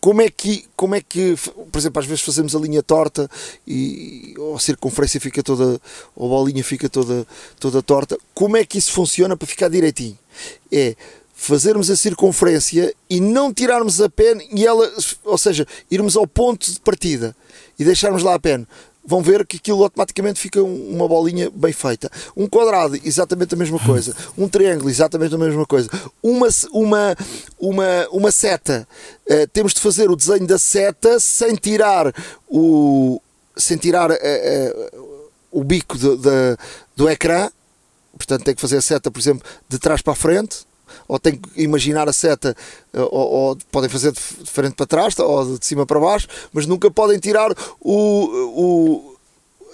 como 0.05 0.20
é 0.20 0.28
que, 0.28 0.66
como 0.76 0.94
é 0.94 1.00
que 1.00 1.34
por 1.72 1.78
exemplo, 1.78 1.98
às 1.98 2.05
vezes 2.05 2.22
fazemos 2.22 2.55
a 2.55 2.59
linha 2.59 2.82
torta 2.82 3.26
e 3.66 4.34
ou 4.36 4.55
a 4.55 4.61
circunferência 4.61 5.18
fica 5.18 5.42
toda, 5.42 5.80
ou 6.14 6.26
a 6.26 6.28
bolinha 6.28 6.62
fica 6.62 6.90
toda, 6.90 7.26
toda 7.59 7.82
torta, 7.82 8.18
como 8.34 8.55
é 8.59 8.66
que 8.66 8.76
isso 8.76 8.92
funciona 8.92 9.34
para 9.34 9.48
ficar 9.48 9.70
direitinho? 9.70 10.18
É 10.70 10.94
fazermos 11.34 11.88
a 11.88 11.96
circunferência 11.96 12.94
e 13.09 13.18
não 13.18 13.50
tirarmos 13.50 13.98
a 14.02 14.11
pen 14.11 14.46
e 14.55 14.66
ela, 14.66 14.92
ou 15.24 15.38
seja, 15.38 15.66
irmos 15.90 16.18
ao 16.18 16.26
ponto 16.26 16.70
de 16.70 16.78
partida 16.80 17.34
e 17.78 17.82
deixarmos 17.82 18.22
lá 18.22 18.34
a 18.34 18.38
pen 18.38 18.66
vão 19.07 19.22
ver 19.22 19.46
que 19.46 19.57
aquilo 19.57 19.82
automaticamente 19.82 20.40
fica 20.40 20.62
uma 20.62 21.07
bolinha 21.07 21.50
bem 21.50 21.72
feita. 21.72 22.11
Um 22.36 22.46
quadrado, 22.46 22.98
exatamente 23.05 23.55
a 23.55 23.57
mesma 23.57 23.78
coisa. 23.78 24.14
Um 24.36 24.48
triângulo, 24.48 24.90
exatamente 24.90 25.34
a 25.34 25.38
mesma 25.38 25.64
coisa. 25.64 25.88
Uma, 26.22 26.48
uma, 26.72 27.16
uma, 27.59 28.09
uma 28.11 28.32
seta, 28.32 28.86
uh, 29.28 29.46
temos 29.52 29.72
de 29.72 29.80
fazer 29.80 30.11
o 30.11 30.16
desenho 30.16 30.46
da 30.46 30.59
seta 30.59 31.20
sem 31.20 31.55
tirar 31.55 32.12
o, 32.48 33.20
sem 33.57 33.76
tirar 33.76 34.11
uh, 34.11 34.14
uh, 34.14 35.20
o 35.52 35.62
bico 35.62 35.96
de, 35.96 36.16
de, 36.16 36.57
do 36.96 37.09
ecrã. 37.09 37.48
Portanto, 38.16 38.44
tem 38.44 38.55
que 38.55 38.61
fazer 38.61 38.78
a 38.78 38.82
seta, 38.82 39.11
por 39.11 39.20
exemplo, 39.20 39.46
de 39.68 39.78
trás 39.78 40.02
para 40.02 40.12
a 40.12 40.16
frente 40.16 40.66
ou 41.07 41.18
tem 41.18 41.36
que 41.36 41.62
imaginar 41.62 42.09
a 42.09 42.12
seta, 42.12 42.57
eh, 42.92 43.00
ou, 43.00 43.11
ou, 43.11 43.59
podem 43.70 43.90
fazer 43.90 44.12
de 44.12 44.20
frente 44.20 44.74
para 44.74 44.86
trás, 44.86 45.18
ou 45.18 45.59
de 45.59 45.66
cima 45.66 45.86
para 45.86 46.00
baixo, 46.00 46.28
mas 46.52 46.66
nunca 46.66 46.90
podem 46.90 47.18
tirar 47.18 47.52
o, 47.80 47.94
o 47.94 49.14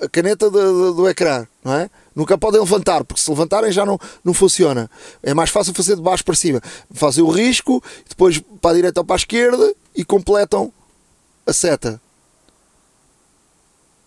a 0.01 0.09
caneta 0.09 0.51
do, 0.51 0.95
do 0.95 1.09
ecrã, 1.09 1.47
não 1.63 1.75
é? 1.75 1.91
Nunca 2.15 2.37
podem 2.37 2.61
levantar, 2.61 3.05
porque 3.05 3.23
se 3.23 3.31
levantarem 3.31 3.71
já 3.71 3.85
não, 3.85 3.99
não 4.25 4.35
funciona. 4.35 4.91
É 5.23 5.33
mais 5.35 5.51
fácil 5.51 5.75
fazer 5.75 5.95
de 5.95 6.03
baixo 6.03 6.25
para 6.25 6.35
cima. 6.35 6.61
Fazem 6.93 7.23
o 7.23 7.29
risco, 7.31 7.83
depois 8.09 8.43
para 8.61 8.71
a 8.71 8.75
direita 8.75 9.01
ou 9.01 9.05
para 9.05 9.17
a 9.17 9.19
esquerda 9.19 9.75
e 9.95 10.05
completam 10.05 10.73
a 11.47 11.53
seta. 11.53 12.01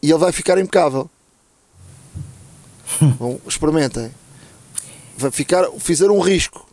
E 0.01 0.09
ele 0.09 0.19
vai 0.19 0.31
ficar 0.31 0.57
impecável. 0.57 1.09
Bom, 3.17 3.39
experimentem. 3.47 4.11
Vai 5.15 5.31
ficar, 5.31 5.71
fizer 5.79 6.09
um 6.09 6.19
risco 6.19 6.67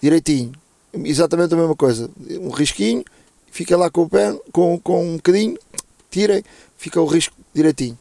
direitinho. 0.00 0.52
Exatamente 0.92 1.52
a 1.54 1.56
mesma 1.56 1.76
coisa. 1.76 2.10
Um 2.40 2.50
risquinho, 2.50 3.04
fica 3.50 3.76
lá 3.76 3.90
com 3.90 4.02
o 4.02 4.08
pé, 4.08 4.34
com, 4.52 4.78
com 4.78 5.04
um 5.04 5.16
bocadinho, 5.16 5.58
tirem, 6.10 6.42
fica 6.78 7.00
o 7.00 7.06
risco 7.06 7.34
direitinho. 7.54 7.98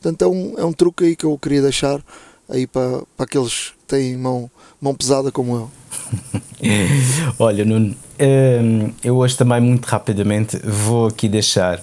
Portanto, 0.00 0.22
é 0.22 0.28
um, 0.28 0.54
é 0.58 0.64
um 0.64 0.72
truque 0.72 1.04
aí 1.04 1.16
que 1.16 1.24
eu 1.24 1.38
queria 1.38 1.62
deixar 1.62 2.02
aí 2.48 2.66
para, 2.66 3.02
para 3.16 3.24
aqueles 3.24 3.70
que 3.70 3.86
têm 3.86 4.16
mão, 4.16 4.50
mão 4.80 4.94
pesada 4.94 5.32
como 5.32 5.56
eu. 5.56 5.70
Olha, 7.38 7.64
Nuno, 7.64 7.94
hum, 8.20 8.92
eu 9.02 9.16
hoje 9.16 9.36
também, 9.36 9.60
muito 9.60 9.86
rapidamente, 9.86 10.58
vou 10.58 11.06
aqui 11.06 11.28
deixar 11.28 11.82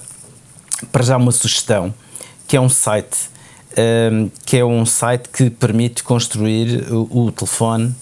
para 0.90 1.02
já 1.02 1.16
uma 1.16 1.32
sugestão, 1.32 1.94
que 2.46 2.56
é 2.56 2.60
um 2.60 2.68
site, 2.68 3.30
hum, 4.12 4.30
que 4.44 4.56
é 4.56 4.64
um 4.64 4.84
site 4.86 5.28
que 5.28 5.50
permite 5.50 6.02
construir 6.02 6.92
o, 6.92 7.26
o 7.26 7.32
telefone 7.32 7.94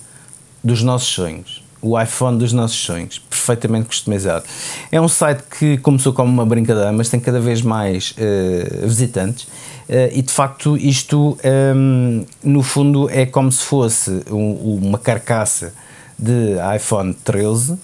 dos 0.62 0.82
nossos 0.82 1.08
sonhos 1.08 1.62
o 1.82 2.00
iPhone 2.00 2.38
dos 2.38 2.52
nossos 2.52 2.78
sonhos, 2.78 3.18
perfeitamente 3.18 3.86
customizado. 3.86 4.44
É 4.92 5.00
um 5.00 5.08
site 5.08 5.42
que 5.58 5.78
começou 5.78 6.12
como 6.12 6.30
uma 6.30 6.44
brincadeira, 6.44 6.92
mas 6.92 7.08
tem 7.08 7.18
cada 7.18 7.40
vez 7.40 7.62
mais 7.62 8.12
uh, 8.12 8.86
visitantes 8.86 9.44
uh, 9.44 10.12
e 10.12 10.20
de 10.20 10.32
facto 10.32 10.76
isto 10.76 11.38
um, 11.74 12.24
no 12.42 12.62
fundo 12.62 13.08
é 13.11 13.24
como 13.24 13.50
se 13.50 13.64
fosse 13.64 14.22
um, 14.30 14.78
uma 14.82 14.98
carcaça 14.98 15.72
de 16.18 16.56
iPhone 16.76 17.14
13, 17.14 17.72
uh, 17.72 17.78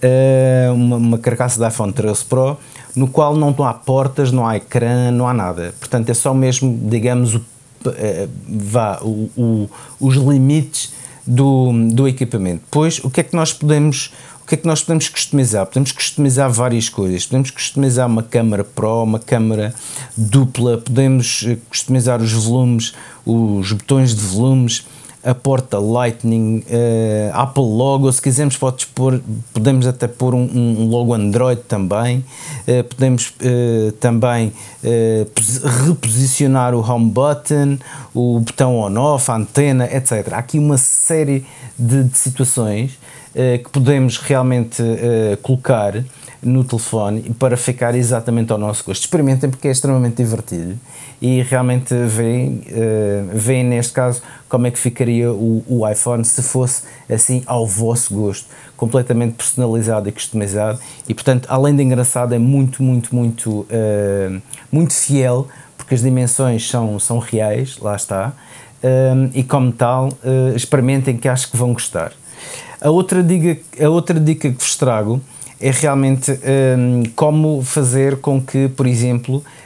eh, 0.00 0.70
uma, 0.72 0.96
uma, 0.96 1.18
carcaça 1.18 1.60
de 1.60 1.68
iPhone 1.68 1.92
13 1.92 2.24
Pro, 2.24 2.56
no 2.94 3.06
qual 3.06 3.36
não 3.36 3.54
há 3.64 3.74
portas, 3.74 4.32
não 4.32 4.46
há 4.46 4.56
ecrã, 4.56 5.10
não 5.10 5.28
há 5.28 5.34
nada. 5.34 5.74
Portanto 5.78 6.08
é 6.08 6.14
só 6.14 6.32
mesmo, 6.32 6.88
digamos, 6.88 7.34
o, 7.34 7.44
vá, 8.48 8.98
o, 9.02 9.30
o, 9.36 9.70
os 10.00 10.14
limites 10.14 10.90
do, 11.26 11.72
do 11.92 12.06
equipamento. 12.06 12.62
Depois, 12.64 13.00
o 13.02 13.10
que 13.10 13.20
é 13.20 13.22
que 13.24 13.34
nós 13.34 13.52
podemos 13.52 14.12
o 14.46 14.48
que 14.48 14.54
é 14.54 14.58
que 14.58 14.66
nós 14.66 14.80
podemos 14.80 15.08
customizar? 15.08 15.66
Podemos 15.66 15.90
customizar 15.90 16.48
várias 16.48 16.88
coisas. 16.88 17.26
Podemos 17.26 17.50
customizar 17.50 18.06
uma 18.06 18.22
câmara 18.22 18.62
Pro, 18.62 19.02
uma 19.02 19.18
câmara 19.18 19.74
dupla, 20.16 20.78
podemos 20.78 21.44
eh, 21.48 21.58
customizar 21.68 22.22
os 22.22 22.32
volumes, 22.32 22.94
os 23.24 23.72
botões 23.72 24.14
de 24.14 24.20
volumes, 24.20 24.86
a 25.26 25.34
porta 25.34 25.76
Lightning, 25.80 26.58
uh, 26.60 27.30
Apple 27.32 27.64
logo, 27.64 28.10
se 28.12 28.22
quisermos 28.22 28.56
pôr, 28.94 29.20
podemos 29.52 29.84
até 29.84 30.06
pôr 30.06 30.36
um, 30.36 30.44
um 30.44 30.88
logo 30.88 31.12
Android 31.12 31.62
também, 31.62 32.24
uh, 32.68 32.84
podemos 32.84 33.30
uh, 33.30 33.90
também 33.98 34.52
reposicionar 35.84 36.74
o 36.74 36.80
home 36.80 37.10
button, 37.10 37.76
o 38.14 38.38
botão 38.38 38.76
on-off, 38.76 39.28
a 39.28 39.34
antena, 39.34 39.84
etc. 39.86 40.32
Há 40.32 40.38
aqui 40.38 40.60
uma 40.60 40.78
série 40.78 41.44
de, 41.76 42.04
de 42.04 42.16
situações 42.16 42.96
que 43.62 43.68
podemos 43.70 44.16
realmente 44.16 44.82
colocar 45.42 46.02
no 46.42 46.64
telefone 46.64 47.34
para 47.38 47.54
ficar 47.56 47.94
exatamente 47.94 48.50
ao 48.50 48.56
nosso 48.56 48.82
gosto. 48.84 49.02
Experimentem 49.02 49.50
porque 49.50 49.68
é 49.68 49.70
extremamente 49.72 50.16
divertido 50.16 50.78
e 51.20 51.42
realmente 51.42 51.94
veem, 51.94 52.62
uh, 52.68 53.30
veem 53.32 53.64
neste 53.64 53.92
caso 53.92 54.22
como 54.48 54.66
é 54.66 54.70
que 54.70 54.78
ficaria 54.78 55.32
o, 55.32 55.64
o, 55.66 55.88
iPhone 55.88 56.24
se 56.24 56.42
fosse 56.42 56.82
assim 57.10 57.42
ao 57.46 57.66
vosso 57.66 58.14
gosto, 58.14 58.46
completamente 58.76 59.34
personalizado 59.34 60.08
e 60.08 60.12
customizado 60.12 60.78
e 61.08 61.14
portanto 61.14 61.46
além 61.50 61.74
de 61.74 61.82
engraçado 61.82 62.34
é 62.34 62.38
muito, 62.38 62.82
muito, 62.82 63.14
muito, 63.14 63.50
uh, 63.60 64.42
muito 64.70 64.92
fiel 64.92 65.48
porque 65.76 65.94
as 65.94 66.02
dimensões 66.02 66.68
são, 66.68 66.98
são 66.98 67.18
reais, 67.18 67.78
lá 67.78 67.94
está, 67.94 68.32
uh, 68.82 69.30
e 69.32 69.42
como 69.42 69.70
tal 69.72 70.08
experimentem 70.54 71.16
que 71.16 71.28
acho 71.28 71.50
que 71.50 71.56
vão 71.56 71.72
gostar. 71.72 72.12
A 72.80 72.90
outra 72.90 73.22
dica, 73.22 73.84
a 73.84 73.88
outra 73.88 74.18
dica 74.18 74.50
que 74.50 74.58
vos 74.58 74.76
trago 74.76 75.20
é 75.60 75.70
realmente 75.70 76.32
um, 76.78 77.02
como 77.14 77.62
fazer 77.62 78.18
com 78.18 78.40
que, 78.40 78.68
por 78.68 78.86
exemplo, 78.86 79.36
um, 79.38 79.65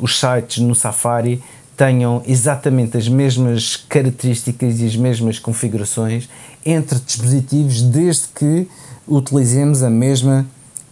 os 0.00 0.18
sites 0.18 0.58
no 0.58 0.74
Safari 0.74 1.42
tenham 1.80 2.22
exatamente 2.26 2.98
as 2.98 3.08
mesmas 3.08 3.74
características 3.74 4.80
e 4.80 4.86
as 4.86 4.96
mesmas 4.96 5.38
configurações 5.38 6.28
entre 6.64 6.98
dispositivos 6.98 7.80
desde 7.80 8.28
que 8.34 8.68
utilizemos 9.08 9.82
a 9.82 9.88
mesma 9.88 10.46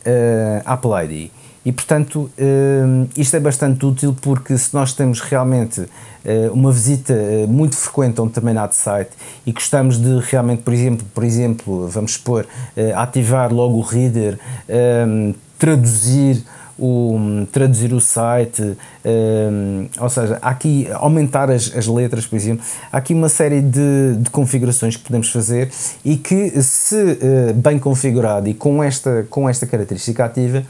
uh, 0.07 0.63
Apple 0.65 0.91
ID. 1.05 1.31
E 1.63 1.73
portanto, 1.73 2.31
hum, 2.39 3.07
isto 3.15 3.37
é 3.37 3.41
bastante 3.41 3.85
útil 3.85 4.17
porque 4.23 4.57
se 4.57 4.73
nós 4.73 4.95
temos 4.95 5.21
realmente 5.21 5.85
eh, 6.25 6.49
uma 6.51 6.73
visita 6.73 7.13
eh, 7.13 7.47
muito 7.47 7.77
frequente 7.77 8.19
a 8.19 8.23
um 8.23 8.27
determinado 8.27 8.75
site 8.75 9.11
e 9.45 9.53
gostamos 9.53 10.01
de 10.01 10.19
realmente, 10.21 10.63
por 10.63 10.73
exemplo, 10.73 11.07
por 11.13 11.25
exemplo 11.25 11.87
vamos 11.89 12.15
supor, 12.15 12.47
ativar 12.95 13.53
logo 13.53 13.77
o 13.77 13.83
reader, 13.83 14.39
hum, 15.07 15.35
traduzir 15.59 16.43
o, 16.79 17.47
traduzir 17.51 17.93
o 17.93 18.01
site, 18.01 18.63
um, 18.63 19.89
ou 20.01 20.09
seja, 20.09 20.39
aqui 20.41 20.89
aumentar 20.93 21.51
as, 21.51 21.75
as 21.77 21.87
letras, 21.87 22.27
por 22.27 22.37
exemplo, 22.37 22.65
há 22.93 22.99
aqui 22.99 23.13
uma 23.13 23.29
série 23.29 23.61
de, 23.61 24.17
de 24.19 24.31
configurações 24.31 24.97
que 24.97 25.03
podemos 25.03 25.31
fazer 25.31 25.71
e 26.05 26.17
que, 26.17 26.63
se 26.63 26.95
uh, 26.95 27.55
bem 27.55 27.79
configurado 27.79 28.49
e 28.49 28.55
com 28.55 28.83
esta, 28.83 29.27
com 29.29 29.49
esta 29.49 29.67
característica 29.67 30.25
ativa, 30.25 30.65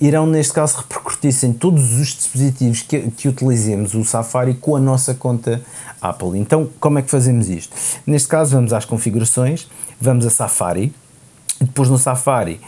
irão, 0.00 0.26
neste 0.26 0.52
caso, 0.52 0.78
repercutir-se 0.78 1.46
em 1.46 1.52
todos 1.52 2.00
os 2.00 2.08
dispositivos 2.08 2.82
que, 2.82 3.10
que 3.12 3.28
utilizemos 3.28 3.94
o 3.94 4.04
Safari 4.04 4.54
com 4.54 4.74
a 4.74 4.80
nossa 4.80 5.14
conta 5.14 5.62
Apple. 6.00 6.38
Então, 6.38 6.68
como 6.80 6.98
é 6.98 7.02
que 7.02 7.10
fazemos 7.10 7.48
isto? 7.48 7.74
Neste 8.04 8.26
caso, 8.26 8.56
vamos 8.56 8.72
às 8.72 8.84
configurações, 8.84 9.68
vamos 10.00 10.26
a 10.26 10.30
Safari, 10.30 10.92
depois 11.64 11.88
no 11.88 11.98
Safari, 11.98 12.60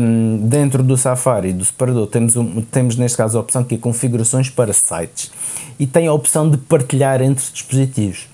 um, 0.00 0.46
dentro 0.48 0.82
do 0.82 0.96
Safari, 0.96 1.52
do 1.52 1.64
separador, 1.64 2.06
temos, 2.06 2.36
um, 2.36 2.62
temos 2.62 2.96
neste 2.96 3.16
caso 3.16 3.38
a 3.38 3.40
opção 3.40 3.64
que 3.64 3.74
é 3.74 3.78
configurações 3.78 4.48
para 4.50 4.72
sites 4.72 5.30
e 5.78 5.86
tem 5.86 6.06
a 6.06 6.12
opção 6.12 6.48
de 6.48 6.56
partilhar 6.56 7.20
entre 7.22 7.44
dispositivos 7.52 8.28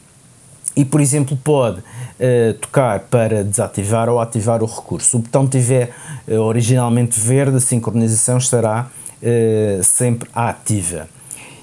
e, 0.77 0.85
por 0.85 1.01
exemplo, 1.01 1.37
pode 1.43 1.81
uh, 1.81 2.55
tocar 2.61 3.01
para 3.01 3.43
desativar 3.43 4.09
ou 4.09 4.21
ativar 4.21 4.63
o 4.63 4.67
recurso. 4.67 5.11
Se 5.11 5.17
o 5.17 5.19
botão 5.19 5.47
tiver 5.47 5.91
uh, 6.29 6.35
originalmente 6.35 7.19
verde, 7.19 7.57
a 7.57 7.61
sincronização 7.61 8.39
estará 8.39 8.89
uh, 9.21 9.85
sempre 9.85 10.29
ativa. 10.33 11.09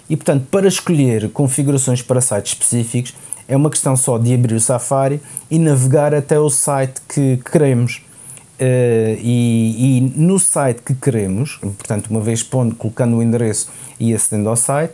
E, 0.09 0.15
portanto, 0.15 0.45
para 0.51 0.67
escolher 0.67 1.29
configurações 1.31 2.01
para 2.01 2.21
sites 2.21 2.53
específicos, 2.53 3.13
é 3.47 3.55
uma 3.55 3.69
questão 3.69 3.95
só 3.95 4.17
de 4.17 4.33
abrir 4.33 4.55
o 4.55 4.59
Safari 4.59 5.21
e 5.49 5.57
navegar 5.57 6.13
até 6.13 6.39
o 6.39 6.49
site 6.49 7.01
que 7.07 7.37
queremos. 7.49 8.01
Uh, 8.59 9.13
e, 9.21 9.99
e, 9.99 10.13
no 10.15 10.39
site 10.39 10.81
que 10.81 10.95
queremos, 10.95 11.57
portanto, 11.61 12.07
uma 12.07 12.19
vez 12.19 12.41
pondo, 12.41 12.73
colocando 12.73 13.17
o 13.17 13.21
endereço 13.21 13.69
e 13.99 14.15
acedendo 14.15 14.49
ao 14.49 14.55
site, 14.55 14.93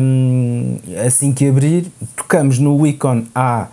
um, 0.00 0.78
assim 1.04 1.32
que 1.32 1.48
abrir, 1.48 1.86
tocamos 2.14 2.60
no 2.60 2.86
ícone 2.86 3.26
A, 3.34 3.66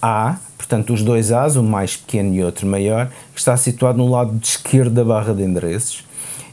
A, 0.00 0.36
portanto, 0.56 0.92
os 0.92 1.02
dois 1.02 1.32
A's, 1.32 1.56
um 1.56 1.64
mais 1.64 1.96
pequeno 1.96 2.32
e 2.34 2.44
outro 2.44 2.64
maior, 2.66 3.10
que 3.34 3.40
está 3.40 3.56
situado 3.56 3.98
no 3.98 4.08
lado 4.08 4.38
esquerdo 4.40 4.94
da 4.94 5.04
barra 5.04 5.34
de 5.34 5.42
endereços. 5.42 6.04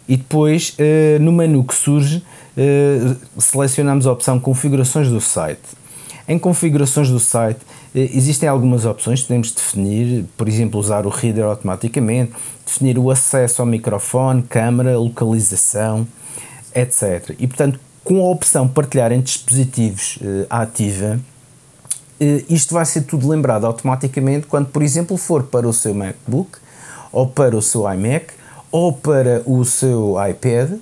E 0.08 0.18
depois, 0.18 0.76
uh, 0.80 1.22
no 1.22 1.32
menu 1.32 1.64
que 1.64 1.76
surge, 1.76 2.24
uh, 2.58 3.16
selecionamos 3.40 4.08
a 4.08 4.12
opção 4.12 4.40
Configurações 4.40 5.10
do 5.10 5.22
site. 5.22 5.62
Em 6.28 6.40
Configurações 6.40 7.10
do 7.10 7.20
site, 7.20 7.60
eh, 7.60 7.79
existem 7.94 8.48
algumas 8.48 8.86
opções, 8.86 9.22
podemos 9.22 9.52
definir, 9.52 10.26
por 10.38 10.48
exemplo, 10.48 10.80
usar 10.80 11.06
o 11.06 11.10
reader 11.10 11.46
automaticamente, 11.46 12.34
definir 12.66 12.98
o 13.00 13.10
acesso 13.10 13.62
ao 13.62 13.66
microfone, 13.66 14.44
câmera, 14.44 14.98
localização, 14.98 16.08
etc. 16.76 17.36
E 17.40 17.48
portanto, 17.48 17.80
com 18.04 18.22
a 18.22 18.30
opção 18.30 18.68
partilhar 18.68 19.12
em 19.12 19.22
dispositivos 19.22 20.20
eh, 20.22 20.46
ativa, 20.50 21.20
eh, 22.20 22.44
isto 22.50 22.74
vai 22.74 22.86
ser 22.86 23.02
tudo 23.02 23.28
lembrado 23.28 23.66
automaticamente 23.66 24.48
quando, 24.48 24.68
por 24.68 24.82
exemplo, 24.82 25.18
for 25.18 25.44
para 25.44 25.68
o 25.68 25.74
seu 25.74 25.94
MacBook, 25.94 26.58
ou 27.12 27.28
para 27.28 27.56
o 27.56 27.62
seu 27.62 27.92
iMac, 27.92 28.28
ou 28.72 28.94
para 28.94 29.42
o 29.46 29.66
seu 29.66 30.16
iPad, 30.30 30.74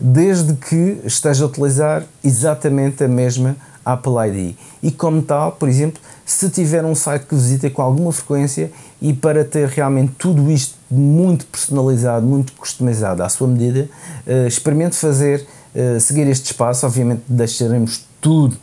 desde 0.00 0.54
que 0.54 1.00
esteja 1.04 1.44
a 1.44 1.46
utilizar 1.46 2.04
exatamente 2.22 3.04
a 3.04 3.08
mesma 3.08 3.56
Apple 3.84 4.12
ID. 4.28 4.56
E 4.82 4.90
como 4.90 5.22
tal, 5.22 5.52
por 5.52 5.68
exemplo, 5.68 6.00
se 6.24 6.48
tiver 6.50 6.84
um 6.84 6.94
site 6.94 7.26
que 7.26 7.34
visita 7.34 7.68
com 7.70 7.82
alguma 7.82 8.12
frequência 8.12 8.72
e 9.00 9.12
para 9.12 9.44
ter 9.44 9.68
realmente 9.68 10.12
tudo 10.18 10.50
isto 10.50 10.76
muito 10.90 11.46
personalizado, 11.46 12.26
muito 12.26 12.52
customizado 12.54 13.22
à 13.22 13.28
sua 13.28 13.46
medida, 13.48 13.88
uh, 14.26 14.46
experimente 14.46 14.96
fazer, 14.96 15.46
uh, 15.74 16.00
seguir 16.00 16.26
este 16.28 16.46
espaço. 16.46 16.86
Obviamente 16.86 17.22
deixaremos 17.28 18.04
tudo 18.20 18.56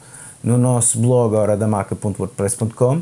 no 0.44 0.58
nosso 0.58 1.00
blog 1.00 1.36
horadamaca.wordpress.com 1.36 3.02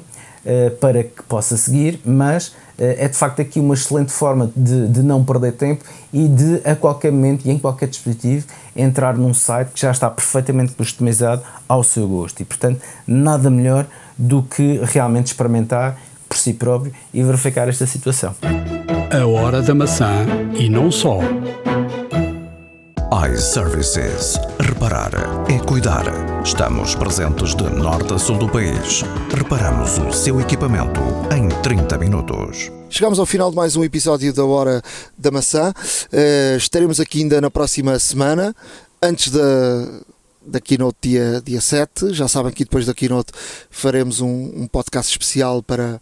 para 0.80 1.04
que 1.04 1.24
possa 1.28 1.56
seguir, 1.58 2.00
mas 2.06 2.56
é 2.78 3.08
de 3.08 3.18
facto 3.18 3.41
aqui 3.41 3.60
uma 3.60 3.74
excelente 3.74 4.12
forma 4.12 4.52
de, 4.56 4.88
de 4.88 5.04
não 5.04 5.24
perder 5.24 5.52
tempo 5.52 5.84
e 6.14 6.28
de 6.28 6.62
a 6.64 6.76
qualquer 6.76 7.12
momento 7.12 7.45
e 7.45 7.52
em 7.52 7.60
qualquer 7.60 7.89
dispositivo 7.89 8.47
entrar 8.76 9.18
num 9.18 9.34
site 9.34 9.72
que 9.74 9.82
já 9.82 9.91
está 9.91 10.10
perfeitamente 10.10 10.72
customizado 10.74 11.43
ao 11.68 11.84
seu 11.84 12.08
gosto 12.08 12.41
e 12.41 12.45
portanto 12.45 12.82
nada 13.06 13.50
melhor 13.50 13.86
do 14.18 14.41
que 14.41 14.80
realmente 14.84 15.28
experimentar 15.28 15.97
por 16.28 16.38
si 16.38 16.54
próprio 16.54 16.93
e 17.14 17.24
verificar 17.24 17.68
esta 17.68 17.86
situação. 17.86 18.36
A 19.12 19.26
hora 19.26 19.62
da 19.62 19.74
maçã 19.74 20.26
e 20.58 20.70
não 20.70 20.91
só. 20.91 21.20
iServices. 23.28 24.39
Reparar 24.61 25.11
é 25.49 25.59
cuidar. 25.59 26.05
Estamos 26.41 26.95
presentes 26.95 27.53
de 27.53 27.63
norte 27.63 28.13
a 28.13 28.17
sul 28.17 28.38
do 28.38 28.47
país. 28.47 29.01
Reparamos 29.36 29.97
o 29.97 30.13
seu 30.13 30.39
equipamento 30.39 31.01
em 31.36 31.49
30 31.61 31.97
minutos. 31.97 32.72
Chegamos 32.89 33.20
ao 33.20 33.26
final 33.26 33.49
de 33.49 33.57
mais 33.57 33.76
um 33.76 33.84
episódio 33.84 34.32
da 34.32 34.45
Hora 34.45 34.82
da 35.17 35.32
Maçã. 35.32 35.74
Uh, 36.13 36.55
estaremos 36.55 37.01
aqui 37.01 37.20
ainda 37.20 37.41
na 37.41 37.51
próxima 37.51 37.99
semana, 37.99 38.55
antes 39.01 39.34
da, 39.34 39.41
da 40.45 40.61
Keynote 40.61 40.97
dia, 41.01 41.41
dia 41.43 41.59
7. 41.59 42.13
Já 42.13 42.28
sabem 42.30 42.53
que 42.53 42.63
depois 42.63 42.86
da 42.86 42.93
Keynote 42.93 43.34
faremos 43.70 44.22
um, 44.22 44.51
um 44.55 44.67
podcast 44.67 45.11
especial 45.11 45.61
para 45.61 45.99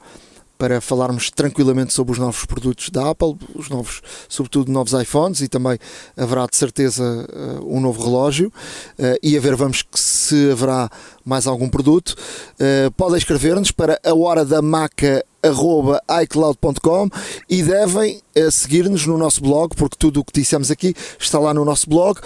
para 0.58 0.82
falarmos 0.82 1.30
tranquilamente 1.30 1.94
sobre 1.94 2.14
os 2.14 2.18
novos 2.18 2.46
produtos 2.46 2.90
da 2.90 3.12
Apple, 3.12 3.36
os 3.54 3.70
novos, 3.70 4.02
sobretudo 4.28 4.72
novos 4.72 4.94
iPhones 4.94 5.42
e 5.42 5.48
também 5.48 5.78
haverá 6.16 6.46
de 6.48 6.56
certeza 6.56 7.04
uh, 7.04 7.76
um 7.76 7.80
novo 7.80 8.04
relógio 8.04 8.48
uh, 8.48 9.18
e 9.22 9.38
a 9.38 9.40
ver 9.40 9.56
vamos 9.56 9.82
que 9.82 10.00
se 10.00 10.52
haverá 10.52 10.90
mais 11.24 11.48
algum 11.48 11.70
produto. 11.70 12.16
Uh, 12.54 12.92
podem 12.92 13.18
escrever-nos 13.18 13.72
para 13.72 14.00
a 14.04 14.14
hora 14.14 14.44
da 14.44 14.62
maca 14.62 15.24
icloud.com 16.24 17.10
e 17.50 17.64
devem 17.64 18.22
seguir-nos 18.52 19.06
no 19.06 19.18
nosso 19.18 19.42
blog, 19.42 19.76
porque 19.76 19.96
tudo 19.98 20.20
o 20.20 20.26
que 20.26 20.34
dissemos 20.34 20.70
aqui 20.70 20.94
está 21.18 21.40
lá 21.40 21.54
no 21.54 21.64
nosso 21.64 21.90
blog, 21.90 22.20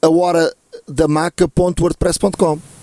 a 0.00 0.08
hora 0.08 0.54
da 0.86 1.08
maca.wordpress.com 1.08 2.77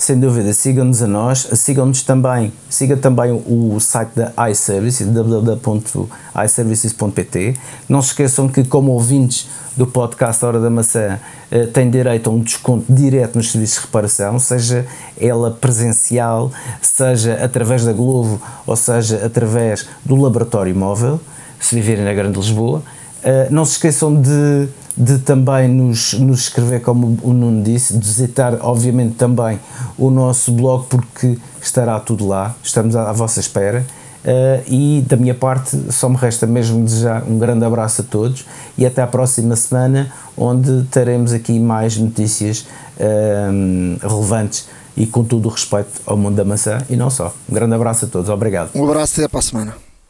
sem 0.00 0.18
dúvida, 0.18 0.52
sigam-nos 0.54 1.02
a 1.02 1.06
nós, 1.06 1.46
sigam-nos 1.52 2.02
também, 2.02 2.50
siga 2.70 2.96
também 2.96 3.32
o 3.32 3.78
site 3.78 4.12
da 4.16 4.32
iServices, 4.50 5.06
www.iservices.pt. 5.06 7.54
Não 7.86 8.00
se 8.00 8.08
esqueçam 8.08 8.48
que, 8.48 8.64
como 8.64 8.92
ouvintes 8.92 9.46
do 9.76 9.86
podcast 9.86 10.42
Hora 10.42 10.58
da 10.58 10.70
Maçã, 10.70 11.20
eh, 11.50 11.66
têm 11.66 11.90
direito 11.90 12.30
a 12.30 12.32
um 12.32 12.40
desconto 12.40 12.90
direto 12.90 13.36
nos 13.36 13.52
serviços 13.52 13.76
de 13.76 13.82
reparação, 13.84 14.38
seja 14.38 14.86
ela 15.20 15.50
presencial, 15.50 16.50
seja 16.80 17.34
através 17.34 17.84
da 17.84 17.92
Globo, 17.92 18.40
ou 18.66 18.76
seja 18.76 19.20
através 19.22 19.86
do 20.02 20.16
laboratório 20.16 20.74
móvel, 20.74 21.20
se 21.60 21.74
viverem 21.74 22.06
na 22.06 22.14
Grande 22.14 22.38
Lisboa. 22.38 22.82
Eh, 23.22 23.48
não 23.50 23.64
se 23.64 23.72
esqueçam 23.72 24.20
de 24.20 24.68
de 25.00 25.18
também 25.18 25.66
nos, 25.66 26.12
nos 26.14 26.40
escrever, 26.40 26.82
como 26.82 27.18
o 27.22 27.32
Nuno 27.32 27.62
disse, 27.62 27.96
de 27.96 28.06
visitar, 28.06 28.58
obviamente, 28.60 29.14
também 29.14 29.58
o 29.96 30.10
nosso 30.10 30.52
blog, 30.52 30.84
porque 30.88 31.38
estará 31.62 31.98
tudo 31.98 32.28
lá, 32.28 32.54
estamos 32.62 32.94
à, 32.94 33.08
à 33.08 33.12
vossa 33.12 33.40
espera. 33.40 33.84
Uh, 34.22 34.62
e 34.66 35.04
da 35.08 35.16
minha 35.16 35.34
parte, 35.34 35.90
só 35.90 36.06
me 36.06 36.16
resta 36.16 36.46
mesmo 36.46 36.84
desejar 36.84 37.24
um 37.26 37.38
grande 37.38 37.64
abraço 37.64 38.02
a 38.02 38.04
todos 38.04 38.44
e 38.76 38.84
até 38.84 39.00
à 39.00 39.06
próxima 39.06 39.56
semana, 39.56 40.12
onde 40.36 40.82
teremos 40.90 41.32
aqui 41.32 41.58
mais 41.58 41.96
notícias 41.96 42.66
uh, 42.98 44.06
relevantes 44.06 44.68
e 44.94 45.06
com 45.06 45.24
todo 45.24 45.46
o 45.46 45.48
respeito 45.48 46.02
ao 46.04 46.18
mundo 46.18 46.36
da 46.36 46.44
maçã 46.44 46.82
e 46.90 46.96
não 46.96 47.08
só. 47.08 47.32
Um 47.48 47.54
grande 47.54 47.74
abraço 47.74 48.04
a 48.04 48.08
todos, 48.08 48.28
obrigado. 48.28 48.72
Um 48.74 48.84
abraço 48.84 49.18
até 49.18 49.28
para 49.28 49.38
a 49.38 49.42
semana. 49.42 49.89